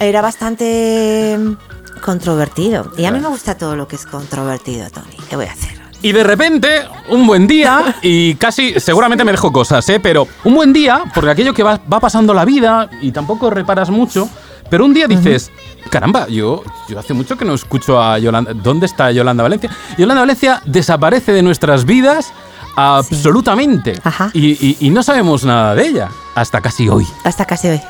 era 0.00 0.22
bastante 0.22 1.36
mm, 1.38 2.00
controvertido. 2.00 2.90
Y 2.96 3.04
a 3.04 3.12
mí 3.12 3.20
me 3.20 3.28
gusta 3.28 3.56
todo 3.56 3.76
lo 3.76 3.86
que 3.86 3.96
es 3.96 4.06
controvertido, 4.06 4.90
Tony. 4.90 5.16
¿Qué 5.28 5.36
voy 5.36 5.46
a 5.46 5.52
hacer? 5.52 5.76
Y 6.02 6.12
de 6.12 6.24
repente, 6.24 6.82
un 7.08 7.26
buen 7.26 7.46
día, 7.46 7.96
y 8.02 8.34
casi, 8.34 8.78
seguramente 8.78 9.24
me 9.24 9.32
dejo 9.32 9.52
cosas, 9.52 9.88
¿eh? 9.88 10.00
Pero 10.00 10.28
un 10.44 10.54
buen 10.54 10.72
día, 10.72 11.04
porque 11.14 11.30
aquello 11.30 11.54
que 11.54 11.62
va, 11.62 11.80
va 11.92 12.00
pasando 12.00 12.34
la 12.34 12.44
vida 12.44 12.90
y 13.00 13.12
tampoco 13.12 13.50
reparas 13.50 13.90
mucho, 13.90 14.28
pero 14.70 14.84
un 14.84 14.92
día 14.94 15.06
dices, 15.06 15.50
caramba, 15.90 16.26
yo, 16.28 16.62
yo 16.88 16.98
hace 16.98 17.14
mucho 17.14 17.36
que 17.36 17.44
no 17.44 17.54
escucho 17.54 18.00
a 18.02 18.18
Yolanda. 18.18 18.52
¿Dónde 18.54 18.86
está 18.86 19.10
Yolanda 19.10 19.42
Valencia? 19.42 19.70
Yolanda 19.98 20.22
Valencia 20.22 20.62
desaparece 20.64 21.32
de 21.32 21.42
nuestras 21.42 21.84
vidas 21.84 22.32
Absolutamente. 22.78 23.98
Ajá. 24.04 24.30
Y, 24.34 24.48
y- 24.66 24.76
y 24.80 24.90
no 24.90 25.02
sabemos 25.02 25.44
nada 25.44 25.74
de 25.74 25.86
ella 25.86 26.08
hasta 26.34 26.60
casi 26.60 26.88
hoy. 26.90 27.06
Hasta 27.24 27.44
casi 27.46 27.68
hoy. 27.68 27.80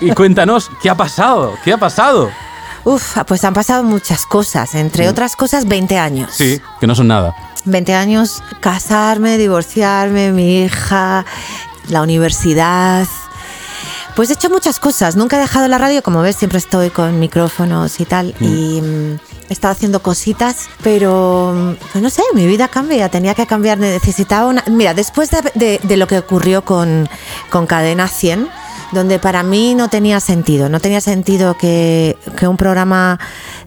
Y 0.00 0.10
cuéntanos, 0.14 0.70
¿qué 0.82 0.88
ha 0.90 0.94
pasado? 0.96 1.54
¿Qué 1.64 1.72
ha 1.72 1.76
pasado? 1.76 2.30
Uf, 2.84 3.18
pues 3.26 3.42
han 3.44 3.54
pasado 3.54 3.82
muchas 3.82 4.26
cosas, 4.26 4.74
entre 4.76 5.08
otras 5.08 5.34
cosas 5.36 5.66
20 5.66 5.98
años. 5.98 6.30
Mm. 6.30 6.34
Sí, 6.34 6.60
que 6.80 6.86
no 6.86 6.94
son 6.94 7.08
nada. 7.08 7.34
20 7.64 7.94
años, 7.94 8.42
casarme, 8.60 9.36
divorciarme, 9.38 10.30
mi 10.32 10.62
hija, 10.62 11.24
la 11.88 12.02
universidad. 12.02 13.06
Pues 14.18 14.30
he 14.30 14.32
hecho 14.32 14.50
muchas 14.50 14.80
cosas. 14.80 15.14
Nunca 15.14 15.36
he 15.36 15.40
dejado 15.40 15.68
la 15.68 15.78
radio, 15.78 16.02
como 16.02 16.22
ves, 16.22 16.34
siempre 16.34 16.58
estoy 16.58 16.90
con 16.90 17.20
micrófonos 17.20 18.00
y 18.00 18.04
tal. 18.04 18.34
Y 18.40 18.80
mm, 18.80 19.12
he 19.48 19.52
estado 19.52 19.70
haciendo 19.70 20.02
cositas, 20.02 20.68
pero 20.82 21.52
mm, 21.54 21.74
pues 21.92 22.02
no 22.02 22.10
sé, 22.10 22.22
mi 22.34 22.44
vida 22.44 22.66
cambia. 22.66 23.08
Tenía 23.10 23.34
que 23.36 23.46
cambiar, 23.46 23.78
necesitaba 23.78 24.46
una. 24.46 24.64
Mira, 24.66 24.92
después 24.92 25.30
de, 25.30 25.40
de- 25.54 25.80
de 25.84 25.96
lo 25.96 26.08
que 26.08 26.18
ocurrió 26.18 26.64
con, 26.64 27.08
con 27.48 27.68
Cadena 27.68 28.08
100, 28.08 28.48
donde 28.92 29.18
para 29.18 29.42
mí 29.42 29.74
no 29.74 29.88
tenía 29.88 30.20
sentido. 30.20 30.68
No 30.68 30.80
tenía 30.80 31.00
sentido 31.00 31.56
que, 31.56 32.16
que 32.36 32.46
un 32.46 32.56
programa 32.56 33.18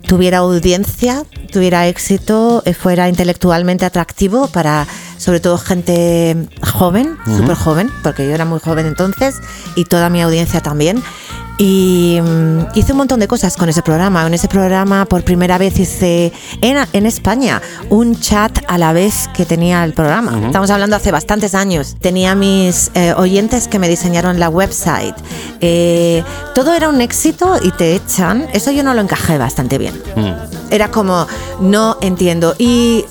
tuviera 0.07 0.39
audiencia, 0.39 1.24
tuviera 1.51 1.88
éxito, 1.88 2.63
eh, 2.65 2.74
fuera 2.74 3.09
intelectualmente 3.09 3.86
atractivo 3.86 4.47
para 4.47 4.88
sobre 5.17 5.39
todo 5.39 5.57
gente 5.57 6.36
joven, 6.74 7.17
Ujú. 7.28 7.38
súper 7.38 7.55
joven, 7.55 7.91
porque 8.01 8.26
yo 8.28 8.34
era 8.34 8.45
muy 8.45 8.59
joven 8.59 8.88
entonces 8.88 9.36
y 9.76 9.86
toda 9.86 10.09
mi 10.09 10.22
audiencia 10.22 10.61
también. 10.61 11.03
Y 11.64 12.20
mm, 12.20 12.70
hice 12.74 12.93
un 12.93 12.97
montón 12.97 13.20
de 13.20 13.28
cosas 13.28 13.55
con 13.55 13.70
ese 13.70 13.84
programa. 13.84 14.26
En 14.26 14.34
ese 14.34 14.47
programa 14.47 15.05
por 15.05 15.24
primera 15.24 15.59
vez 15.59 15.78
hice 15.78 16.34
en, 16.59 16.78
en 16.91 17.05
España 17.05 17.62
un 17.91 18.20
chat 18.20 18.64
a 18.68 18.80
la 18.80 18.93
vez 18.93 19.30
que 19.36 19.45
tenía 19.45 19.84
el 19.84 19.93
programa. 19.93 20.41
Estamos 20.43 20.72
hablando 20.72 20.95
hace 20.95 21.12
bastantes 21.12 21.53
años. 21.53 21.97
Tenía 22.01 22.34
mis 22.34 22.89
eh, 22.95 23.14
oyentes 23.16 23.68
que 23.68 23.78
me 23.78 23.88
diseñaron 23.88 24.39
la 24.39 24.49
website. 24.49 25.14
Eh, 25.59 26.24
todo 26.55 26.74
era 26.74 26.89
un 26.89 26.99
éxito 26.99 27.59
y 27.62 27.70
te 27.70 27.93
echan. 27.93 28.47
Eso 28.53 28.72
yo 28.72 28.82
no 28.82 28.95
lo 28.95 29.01
encajé 29.01 29.38
bastante 29.38 29.78
bien. 29.78 29.93
Era 30.72 30.89
como, 30.89 31.28
no 31.59 31.95
entiendo. 32.01 32.55
Y 32.57 33.05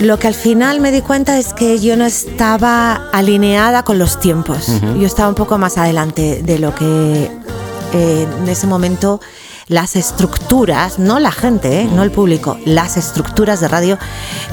lo 0.00 0.18
que 0.18 0.26
al 0.26 0.34
final 0.34 0.80
me 0.80 0.92
di 0.92 1.00
cuenta 1.00 1.38
es 1.38 1.54
que 1.54 1.78
yo 1.78 1.96
no 1.96 2.04
estaba 2.04 3.08
alineada 3.12 3.84
con 3.84 3.98
los 3.98 4.20
tiempos. 4.20 4.66
Yo 4.98 5.06
estaba 5.06 5.30
un 5.30 5.34
poco 5.34 5.56
más 5.56 5.78
adelante 5.78 6.42
de 6.42 6.58
lo 6.58 6.74
que 6.74 7.39
eh, 7.92 8.26
en 8.42 8.48
ese 8.48 8.66
momento 8.66 9.20
las 9.70 9.94
estructuras, 9.94 10.98
no 10.98 11.20
la 11.20 11.30
gente, 11.30 11.82
eh, 11.82 11.84
no 11.84 12.02
el 12.02 12.10
público, 12.10 12.58
las 12.64 12.96
estructuras 12.96 13.60
de 13.60 13.68
radio 13.68 13.98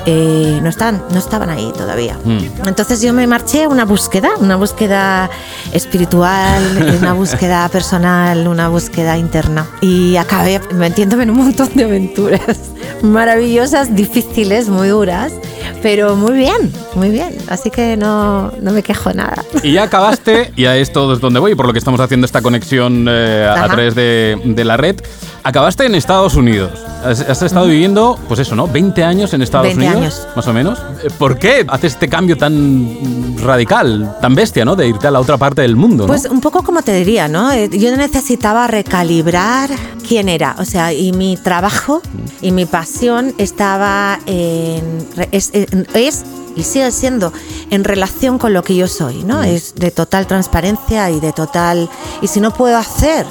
eh, 0.05 0.59
no, 0.61 0.69
están, 0.69 1.03
no 1.09 1.17
estaban 1.17 1.49
ahí 1.49 1.73
todavía. 1.75 2.19
Entonces 2.67 3.01
yo 3.01 3.13
me 3.13 3.25
marché 3.25 3.63
a 3.63 3.67
una 3.67 3.83
búsqueda, 3.83 4.29
una 4.39 4.57
búsqueda 4.57 5.27
espiritual, 5.73 6.97
una 7.01 7.13
búsqueda 7.13 7.67
personal, 7.69 8.47
una 8.47 8.69
búsqueda 8.69 9.17
interna. 9.17 9.67
Y 9.81 10.17
acabé 10.17 10.61
metiéndome 10.75 11.23
en 11.23 11.31
un 11.31 11.38
montón 11.38 11.69
de 11.73 11.85
aventuras 11.85 12.57
maravillosas, 13.01 13.95
difíciles, 13.95 14.69
muy 14.69 14.89
duras, 14.89 15.33
pero 15.82 16.15
muy 16.15 16.34
bien, 16.34 16.72
muy 16.95 17.09
bien. 17.09 17.36
Así 17.49 17.70
que 17.70 17.97
no, 17.97 18.51
no 18.61 18.72
me 18.72 18.84
quejo 18.84 19.11
nada. 19.13 19.43
Y 19.63 19.74
ya 19.74 19.84
acabaste, 19.84 20.51
y 20.55 20.65
a 20.65 20.76
esto 20.78 21.13
es 21.13 21.20
donde 21.20 21.39
voy, 21.39 21.55
por 21.55 21.65
lo 21.68 21.74
que 21.74 21.80
estamos 21.80 21.99
haciendo 21.99 22.26
esta 22.26 22.41
conexión 22.41 23.05
eh, 23.09 23.47
a 23.49 23.65
través 23.68 23.95
de, 23.95 24.39
de 24.43 24.65
la 24.65 24.78
red. 24.78 24.95
Acabaste 25.43 25.86
en 25.86 25.95
Estados 25.95 26.36
Unidos. 26.36 26.72
Has, 27.05 27.22
has 27.22 27.41
estado 27.41 27.68
viviendo, 27.68 28.20
pues 28.28 28.39
eso, 28.41 28.55
¿no? 28.55 28.68
20 28.68 29.03
años 29.03 29.34
en 29.34 29.41
Estados 29.41 29.68
20 29.68 29.86
Unidos. 29.86 30.01
años. 30.20 30.28
Más 30.36 30.47
o 30.47 30.53
menos. 30.53 30.80
Eh, 31.03 31.09
¿Por 31.18 31.38
qué 31.39 31.65
haces 31.70 31.93
este 31.93 32.09
cambio 32.09 32.38
tan 32.38 33.38
radical, 33.41 34.18
tan 34.20 34.36
bestia, 34.36 34.65
¿no? 34.65 34.76
De 34.76 34.88
irte 34.88 35.07
a 35.07 35.11
la 35.11 35.20
otra 35.22 35.38
parte 35.38 35.61
del 35.61 35.76
mundo, 35.76 36.03
¿no? 36.03 36.07
Pues 36.07 36.26
un 36.26 36.41
poco 36.41 36.63
como 36.63 36.82
te 36.82 36.93
diría, 36.93 37.28
¿no? 37.28 37.51
Eh, 37.51 37.70
Yo 37.72 37.95
necesitaba 37.95 38.68
recalibrar 38.68 39.70
quién 40.05 40.28
era, 40.28 40.55
o 40.59 40.65
sea, 40.65 40.91
y 40.93 41.11
mi 41.13 41.38
trabajo 41.38 42.01
y 42.41 42.51
mi 42.51 42.65
pasión 42.65 43.34
estaba 43.38 44.20
en... 44.26 45.05
re- 45.15 45.30
es, 45.32 45.51
en- 45.53 45.57
es 45.93 46.24
y 46.55 46.64
sigue 46.64 46.91
siendo 46.91 47.32
en 47.70 47.84
relación 47.84 48.39
con 48.39 48.53
lo 48.53 48.64
que 48.64 48.76
yo 48.76 48.88
soy, 48.88 49.24
¿no? 49.24 49.43
Es 49.43 49.76
de 49.76 49.91
total 49.91 50.26
transparencia 50.26 51.10
y 51.12 51.20
de 51.20 51.32
total... 51.32 51.88
Y 52.22 52.28
si 52.28 52.41
no 52.41 52.51
puedo 52.51 52.78
hacer 52.78 53.26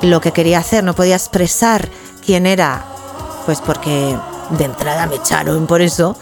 lo 0.00 0.20
que 0.20 0.32
quería 0.32 0.58
hacer, 0.58 0.82
no 0.82 0.94
podía 0.94 1.16
expresar 1.16 1.90
quién 2.24 2.46
era, 2.46 2.84
pues 3.44 3.60
porque 3.60 4.16
de 4.50 4.64
entrada 4.64 5.06
me 5.06 5.16
echaron 5.16 5.66
por 5.66 5.82
eso, 5.82 6.16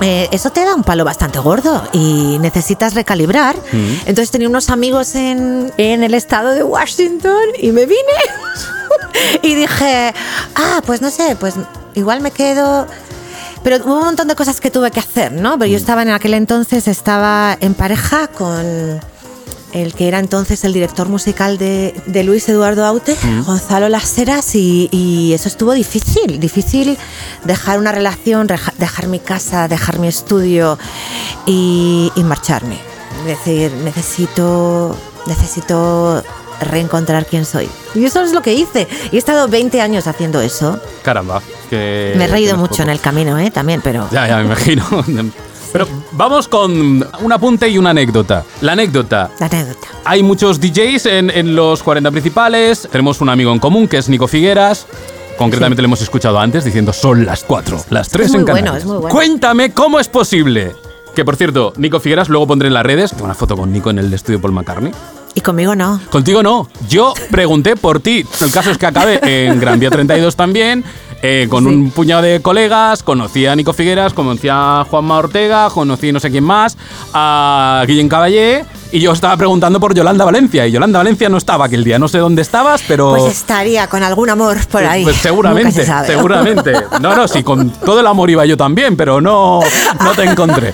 eh, 0.00 0.28
eso 0.32 0.50
te 0.50 0.64
da 0.64 0.74
un 0.74 0.82
palo 0.84 1.04
bastante 1.04 1.38
gordo 1.38 1.82
y 1.92 2.38
necesitas 2.40 2.94
recalibrar. 2.94 3.56
Entonces 3.72 4.30
tenía 4.30 4.48
unos 4.48 4.70
amigos 4.70 5.14
en, 5.14 5.72
en 5.76 6.02
el 6.02 6.14
estado 6.14 6.50
de 6.50 6.62
Washington 6.62 7.44
y 7.58 7.72
me 7.72 7.86
vine 7.86 8.00
y 9.42 9.54
dije, 9.54 10.14
ah, 10.54 10.82
pues 10.84 11.00
no 11.00 11.10
sé, 11.10 11.36
pues 11.36 11.54
igual 11.94 12.20
me 12.20 12.30
quedo... 12.30 12.86
Pero 13.66 13.84
hubo 13.84 13.98
un 13.98 14.04
montón 14.04 14.28
de 14.28 14.36
cosas 14.36 14.60
que 14.60 14.70
tuve 14.70 14.92
que 14.92 15.00
hacer, 15.00 15.32
¿no? 15.32 15.58
Pero 15.58 15.72
yo 15.72 15.76
estaba 15.76 16.02
en 16.02 16.10
aquel 16.10 16.34
entonces, 16.34 16.86
estaba 16.86 17.58
en 17.60 17.74
pareja 17.74 18.28
con 18.28 19.00
el 19.72 19.92
que 19.92 20.06
era 20.06 20.20
entonces 20.20 20.62
el 20.62 20.72
director 20.72 21.08
musical 21.08 21.58
de, 21.58 22.00
de 22.06 22.22
Luis 22.22 22.48
Eduardo 22.48 22.86
Aute, 22.86 23.16
Mm. 23.24 23.42
Gonzalo 23.42 23.88
Las 23.88 24.16
Heras, 24.18 24.54
y, 24.54 24.88
y 24.92 25.32
eso 25.32 25.48
estuvo 25.48 25.72
difícil, 25.72 26.38
difícil 26.38 26.96
dejar 27.42 27.80
una 27.80 27.90
relación, 27.90 28.46
dejar 28.46 29.08
mi 29.08 29.18
casa, 29.18 29.66
dejar 29.66 29.98
mi 29.98 30.06
estudio 30.06 30.78
y, 31.44 32.12
y 32.14 32.22
marcharme. 32.22 32.78
Es 33.22 33.26
decir, 33.26 33.72
necesito, 33.82 34.96
necesito 35.26 36.22
reencontrar 36.60 37.26
quién 37.26 37.44
soy. 37.44 37.68
Y 37.96 38.04
eso 38.04 38.22
es 38.22 38.32
lo 38.32 38.42
que 38.42 38.54
hice. 38.54 38.86
Y 39.10 39.16
he 39.16 39.18
estado 39.18 39.48
20 39.48 39.80
años 39.80 40.06
haciendo 40.06 40.40
eso. 40.40 40.78
Caramba. 41.02 41.42
Que 41.68 42.14
Me 42.16 42.24
he 42.24 42.28
reído 42.28 42.56
mucho 42.56 42.82
en 42.82 42.90
el 42.90 43.00
camino, 43.00 43.38
¿eh? 43.38 43.50
También, 43.50 43.80
pero... 43.82 44.08
Ya, 44.10 44.26
ya 44.28 44.38
me 44.38 44.44
imagino. 44.46 44.84
Pero 45.72 45.88
vamos 46.12 46.48
con 46.48 46.72
un 47.20 47.32
apunte 47.32 47.68
y 47.68 47.76
una 47.76 47.90
anécdota. 47.90 48.44
La 48.62 48.72
anécdota. 48.72 49.30
La 49.38 49.46
anécdota. 49.46 49.88
Hay 50.04 50.22
muchos 50.22 50.58
DJs 50.58 51.04
en, 51.06 51.28
en 51.28 51.54
los 51.54 51.82
40 51.82 52.10
principales. 52.12 52.88
Tenemos 52.90 53.20
un 53.20 53.28
amigo 53.28 53.52
en 53.52 53.58
común 53.58 53.86
que 53.86 53.98
es 53.98 54.08
Nico 54.08 54.26
Figueras. 54.26 54.86
Concretamente 55.36 55.82
le 55.82 55.86
hemos 55.86 56.00
escuchado 56.00 56.38
antes 56.38 56.64
diciendo 56.64 56.94
son 56.94 57.26
las 57.26 57.44
cuatro, 57.44 57.78
las 57.90 58.08
tres 58.08 58.30
muy 58.30 58.38
en 58.38 58.44
bueno, 58.46 58.56
Canarias. 58.56 58.82
es 58.84 58.86
muy 58.86 58.96
bueno. 58.98 59.14
Cuéntame 59.14 59.72
cómo 59.72 60.00
es 60.00 60.08
posible. 60.08 60.74
Que 61.14 61.26
por 61.26 61.36
cierto, 61.36 61.74
Nico 61.76 62.00
Figueras, 62.00 62.30
luego 62.30 62.46
pondré 62.46 62.68
en 62.68 62.74
las 62.74 62.86
redes 62.86 63.12
una 63.20 63.34
foto 63.34 63.54
con 63.56 63.70
Nico 63.70 63.90
en 63.90 63.98
el 63.98 64.12
estudio 64.14 64.40
Paul 64.40 64.54
McCartney. 64.54 64.92
Y 65.34 65.42
conmigo 65.42 65.74
no. 65.74 66.00
Contigo 66.08 66.42
no. 66.42 66.68
Yo 66.88 67.12
pregunté 67.30 67.76
por 67.76 68.00
ti. 68.00 68.24
El 68.40 68.50
caso 68.50 68.70
es 68.70 68.78
que 68.78 68.86
acabé 68.86 69.20
en 69.46 69.60
Gran 69.60 69.78
Vía 69.78 69.90
32 69.90 70.34
también. 70.34 70.82
Eh, 71.28 71.48
con 71.48 71.66
un 71.66 71.90
puñado 71.90 72.22
de 72.22 72.40
colegas, 72.40 73.02
conocí 73.02 73.46
a 73.46 73.56
Nico 73.56 73.72
Figueras, 73.72 74.12
conocí 74.12 74.46
a 74.48 74.86
Juanma 74.88 75.18
Ortega, 75.18 75.68
conocí 75.70 76.12
no 76.12 76.20
sé 76.20 76.30
quién 76.30 76.44
más, 76.44 76.76
a 77.12 77.82
Guillem 77.84 78.08
Caballé, 78.08 78.64
y 78.92 79.00
yo 79.00 79.10
estaba 79.10 79.36
preguntando 79.36 79.80
por 79.80 79.92
Yolanda 79.92 80.24
Valencia, 80.24 80.68
y 80.68 80.70
Yolanda 80.70 81.00
Valencia 81.00 81.28
no 81.28 81.36
estaba 81.36 81.64
aquel 81.64 81.82
día, 81.82 81.98
no 81.98 82.06
sé 82.06 82.18
dónde 82.18 82.42
estabas, 82.42 82.84
pero... 82.86 83.10
Pues 83.10 83.32
estaría 83.32 83.88
con 83.88 84.04
algún 84.04 84.30
amor 84.30 84.56
por 84.68 84.84
ahí. 84.84 85.02
Pues 85.02 85.16
seguramente, 85.16 85.72
se 85.72 85.86
sabe. 85.86 86.06
seguramente. 86.06 86.72
No, 87.00 87.16
no, 87.16 87.26
sí, 87.26 87.42
con 87.42 87.70
todo 87.70 87.98
el 87.98 88.06
amor 88.06 88.30
iba 88.30 88.46
yo 88.46 88.56
también, 88.56 88.96
pero 88.96 89.20
no, 89.20 89.62
no 90.04 90.12
te 90.12 90.22
encontré. 90.22 90.72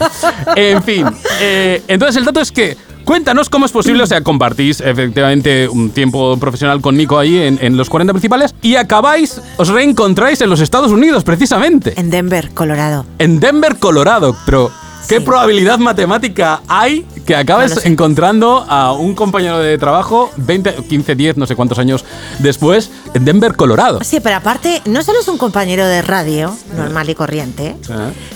En 0.54 0.82
fin, 0.82 1.06
eh, 1.40 1.82
entonces 1.88 2.16
el 2.16 2.26
dato 2.26 2.40
es 2.40 2.52
que 2.52 2.76
cuéntanos 3.04 3.48
cómo 3.48 3.66
es 3.66 3.72
posible, 3.72 4.02
o 4.02 4.06
sea, 4.06 4.22
compartís 4.22 4.80
efectivamente 4.80 5.68
un 5.68 5.90
tiempo 5.90 6.36
profesional 6.38 6.80
con 6.80 6.96
Nico 6.96 7.18
ahí 7.18 7.38
en, 7.38 7.58
en 7.60 7.76
los 7.76 7.88
40 7.88 8.12
principales 8.12 8.54
y 8.62 8.76
acabáis, 8.76 9.40
os 9.56 9.68
reencontráis 9.68 10.40
en 10.40 10.50
los 10.50 10.60
Estados 10.60 10.92
Unidos 10.92 11.24
precisamente. 11.24 11.94
En 11.96 12.10
Denver, 12.10 12.50
Colorado. 12.54 13.04
En 13.18 13.40
Denver, 13.40 13.76
Colorado, 13.76 14.36
pero... 14.46 14.70
¿Qué 15.08 15.20
probabilidad 15.20 15.78
matemática 15.78 16.62
hay 16.68 17.04
que 17.26 17.36
acabes 17.36 17.76
No 17.76 17.82
encontrando 17.84 18.64
a 18.68 18.92
un 18.92 19.14
compañero 19.14 19.58
de 19.58 19.76
trabajo 19.78 20.30
20, 20.36 20.84
15, 20.88 21.14
10, 21.14 21.36
no 21.36 21.46
sé 21.46 21.56
cuántos 21.56 21.78
años 21.78 22.04
después 22.38 22.90
en 23.14 23.24
Denver, 23.24 23.54
Colorado? 23.56 24.00
Sí, 24.02 24.20
pero 24.20 24.36
aparte, 24.36 24.80
no 24.86 25.02
solo 25.02 25.20
es 25.20 25.28
un 25.28 25.38
compañero 25.38 25.86
de 25.86 26.02
radio, 26.02 26.56
normal 26.76 27.10
y 27.10 27.14
corriente, 27.14 27.76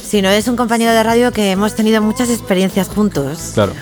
sino 0.02 0.28
es 0.28 0.48
un 0.48 0.56
compañero 0.56 0.92
de 0.92 1.02
radio 1.02 1.32
que 1.32 1.50
hemos 1.50 1.74
tenido 1.74 2.02
muchas 2.02 2.30
experiencias 2.30 2.88
juntos. 2.88 3.52
Claro. 3.54 3.72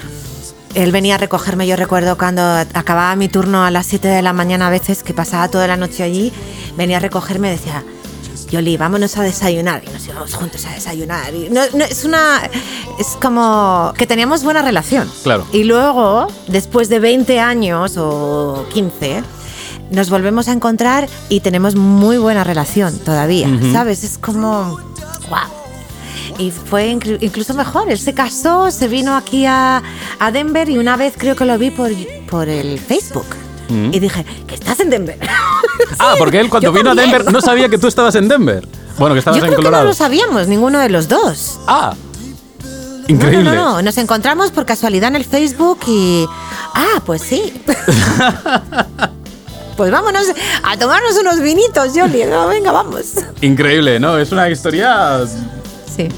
Él 0.75 0.91
venía 0.93 1.15
a 1.15 1.19
recogerme, 1.19 1.67
yo 1.67 1.77
recuerdo 1.77 2.19
cuando 2.19 2.43
acababa 2.43 3.15
mi 3.17 3.29
turno 3.29 3.65
a 3.65 3.71
las 3.71 3.87
7 3.87 4.09
de 4.09 4.23
la 4.23 4.33
mañana 4.33 4.67
a 4.67 4.71
veces, 4.71 5.03
que 5.03 5.15
pasaba 5.15 5.49
toda 5.49 5.67
la 5.67 5.77
noche 5.77 6.03
allí, 6.03 6.33
venía 6.77 6.97
a 6.97 7.01
recogerme 7.01 7.49
y 7.49 7.53
decía, 7.53 7.85
Yoli, 8.51 8.77
vámonos 8.77 9.17
a 9.17 9.23
desayunar. 9.23 9.83
Y 9.85 9.91
nos 9.91 10.07
íbamos 10.07 10.35
juntos 10.35 10.65
a 10.67 10.71
desayunar. 10.71 11.35
Y 11.35 11.49
no, 11.51 11.63
no, 11.75 11.85
es 11.85 12.05
una... 12.05 12.43
Es 12.99 13.17
como 13.21 13.93
que 13.97 14.07
teníamos 14.07 14.45
buena 14.45 14.63
relación. 14.63 15.11
Claro. 15.23 15.47
Y 15.53 15.65
luego, 15.65 16.29
después 16.47 16.89
de 16.89 17.01
20 17.01 17.41
años 17.41 17.97
o 17.97 18.67
15, 18.73 19.23
nos 19.91 20.11
volvemos 20.11 20.49
a 20.49 20.53
encontrar 20.53 21.09
y 21.29 21.41
tenemos 21.41 21.75
muy 21.75 22.19
buena 22.19 22.45
relación 22.45 22.99
todavía. 22.99 23.49
¿sabes? 23.73 24.05
Es 24.05 24.19
como... 24.19 24.79
¡Wow! 25.29 25.64
Y 26.39 26.51
fue 26.51 26.93
inclu- 26.93 27.19
incluso 27.21 27.55
mejor. 27.55 27.91
Él 27.91 27.99
se 27.99 28.15
casó, 28.15 28.71
se 28.71 28.89
vino 28.89 29.17
aquí 29.17 29.47
a, 29.47 29.83
a 30.19 30.33
Denver 30.33 30.69
y 30.69 30.79
una 30.79 30.97
vez 30.97 31.15
creo 31.17 31.37
que 31.37 31.45
lo 31.45 31.57
vi 31.59 31.71
por, 31.71 31.91
por 32.29 32.49
el 32.49 32.79
Facebook. 32.79 33.27
Mm. 33.69 33.95
Y 33.95 34.01
dije, 34.01 34.25
que 34.47 34.55
estás 34.55 34.81
en 34.81 34.91
Denver. 34.91 35.19
Ah, 35.99 36.15
porque 36.19 36.39
él 36.39 36.49
cuando 36.49 36.69
Yo 36.69 36.73
vino 36.73 36.91
a. 36.91 36.95
Denver 36.95 37.33
no 37.33 37.41
sabía 37.41 37.69
que 37.69 37.79
tú 37.79 37.89
estabas 37.89 38.15
en 38.15 38.29
Denver. 38.29 38.67
Bueno, 38.99 39.15
que 39.15 39.19
estabas 39.19 39.39
Yo 39.41 39.45
en 39.45 39.51
creo 39.51 39.59
que 39.59 39.63
no 39.65 39.69
Colorado. 39.71 39.85
lo 39.87 39.95
sabíamos, 39.95 40.47
ninguno 40.47 40.79
de 40.79 40.89
los 40.89 41.09
dos. 41.09 41.59
Ah, 41.67 41.95
increíble. 43.09 43.43
No, 43.45 43.55
no, 43.55 43.65
no, 43.77 43.83
nos 43.83 43.99
encontramos 43.99 44.51
por 44.53 44.65
casualidad 44.67 45.09
en 45.09 45.17
el 45.17 45.25
Facebook 45.25 45.81
y... 45.89 46.27
Ah, 46.75 47.03
pues 47.05 47.23
sí. 47.23 47.61
pues 49.77 49.91
vámonos 49.91 50.23
a 50.63 50.77
tomarnos 50.79 51.17
unos 51.21 51.41
vinitos, 51.41 51.89
Jolly. 51.95 52.25
No, 52.27 52.47
venga, 52.49 52.71
vamos. 52.71 53.15
Increíble, 53.41 53.99
¿no? 53.99 54.17
Es 54.19 54.31
una 54.31 54.49
historia 54.49 55.21
Sí. 55.95 56.09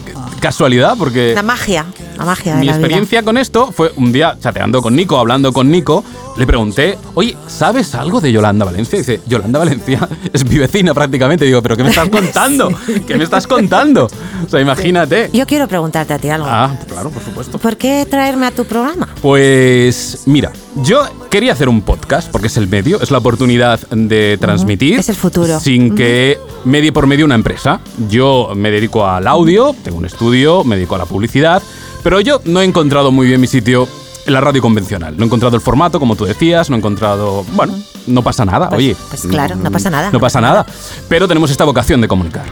casualidad 0.41 0.95
porque 0.99 1.33
La 1.35 1.43
magia, 1.43 1.85
la 2.17 2.25
magia 2.25 2.55
de 2.55 2.61
mi 2.61 2.67
la 2.67 2.73
vida. 2.73 2.81
experiencia 2.81 3.23
con 3.23 3.37
esto 3.37 3.73
fue 3.73 3.93
un 3.97 4.13
día 4.13 4.37
chateando 4.41 4.81
con 4.81 4.97
Nico, 4.97 5.19
hablando 5.19 5.53
con 5.53 5.71
Nico, 5.71 6.03
le 6.39 6.47
pregunté, 6.47 6.99
oye, 7.15 7.37
¿sabes 7.47 7.95
algo 7.95 8.21
de 8.21 8.33
Yolanda 8.33 8.65
Valencia? 8.65 8.97
Y 8.97 9.01
dice, 9.01 9.21
Yolanda 9.27 9.59
Valencia 9.59 10.09
es 10.33 10.45
mi 10.45 10.59
vecina 10.59 10.93
prácticamente. 10.95 11.45
Digo, 11.45 11.63
¿pero 11.63 11.77
qué 11.77 11.83
me 11.83 11.91
estás 11.91 12.09
contando? 12.11 12.71
¿Qué 13.07 13.17
me 13.17 13.25
estás 13.25 13.47
contando? 13.47 14.07
O 14.47 14.49
sea, 14.49 14.61
imagínate. 14.61 15.31
Yo 15.33 15.47
quiero 15.47 15.67
preguntarte 15.69 16.15
a 16.15 16.19
ti 16.19 16.29
algo. 16.29 16.47
Ah, 16.49 16.75
claro, 16.89 17.11
por 17.11 17.23
supuesto. 17.23 17.59
¿Por 17.59 17.77
qué 17.77 18.07
traerme 18.09 18.47
a 18.47 18.51
tu 18.51 18.65
programa? 18.65 19.09
Pues 19.23 20.23
mira, 20.27 20.53
yo 20.77 21.03
quería 21.31 21.53
hacer 21.53 21.69
un 21.69 21.81
podcast 21.83 22.31
porque 22.31 22.49
es 22.49 22.57
el 22.57 22.69
medio, 22.69 23.01
es 23.01 23.11
la 23.11 23.19
oportunidad 23.19 23.81
de 23.91 24.37
transmitir. 24.41 24.99
Es 24.99 25.09
el 25.09 25.17
futuro. 25.17 25.59
Sin 25.61 25.95
que 25.95 26.39
medie 26.65 26.93
por 26.93 27.07
medio 27.07 27.25
una 27.25 27.35
empresa. 27.35 27.81
Yo 28.09 28.51
me 28.55 28.71
dedico 28.71 29.07
al 29.07 29.27
audio, 29.27 29.75
tengo 29.83 29.99
un 29.99 30.05
estudio, 30.07 30.65
me 30.65 30.77
dedico 30.77 30.95
a 30.95 30.99
la 30.99 31.07
publicidad, 31.07 31.63
pero 32.03 32.21
yo 32.21 32.41
no 32.45 32.61
he 32.61 32.65
encontrado 32.65 33.11
muy 33.11 33.27
bien 33.27 33.41
mi 33.41 33.47
sitio 33.47 33.89
en 34.27 34.33
la 34.33 34.41
radio 34.41 34.61
convencional. 34.61 35.17
No 35.17 35.23
he 35.23 35.27
encontrado 35.27 35.57
el 35.57 35.63
formato, 35.63 35.99
como 36.01 36.17
tú 36.17 36.25
decías, 36.25 36.69
no 36.69 36.77
he 36.77 36.79
encontrado... 36.79 37.45
Bueno, 37.55 37.75
no 38.07 38.23
pasa 38.23 38.45
nada, 38.45 38.69
Pues- 38.69 38.79
oye. 38.79 38.97
pues 39.09 39.23
claro, 39.27 39.55
no 39.57 39.71
pasa 39.71 39.89
nada. 39.91 40.11
No 40.11 40.21
pasa 40.21 40.41
nada. 40.41 40.67
Pero 41.09 41.27
tenemos 41.29 41.51
esta 41.51 41.65
vocación 41.65 42.01
de 42.01 42.09
comunicar. 42.09 42.45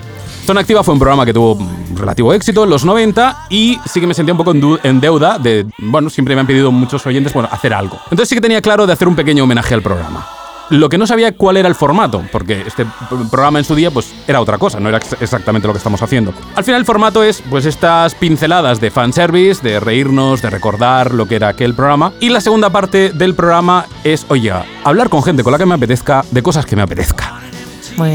Zona 0.46 0.60
Activa 0.60 0.82
fue 0.84 0.92
un 0.92 1.00
programa 1.00 1.24
que 1.24 1.32
tuvo 1.32 1.56
relativo 1.94 2.32
éxito 2.34 2.64
en 2.64 2.70
los 2.70 2.84
90 2.84 3.46
y 3.48 3.78
sí 3.86 3.98
que 4.00 4.06
me 4.06 4.12
sentía 4.12 4.34
un 4.34 4.38
poco 4.38 4.52
en, 4.82 5.00
deuda 5.00 5.38
de, 5.38 5.66
bueno, 5.78 6.10
siempre 6.10 6.34
me 6.34 6.42
han 6.42 6.46
pedido 6.46 6.70
muchos 6.70 7.06
oyentes, 7.06 7.32
bueno, 7.32 7.48
hacer 7.50 7.72
algo. 7.72 7.98
Entonces 8.04 8.28
sí 8.28 8.34
que 8.34 8.40
tenía 8.42 8.60
claro 8.60 8.86
de 8.86 8.92
hacer 8.92 9.08
un 9.08 9.16
pequeño 9.16 9.44
homenaje 9.44 9.72
al 9.72 9.80
programa. 9.80 10.26
Lo 10.70 10.88
que 10.90 10.96
no 10.98 11.06
sabía 11.06 11.32
cuál 11.36 11.56
era 11.58 11.68
el 11.68 11.74
formato, 11.74 12.22
porque 12.32 12.62
este 12.66 12.86
programa 13.30 13.58
en 13.58 13.64
su 13.64 13.74
día 13.74 13.90
pues 13.90 14.12
era 14.26 14.40
otra 14.40 14.58
cosa, 14.58 14.80
no 14.80 14.88
era 14.90 14.98
ex- 14.98 15.16
exactamente 15.20 15.66
lo 15.66 15.72
que 15.74 15.78
estamos 15.78 16.00
haciendo. 16.02 16.32
Al 16.56 16.64
final 16.64 16.80
el 16.80 16.86
formato 16.86 17.22
es 17.22 17.42
pues 17.48 17.64
estas 17.66 18.14
pinceladas 18.14 18.80
de 18.80 18.90
fanservice, 18.90 19.62
de 19.66 19.80
reírnos, 19.80 20.42
de 20.42 20.50
recordar 20.50 21.12
lo 21.14 21.26
que 21.26 21.36
era 21.36 21.48
aquel 21.48 21.74
programa. 21.74 22.12
Y 22.20 22.28
la 22.30 22.40
segunda 22.42 22.68
parte 22.70 23.10
del 23.12 23.34
programa 23.34 23.86
es, 24.04 24.24
oye, 24.28 24.52
hablar 24.84 25.08
con 25.10 25.22
gente 25.22 25.42
con 25.42 25.52
la 25.52 25.58
que 25.58 25.66
me 25.66 25.74
apetezca 25.74 26.22
de 26.30 26.42
cosas 26.42 26.64
que 26.66 26.76
me 26.76 26.82
apetezca. 26.82 27.40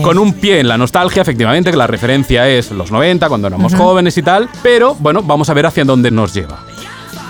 Con 0.02 0.18
un 0.18 0.34
pie 0.34 0.60
en 0.60 0.68
la 0.68 0.78
nostalgia, 0.78 1.22
efectivamente, 1.22 1.72
que 1.72 1.78
la 1.78 1.88
referencia 1.88 2.48
es 2.48 2.72
los 2.72 2.92
90, 2.92 3.30
cuando 3.30 3.48
éramos 3.48 3.76
jóvenes 3.76 4.18
y 4.18 4.24
tal, 4.24 4.50
pero 4.62 4.96
bueno, 4.96 5.24
vamos 5.24 5.50
a 5.50 5.54
ver 5.54 5.66
hacia 5.66 5.86
dónde 5.86 6.12
nos 6.12 6.34
lleva. 6.34 6.60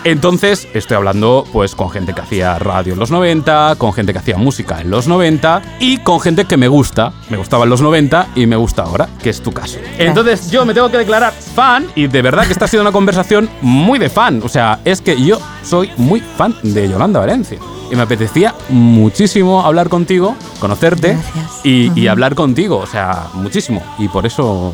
Entonces, 0.06 0.68
estoy 0.74 0.95
hablando 0.95 1.45
pues 1.52 1.76
con 1.76 1.89
gente 1.89 2.14
que 2.14 2.22
hacía 2.22 2.58
radio 2.58 2.93
en 2.93 3.00
los 3.00 3.12
90, 3.12 3.76
con 3.78 3.91
gente 3.91 4.14
que 4.14 4.20
hacía 4.20 4.38
música 4.38 4.80
en 4.80 4.89
los 4.89 5.08
90 5.08 5.62
y 5.80 5.97
con 5.97 6.22
gente 6.22 6.45
que 6.45 6.56
me 6.56 6.70
gusta, 6.70 7.12
me 7.30 7.36
gustaba 7.36 7.66
en 7.66 7.70
los 7.70 7.82
90 7.82 8.30
y 8.36 8.45
me 8.45 8.56
gusta 8.56 8.84
ahora, 8.84 9.10
que 9.22 9.30
es 9.30 9.41
tu 9.41 9.52
caso. 9.52 9.78
Entonces, 9.97 10.50
yo 10.52 10.66
me 10.66 10.74
tengo 10.74 10.89
que 10.89 10.97
declarar 10.97 11.34
fan 11.34 11.86
y 11.95 12.08
de 12.08 12.22
verdad 12.22 12.45
que 12.45 12.54
esta 12.54 12.66
ha 12.66 12.68
sido 12.70 12.82
una 12.82 12.93
conversación 12.93 13.50
muy 13.62 14.00
de 14.00 14.10
fan, 14.10 14.41
o 14.43 14.50
sea, 14.50 14.80
es 14.86 15.02
que 15.02 15.22
yo 15.22 15.38
soy 15.64 15.91
muy 15.97 16.22
fan 16.22 16.56
de 16.64 16.88
Yolanda 16.88 17.20
Valencia. 17.20 17.60
Y 17.92 17.96
me 17.96 18.04
apetecía 18.04 18.54
muchísimo 18.70 19.62
hablar 19.66 19.90
contigo, 19.90 20.36
conocerte 20.60 21.18
y, 21.64 21.92
y 22.00 22.08
hablar 22.08 22.36
contigo, 22.36 22.78
o 22.78 22.88
sea, 22.88 23.28
muchísimo. 23.34 23.82
Y 23.98 24.08
por 24.08 24.26
eso 24.26 24.74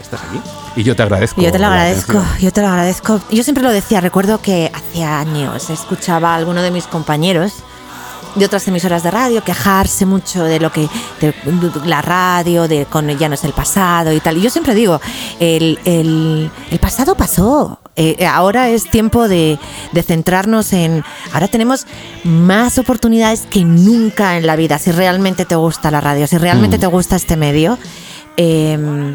estás 0.00 0.20
aquí. 0.22 0.40
Y 0.76 0.84
yo 0.84 0.96
te 0.96 1.02
agradezco. 1.02 1.40
Yo 1.40 1.52
te 1.52 1.58
lo 1.58 1.66
agradezco, 1.66 2.22
yo 2.40 2.52
te 2.52 2.62
lo 2.62 2.68
agradezco. 2.68 3.20
Yo 3.30 3.42
siempre 3.42 3.62
lo 3.62 3.70
decía, 3.70 4.00
recuerdo 4.00 4.40
que 4.40 4.70
hace 4.72 5.04
años 5.04 5.70
escuchaba 5.70 6.32
a 6.32 6.36
alguno 6.36 6.62
de 6.62 6.70
mis 6.70 6.86
compañeros 6.86 7.62
de 8.34 8.44
otras 8.46 8.66
emisoras 8.68 9.02
de 9.02 9.10
radio 9.10 9.42
quejarse 9.44 10.06
mucho 10.06 10.44
de 10.44 10.58
lo 10.60 10.72
que 10.72 10.88
de 11.20 11.34
la 11.84 12.00
radio, 12.02 12.66
de 12.68 12.86
con 12.86 13.08
ya 13.18 13.28
no 13.28 13.34
es 13.34 13.44
el 13.44 13.52
pasado 13.52 14.12
y 14.12 14.20
tal. 14.20 14.38
Y 14.38 14.42
yo 14.42 14.50
siempre 14.50 14.74
digo, 14.74 15.00
el, 15.40 15.78
el- 15.84 16.50
el 16.70 16.78
pasado 16.78 17.14
pasó. 17.14 17.78
Eh, 17.94 18.24
ahora 18.26 18.70
es 18.70 18.88
tiempo 18.90 19.28
de, 19.28 19.58
de 19.92 20.02
centrarnos 20.02 20.72
en. 20.72 21.04
Ahora 21.34 21.48
tenemos 21.48 21.86
más 22.24 22.78
oportunidades 22.78 23.42
que 23.50 23.64
nunca 23.64 24.38
en 24.38 24.46
la 24.46 24.56
vida. 24.56 24.78
Si 24.78 24.92
realmente 24.92 25.44
te 25.44 25.56
gusta 25.56 25.90
la 25.90 26.00
radio, 26.00 26.26
si 26.26 26.38
realmente 26.38 26.78
Mm. 26.78 26.80
te 26.80 26.86
gusta 26.86 27.16
este 27.16 27.36
medio, 27.36 27.78
em, 28.38 29.14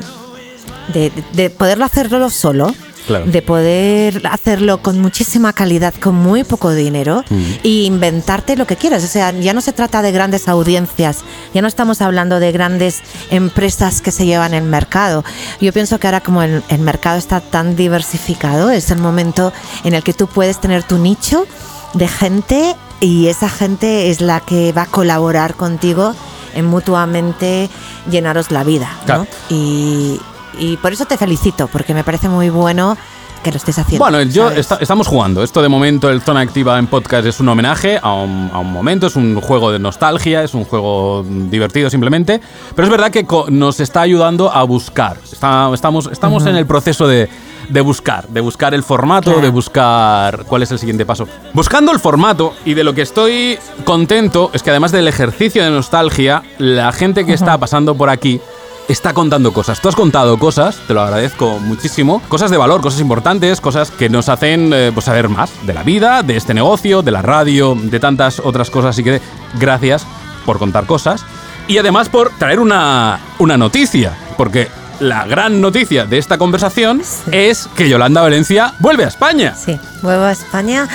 de, 0.93 1.09
de- 1.09 1.23
de 1.33 1.49
poderlo 1.49 1.85
hacerlo 1.85 2.29
solo, 2.29 2.73
Claro. 3.07 3.25
de 3.25 3.41
poder 3.41 4.27
hacerlo 4.27 4.81
con 4.81 4.99
muchísima 4.99 5.53
calidad, 5.53 5.93
con 5.95 6.15
muy 6.15 6.43
poco 6.43 6.71
dinero 6.73 7.23
Mm. 7.29 7.43
y 7.63 7.85
inventarte 7.85 8.55
lo 8.57 8.67
que 8.67 8.75
quieras. 8.75 9.03
O 9.03 9.07
sea, 9.07 9.31
ya 9.31 9.53
no 9.53 9.61
se 9.61 9.73
trata 9.73 10.01
de 10.01 10.11
grandes 10.11 10.47
audiencias, 10.47 11.19
ya 11.53 11.61
no 11.61 11.67
estamos 11.67 12.01
hablando 12.01 12.39
de 12.39 12.51
grandes 12.51 12.99
empresas 13.31 14.01
que 14.01 14.11
se 14.11 14.25
llevan 14.25 14.53
el 14.53 14.63
mercado. 14.63 15.23
Yo 15.61 15.71
pienso 15.73 15.99
que 15.99 16.07
ahora 16.07 16.21
como 16.21 16.43
el, 16.43 16.63
el 16.67 16.79
mercado 16.79 17.17
está 17.17 17.39
tan 17.39 17.75
diversificado, 17.75 18.69
es 18.69 18.91
el 18.91 18.99
momento 18.99 19.53
en 19.83 19.93
el 19.93 20.03
que 20.03 20.13
tú 20.13 20.27
puedes 20.27 20.59
tener 20.59 20.83
tu 20.83 20.97
nicho 20.97 21.45
de 21.93 22.07
gente 22.07 22.75
y 22.99 23.27
esa 23.27 23.47
gente 23.49 24.09
es 24.09 24.21
la 24.21 24.39
que 24.41 24.71
va 24.73 24.83
a 24.83 24.85
colaborar 24.87 25.55
contigo 25.55 26.13
en 26.55 26.65
mutuamente 26.65 27.69
llenaros 28.09 28.51
la 28.51 28.63
vida. 28.63 28.89
¿no? 29.01 29.05
Claro. 29.05 29.27
Y, 29.49 30.19
y 30.59 30.77
por 30.77 30.93
eso 30.93 31.05
te 31.05 31.17
felicito, 31.17 31.67
porque 31.67 31.93
me 31.93 32.03
parece 32.03 32.29
muy 32.29 32.49
bueno 32.49 32.97
que 33.43 33.51
lo 33.51 33.57
estés 33.57 33.77
haciendo. 33.77 34.03
Bueno, 34.03 34.21
yo 34.23 34.49
esta- 34.49 34.77
estamos 34.81 35.07
jugando. 35.07 35.43
Esto 35.43 35.61
de 35.61 35.69
momento, 35.69 36.09
el 36.09 36.21
Zona 36.21 36.41
Activa 36.41 36.77
en 36.79 36.87
podcast 36.87 37.25
es 37.27 37.39
un 37.39 37.47
homenaje 37.47 37.99
a 38.01 38.11
un, 38.13 38.49
a 38.51 38.59
un 38.59 38.73
momento, 38.73 39.07
es 39.07 39.15
un 39.15 39.39
juego 39.39 39.71
de 39.71 39.77
nostalgia, 39.79 40.43
es 40.43 40.53
un 40.55 40.65
juego 40.65 41.23
divertido 41.23 41.89
simplemente. 41.89 42.41
Pero 42.75 42.85
es 42.87 42.91
verdad 42.91 43.11
que 43.11 43.25
nos 43.49 43.79
está 43.79 44.01
ayudando 44.01 44.51
a 44.51 44.63
buscar. 44.63 45.17
Está- 45.31 45.69
estamos 45.73 46.09
estamos 46.11 46.45
en 46.47 46.55
el 46.55 46.65
proceso 46.65 47.07
de, 47.07 47.29
de 47.69 47.81
buscar, 47.81 48.27
de 48.27 48.41
buscar 48.41 48.73
el 48.73 48.81
formato, 48.83 49.25
Claro. 49.31 49.41
de 49.41 49.49
buscar 49.51 50.43
cuál 50.45 50.63
es 50.63 50.71
el 50.71 50.79
siguiente 50.79 51.05
paso. 51.05 51.27
Buscando 51.53 51.91
el 51.91 51.99
formato 51.99 52.53
y 52.65 52.73
de 52.73 52.83
lo 52.83 52.95
que 52.95 53.03
estoy 53.03 53.59
contento 53.85 54.49
es 54.53 54.63
que 54.63 54.71
además 54.71 54.91
del 54.91 55.07
ejercicio 55.07 55.63
de 55.63 55.69
nostalgia, 55.69 56.41
la 56.57 56.91
gente 56.91 57.23
que 57.25 57.33
está 57.33 57.57
pasando 57.59 57.95
por 57.95 58.09
aquí 58.09 58.41
está 58.87 59.13
contando 59.13 59.53
cosas. 59.53 59.81
Tú 59.81 59.89
has 59.89 59.95
contado 59.95 60.37
cosas, 60.37 60.77
te 60.87 60.93
lo 60.93 61.01
agradezco 61.01 61.59
muchísimo. 61.59 62.21
Cosas 62.27 62.51
de 62.51 62.57
valor, 62.57 62.81
cosas 62.81 63.01
importantes, 63.01 63.61
cosas 63.61 63.91
que 63.91 64.09
nos 64.09 64.29
hacen 64.29 64.71
eh, 64.73 64.91
pues, 64.93 65.05
saber 65.05 65.29
más 65.29 65.51
de 65.65 65.73
la 65.73 65.83
vida, 65.83 66.23
de 66.23 66.37
este 66.37 66.53
negocio, 66.53 67.01
de 67.01 67.11
la 67.11 67.21
radio, 67.21 67.75
de 67.75 67.99
tantas 67.99 68.39
otras 68.39 68.69
cosas. 68.69 68.91
Así 68.91 69.03
que 69.03 69.21
gracias 69.59 70.05
por 70.45 70.59
contar 70.59 70.85
cosas. 70.85 71.25
Y 71.67 71.77
además 71.77 72.09
por 72.09 72.31
traer 72.37 72.59
una, 72.59 73.19
una 73.39 73.57
noticia. 73.57 74.13
Porque 74.37 74.69
la 74.99 75.25
gran 75.25 75.61
noticia 75.61 76.05
de 76.05 76.17
esta 76.17 76.37
conversación 76.37 77.01
es 77.31 77.67
que 77.75 77.89
Yolanda 77.89 78.21
Valencia 78.21 78.73
vuelve 78.79 79.03
a 79.03 79.07
España. 79.07 79.53
Sí, 79.55 79.77
vuelvo 80.01 80.23
a 80.23 80.31
España. 80.31 80.87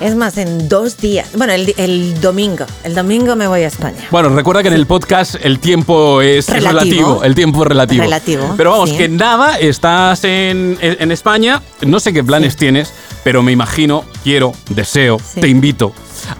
Es 0.00 0.14
más, 0.16 0.36
en 0.38 0.68
dos 0.68 0.96
días. 0.96 1.28
Bueno, 1.36 1.52
el, 1.52 1.74
el 1.76 2.20
domingo. 2.20 2.64
El 2.84 2.94
domingo 2.94 3.36
me 3.36 3.46
voy 3.46 3.62
a 3.62 3.68
España. 3.68 3.98
Bueno, 4.10 4.28
recuerda 4.30 4.62
que 4.62 4.68
en 4.68 4.74
el 4.74 4.86
podcast 4.86 5.36
el 5.42 5.58
tiempo 5.60 6.20
es 6.22 6.48
relativo. 6.48 6.72
Relativo. 6.80 7.24
el 7.24 7.34
tiempo 7.34 7.62
es 7.62 7.68
relativo. 7.68 8.02
Relativo, 8.02 8.54
Pero 8.56 8.70
vamos, 8.72 8.90
sí. 8.90 8.96
que 8.96 9.08
nada, 9.08 9.58
estás 9.58 10.24
en, 10.24 10.76
en- 10.80 10.96
en 11.00 11.12
España, 11.12 11.62
no 11.86 12.00
sé 12.00 12.12
qué 12.12 12.24
planes 12.24 12.56
tienes, 12.56 12.92
pero 13.22 13.42
me 13.42 13.52
imagino, 13.52 14.04
quiero, 14.24 14.52
deseo, 14.70 15.18
Sí. 15.18 15.40
te 15.40 15.48
invito 15.48 15.92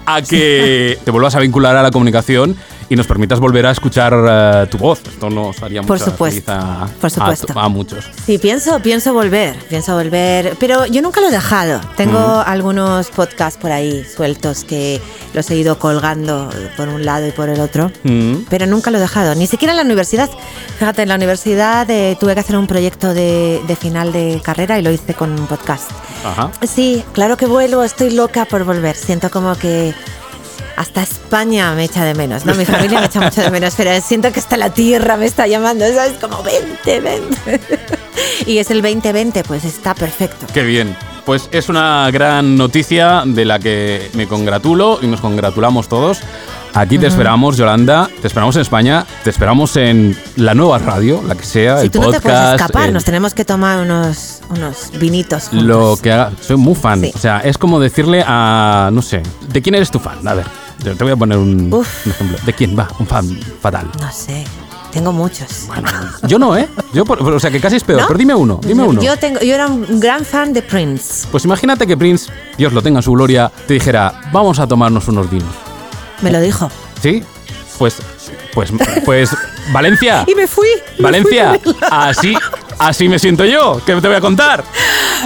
a 0.05 0.21
que 0.21 0.97
te 1.03 1.11
vuelvas 1.11 1.35
a 1.35 1.39
vincular 1.39 1.75
a 1.75 1.83
la 1.83 1.91
comunicación 1.91 2.55
y 2.89 2.95
nos 2.95 3.07
permitas 3.07 3.39
volver 3.39 3.65
a 3.65 3.71
escuchar 3.71 4.13
eh, 4.13 4.67
tu 4.69 4.77
voz. 4.77 5.01
Esto 5.05 5.29
nos 5.29 5.61
haría 5.63 5.81
Por 5.81 5.97
mucha 5.99 6.11
supuesto, 6.11 6.51
feliz 6.51 6.63
a, 6.63 6.87
por 6.99 7.09
supuesto. 7.11 7.59
a 7.59 7.69
muchos. 7.69 8.05
Sí, 8.25 8.37
pienso, 8.37 8.79
pienso 8.79 9.13
volver, 9.13 9.55
pienso 9.69 9.95
volver, 9.95 10.55
pero 10.59 10.85
yo 10.85 11.01
nunca 11.01 11.21
lo 11.21 11.27
he 11.27 11.31
dejado. 11.31 11.81
Tengo 11.95 12.43
algunos 12.45 13.09
podcasts 13.09 13.59
por 13.59 13.71
ahí 13.71 14.03
sueltos 14.05 14.63
que 14.63 15.01
los 15.33 15.49
he 15.49 15.55
ido 15.55 15.79
colgando 15.79 16.49
por 16.77 16.87
un 16.89 17.05
lado 17.05 17.27
y 17.27 17.31
por 17.31 17.49
el 17.49 17.59
otro, 17.59 17.91
Mm. 18.03 18.45
pero 18.49 18.65
nunca 18.65 18.91
lo 18.91 18.97
he 18.97 19.01
dejado, 19.01 19.35
ni 19.35 19.47
siquiera 19.47 19.71
en 19.73 19.77
la 19.77 19.83
universidad. 19.83 20.29
Fíjate, 20.79 21.03
en 21.03 21.09
la 21.09 21.15
universidad 21.15 21.89
eh, 21.89 22.17
tuve 22.19 22.33
que 22.33 22.39
hacer 22.41 22.57
un 22.57 22.67
proyecto 22.67 23.13
de, 23.13 23.61
de 23.67 23.75
final 23.75 24.11
de 24.11 24.41
carrera 24.43 24.77
y 24.79 24.81
lo 24.81 24.91
hice 24.91 25.13
con 25.13 25.31
un 25.31 25.47
podcast. 25.47 25.89
Ajá. 26.25 26.51
Sí, 26.67 27.03
claro 27.13 27.37
que 27.37 27.45
vuelvo, 27.45 27.83
estoy 27.83 28.11
loca 28.11 28.45
por 28.45 28.63
volver. 28.63 28.95
Siento 28.95 29.29
como 29.29 29.55
que 29.55 29.93
hasta 30.75 31.03
España 31.03 31.73
me 31.73 31.83
echa 31.85 32.03
de 32.05 32.13
menos, 32.15 32.45
¿no? 32.45 32.53
Mi 32.55 32.65
familia 32.65 32.99
me 32.99 33.05
echa 33.07 33.21
mucho 33.21 33.41
de 33.41 33.51
menos, 33.51 33.73
pero 33.77 33.91
siento 34.01 34.31
que 34.31 34.39
hasta 34.39 34.57
la 34.57 34.69
tierra 34.71 35.17
me 35.17 35.25
está 35.25 35.47
llamando, 35.47 35.85
¿sabes? 35.87 36.13
Como 36.19 36.41
vente, 36.43 36.99
vente. 36.99 37.59
y 38.45 38.57
es 38.57 38.71
el 38.71 38.81
2020, 38.81 39.43
pues 39.43 39.65
está 39.65 39.93
perfecto. 39.95 40.47
Qué 40.53 40.63
bien. 40.63 40.95
Pues 41.25 41.47
es 41.53 41.69
una 41.69 42.09
gran 42.11 42.57
noticia 42.57 43.23
de 43.25 43.45
la 43.45 43.57
que 43.59 44.09
me 44.13 44.27
congratulo 44.27 44.99
y 45.01 45.07
nos 45.07 45.21
congratulamos 45.21 45.87
todos. 45.87 46.19
Aquí 46.73 46.97
te 46.97 47.05
esperamos, 47.07 47.55
Yolanda. 47.55 48.09
Te 48.19 48.27
esperamos 48.27 48.55
en 48.55 48.63
España. 48.63 49.05
Te 49.23 49.29
esperamos 49.29 49.77
en 49.77 50.17
la 50.37 50.53
nueva 50.55 50.79
radio, 50.79 51.23
la 51.25 51.35
que 51.35 51.45
sea, 51.45 51.77
Si 51.77 51.83
el 51.85 51.91
tú 51.91 52.01
no 52.01 52.09
te 52.11 52.19
puedes 52.19 52.37
podcast. 52.39 52.55
escapar, 52.59 52.87
el- 52.87 52.93
nos 52.93 53.05
tenemos 53.05 53.33
que 53.35 53.45
tomar 53.45 53.79
unos, 53.79 54.41
unos 54.49 54.91
vinitos 54.99 55.49
juntos. 55.49 55.67
lo 55.67 55.95
que 56.01 56.11
haga. 56.11 56.31
Soy 56.41 56.57
muy 56.57 56.73
fan. 56.75 56.99
Sí. 56.99 57.11
O 57.15 57.19
sea, 57.19 57.39
es 57.39 57.57
como 57.59 57.79
decirle 57.79 58.23
a. 58.27 58.89
No 58.91 59.01
sé. 59.03 59.21
¿De 59.49 59.61
quién 59.61 59.75
eres 59.75 59.91
tu 59.91 59.99
fan? 59.99 60.27
A 60.27 60.33
ver, 60.33 60.45
te 60.83 61.03
voy 61.03 61.13
a 61.13 61.15
poner 61.15 61.37
un, 61.37 61.71
ejemplo. 62.05 62.37
¿De 62.45 62.53
quién 62.53 62.77
va? 62.77 62.87
Un 62.99 63.07
fan 63.07 63.39
fatal. 63.61 63.89
No 63.99 64.11
sé, 64.11 64.43
tengo 64.91 65.11
muchos. 65.11 65.67
Yo 66.27 66.37
no, 66.37 66.57
¿eh? 66.57 66.67
Yo, 66.93 67.03
o 67.03 67.39
sea, 67.39 67.49
que 67.49 67.59
casi 67.59 67.77
es 67.77 67.83
peor. 67.83 68.01
¿No? 68.01 68.07
Pero 68.07 68.17
dime 68.17 68.35
uno, 68.35 68.59
dime 68.63 68.83
uno. 68.83 69.01
Yo, 69.01 69.17
tengo, 69.17 69.39
yo 69.39 69.55
era 69.55 69.67
un 69.67 69.99
gran 69.99 70.25
fan 70.25 70.53
de 70.53 70.61
Prince. 70.61 71.27
Pues 71.31 71.45
imagínate 71.45 71.87
que 71.87 71.97
Prince, 71.97 72.31
Dios 72.57 72.73
lo 72.73 72.81
tenga 72.81 72.99
en 72.99 73.03
su 73.03 73.11
gloria, 73.11 73.51
te 73.67 73.73
dijera, 73.73 74.21
vamos 74.31 74.59
a 74.59 74.67
tomarnos 74.67 75.07
unos 75.07 75.29
vinos. 75.29 75.49
Me 76.21 76.31
lo 76.31 76.39
dijo. 76.39 76.69
¿Sí? 77.01 77.23
Pues, 77.77 77.97
pues, 78.53 78.71
pues, 79.03 79.35
Valencia. 79.71 80.25
Y 80.27 80.35
me 80.35 80.47
fui. 80.47 80.67
me 80.97 81.03
Valencia, 81.03 81.59
fui. 81.63 81.75
así, 81.89 82.37
así 82.77 83.09
me 83.09 83.19
siento 83.19 83.45
yo. 83.45 83.81
¿Qué 83.85 83.95
te 83.95 84.07
voy 84.07 84.17
a 84.17 84.21
contar? 84.21 84.63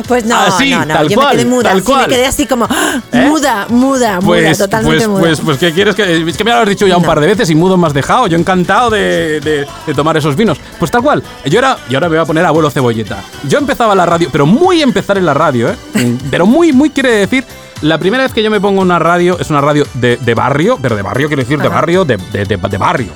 Pues 0.08 0.26
no, 0.26 0.38
Así, 0.38 0.70
no, 0.72 0.86
no. 0.86 0.94
tal 0.94 1.08
yo 1.10 1.16
cual, 1.16 1.28
me 1.30 1.42
quedé 1.44 1.46
muda. 1.50 1.64
tal 1.70 1.80
sí, 1.80 1.86
cual. 1.86 2.02
me 2.08 2.16
quedé 2.16 2.26
así 2.26 2.46
como 2.46 2.66
¡ah! 2.70 3.02
¿Eh? 3.12 3.26
muda, 3.28 3.66
muda, 3.70 4.20
muda, 4.22 4.26
Pues, 4.26 4.58
totalmente 4.58 4.98
pues, 4.98 5.08
muda. 5.10 5.20
pues, 5.22 5.40
pues, 5.42 5.58
¿qué 5.58 5.72
quieres 5.74 5.96
que.? 5.96 6.28
Es 6.28 6.38
que 6.38 6.44
me 6.44 6.52
lo 6.52 6.58
has 6.58 6.70
dicho 6.70 6.86
ya 6.88 6.98
un 6.98 7.04
par 7.04 7.20
de 7.20 7.28
veces 7.28 7.50
y 7.50 7.56
mudo 7.56 7.78
me 7.78 7.88
has 7.88 7.94
dejado. 7.94 8.28
Yo 8.28 8.38
encantado 8.38 8.90
de, 8.90 9.40
de- 9.40 9.68
de 9.86 9.94
tomar 9.94 10.16
esos 10.18 10.36
vinos. 10.36 10.58
Pues 10.80 10.92
tal 10.92 11.02
cual. 11.02 11.24
Yo 11.46 11.60
era, 11.60 11.78
y 11.90 11.96
ahora 11.96 12.10
me 12.10 12.16
voy 12.18 12.24
a 12.24 12.26
poner 12.26 12.46
abuelo 12.46 12.70
cebolleta. 12.70 13.18
Yo 13.48 13.58
empezaba 13.60 13.96
la 13.96 14.06
radio, 14.06 14.30
pero 14.32 14.46
muy 14.46 14.82
empezar 14.82 15.18
en 15.18 15.26
la 15.26 15.34
radio, 15.34 15.70
¿eh? 15.70 15.76
Pero 16.32 16.46
muy, 16.46 16.72
muy 16.74 16.90
quiere 16.90 17.12
decir. 17.12 17.46
La 17.82 18.00
primera 18.00 18.24
vez 18.24 18.34
que 18.34 18.42
yo 18.42 18.50
me 18.50 18.60
pongo 18.60 18.82
una 18.82 18.98
radio 18.98 19.38
es 19.40 19.52
una 19.52 19.62
radio 19.62 19.86
de, 19.94 20.18
de 20.18 20.34
barrio, 20.34 20.80
pero 20.82 20.96
de 20.96 21.04
barrio 21.04 21.28
quiero 21.28 21.44
decir 21.44 21.60
de 21.62 21.68
barrio, 21.68 22.06
de- 22.06 22.18
de- 22.18 22.46
de 22.58 22.78
barrio. 22.78 23.12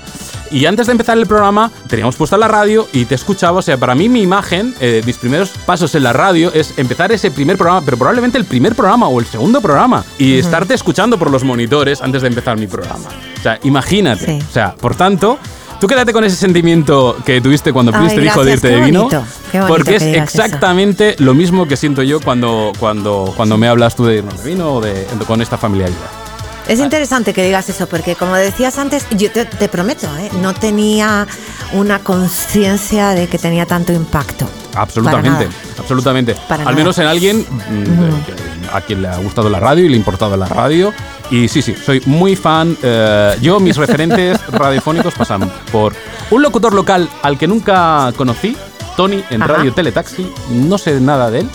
Y 0.51 0.65
antes 0.65 0.87
de 0.87 0.91
empezar 0.91 1.17
el 1.17 1.25
programa, 1.25 1.71
teníamos 1.87 2.15
puesta 2.15 2.37
la 2.37 2.47
radio 2.47 2.87
y 2.91 3.05
te 3.05 3.15
escuchaba. 3.15 3.59
O 3.59 3.61
sea, 3.61 3.77
para 3.77 3.95
mí 3.95 4.09
mi 4.09 4.21
imagen, 4.21 4.75
eh, 4.79 5.01
mis 5.05 5.17
primeros 5.17 5.49
pasos 5.65 5.95
en 5.95 6.03
la 6.03 6.13
radio 6.13 6.51
es 6.53 6.77
empezar 6.77 7.11
ese 7.11 7.31
primer 7.31 7.57
programa, 7.57 7.81
pero 7.85 7.97
probablemente 7.97 8.37
el 8.37 8.45
primer 8.45 8.75
programa 8.75 9.07
o 9.07 9.19
el 9.19 9.25
segundo 9.25 9.61
programa. 9.61 10.03
Y 10.17 10.37
estarte 10.37 10.73
escuchando 10.73 11.17
por 11.17 11.31
los 11.31 11.43
monitores 11.43 12.01
antes 12.01 12.21
de 12.21 12.27
empezar 12.27 12.57
mi 12.57 12.67
programa. 12.67 13.09
O 13.39 13.41
sea, 13.41 13.59
imagínate. 13.63 14.25
Sí. 14.25 14.45
O 14.47 14.53
sea, 14.53 14.75
por 14.75 14.95
tanto, 14.95 15.39
tú 15.79 15.87
quédate 15.87 16.13
con 16.13 16.23
ese 16.23 16.35
sentimiento 16.35 17.17
que 17.25 17.41
tuviste 17.41 17.73
cuando 17.73 17.91
Prince 17.91 18.15
te 18.15 18.21
dijo 18.21 18.43
de 18.43 18.53
irte 18.53 18.67
de 18.67 18.81
vino. 18.81 19.03
bonito, 19.03 19.23
qué 19.51 19.59
bonito 19.59 19.75
porque 19.75 19.95
es 19.95 20.05
digas 20.05 20.29
eso. 20.33 20.43
exactamente 20.43 21.15
lo 21.17 21.33
mismo 21.33 21.67
que 21.67 21.75
siento 21.75 22.03
yo 22.03 22.21
cuando, 22.21 22.71
cuando, 22.79 23.33
cuando 23.35 23.57
me 23.57 23.67
hablas 23.67 23.95
tú 23.95 24.05
de 24.05 24.17
irnos 24.17 24.43
de 24.43 24.49
vino 24.49 24.75
o 24.75 24.81
de, 24.81 25.07
con 25.25 25.41
esta 25.41 25.57
familiaridad. 25.57 26.20
Es 26.67 26.79
interesante 26.79 27.33
que 27.33 27.43
digas 27.43 27.67
eso, 27.69 27.87
porque 27.87 28.15
como 28.15 28.35
decías 28.35 28.77
antes, 28.77 29.05
yo 29.11 29.31
te, 29.31 29.45
te 29.45 29.67
prometo, 29.67 30.07
¿eh? 30.17 30.29
no 30.41 30.53
tenía 30.53 31.27
una 31.73 31.99
conciencia 31.99 33.09
de 33.09 33.27
que 33.27 33.37
tenía 33.37 33.65
tanto 33.65 33.91
impacto. 33.93 34.47
Absolutamente, 34.75 35.47
Para 35.47 35.81
absolutamente. 35.81 36.35
Para 36.47 36.63
Al 36.63 36.75
menos 36.75 36.97
en 36.99 37.07
alguien 37.07 37.39
mm, 37.41 38.73
a 38.73 38.81
quien 38.81 39.01
le 39.01 39.09
ha 39.09 39.17
gustado 39.17 39.49
la 39.49 39.59
radio 39.59 39.83
y 39.85 39.89
le 39.89 39.95
ha 39.95 39.97
importado 39.97 40.37
la 40.37 40.45
radio. 40.45 40.93
Y 41.29 41.47
sí, 41.47 41.61
sí, 41.61 41.75
soy 41.75 42.01
muy 42.05 42.35
fan. 42.35 42.77
eh, 42.81 43.35
yo, 43.41 43.59
mis 43.59 43.75
referentes 43.77 44.39
radiofónicos 44.51 45.13
pasan 45.13 45.51
por 45.71 45.93
un 46.29 46.41
locutor 46.41 46.73
local 46.73 47.09
al 47.21 47.37
que 47.37 47.47
nunca 47.47 48.11
conocí, 48.15 48.55
Tony, 48.95 49.23
en 49.29 49.41
Ajá. 49.41 49.53
Radio 49.55 49.73
Teletaxi. 49.73 50.31
No 50.51 50.77
sé 50.77 50.99
nada 51.01 51.29
de 51.31 51.39
él, 51.39 51.49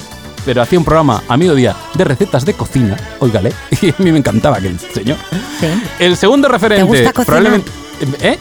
pero 0.46 0.62
hacía 0.62 0.78
un 0.78 0.84
programa 0.86 1.22
a 1.28 1.36
mediodía 1.36 1.76
de 1.94 2.04
recetas 2.04 2.46
de 2.46 2.54
cocina, 2.54 2.96
óigale, 3.20 3.52
y 3.82 3.90
a 3.90 3.94
mí 3.98 4.12
me 4.12 4.18
encantaba 4.20 4.56
aquel 4.56 4.78
señor. 4.80 5.18
¿Sí? 5.60 5.66
El 5.98 6.16
segundo 6.16 6.48
referente, 6.48 6.84
gusta 6.84 7.12
cocinar? 7.12 7.26
probablemente. 7.26 7.70
¿Eh? 8.20 8.38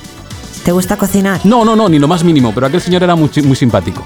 ¿Te 0.64 0.72
gusta 0.72 0.96
cocinar? 0.98 1.42
No, 1.44 1.66
no, 1.66 1.76
no, 1.76 1.90
ni 1.90 2.00
lo 2.00 2.08
más 2.08 2.24
mínimo, 2.24 2.54
pero 2.54 2.68
aquel 2.68 2.80
señor 2.82 3.04
era 3.04 3.16
muy, 3.16 3.30
muy 3.44 3.56
simpático. 3.58 4.06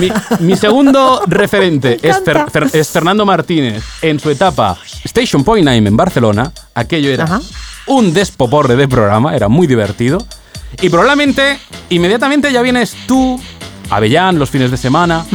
Mi, 0.00 0.10
mi 0.40 0.56
segundo 0.56 1.22
referente 1.26 1.98
es, 2.02 2.24
Fer- 2.24 2.46
Fer- 2.50 2.70
es 2.74 2.88
Fernando 2.88 3.26
Martínez 3.26 3.84
en 4.00 4.18
su 4.18 4.30
etapa 4.30 4.78
Station 5.04 5.44
Point 5.44 5.68
Nine 5.68 5.86
en 5.88 5.96
Barcelona. 5.96 6.50
Aquello 6.74 7.10
era 7.10 7.24
Ajá. 7.24 7.40
un 7.86 8.12
despoporre 8.14 8.74
de 8.74 8.88
programa, 8.88 9.36
era 9.36 9.48
muy 9.48 9.66
divertido. 9.66 10.24
Y 10.80 10.88
probablemente 10.88 11.58
inmediatamente 11.90 12.50
ya 12.52 12.62
vienes 12.62 12.94
tú, 13.06 13.38
Avellán, 13.90 14.38
los 14.38 14.50
fines 14.50 14.70
de 14.70 14.76
semana. 14.76 15.26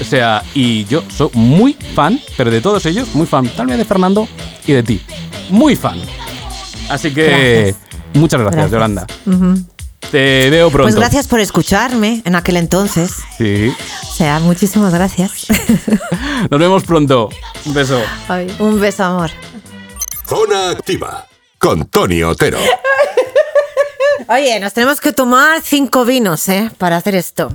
O 0.00 0.04
sea, 0.04 0.42
y 0.54 0.84
yo 0.86 1.02
soy 1.16 1.30
muy 1.34 1.74
fan, 1.94 2.20
pero 2.36 2.50
de 2.50 2.60
todos 2.60 2.84
ellos, 2.86 3.14
muy 3.14 3.26
fan, 3.26 3.48
tal 3.48 3.66
vez 3.66 3.78
de 3.78 3.84
Fernando 3.84 4.28
y 4.66 4.72
de 4.72 4.82
ti. 4.82 5.00
Muy 5.48 5.76
fan. 5.76 6.00
Así 6.88 7.12
que 7.12 7.74
muchas 8.14 8.40
gracias, 8.40 8.70
Gracias. 8.70 8.72
Yolanda. 8.72 9.06
Te 10.10 10.50
veo 10.50 10.70
pronto. 10.70 10.86
Pues 10.86 10.96
gracias 10.96 11.28
por 11.28 11.38
escucharme 11.38 12.22
en 12.24 12.34
aquel 12.34 12.56
entonces. 12.56 13.12
Sí. 13.38 13.72
O 14.02 14.12
sea, 14.12 14.40
muchísimas 14.40 14.92
gracias. 14.92 15.46
Nos 16.50 16.58
vemos 16.60 16.82
pronto. 16.82 17.28
Un 17.64 17.74
beso. 17.74 18.02
Un 18.58 18.80
beso, 18.80 19.04
amor. 19.04 19.30
Zona 20.26 20.70
Activa 20.70 21.26
con 21.58 21.86
Tony 21.86 22.22
Otero. 22.22 22.58
Oye, 24.28 24.60
nos 24.60 24.72
tenemos 24.74 25.00
que 25.00 25.12
tomar 25.12 25.60
cinco 25.62 26.04
vinos, 26.04 26.48
¿eh? 26.48 26.70
Para 26.78 26.96
hacer 26.96 27.14
esto. 27.16 27.52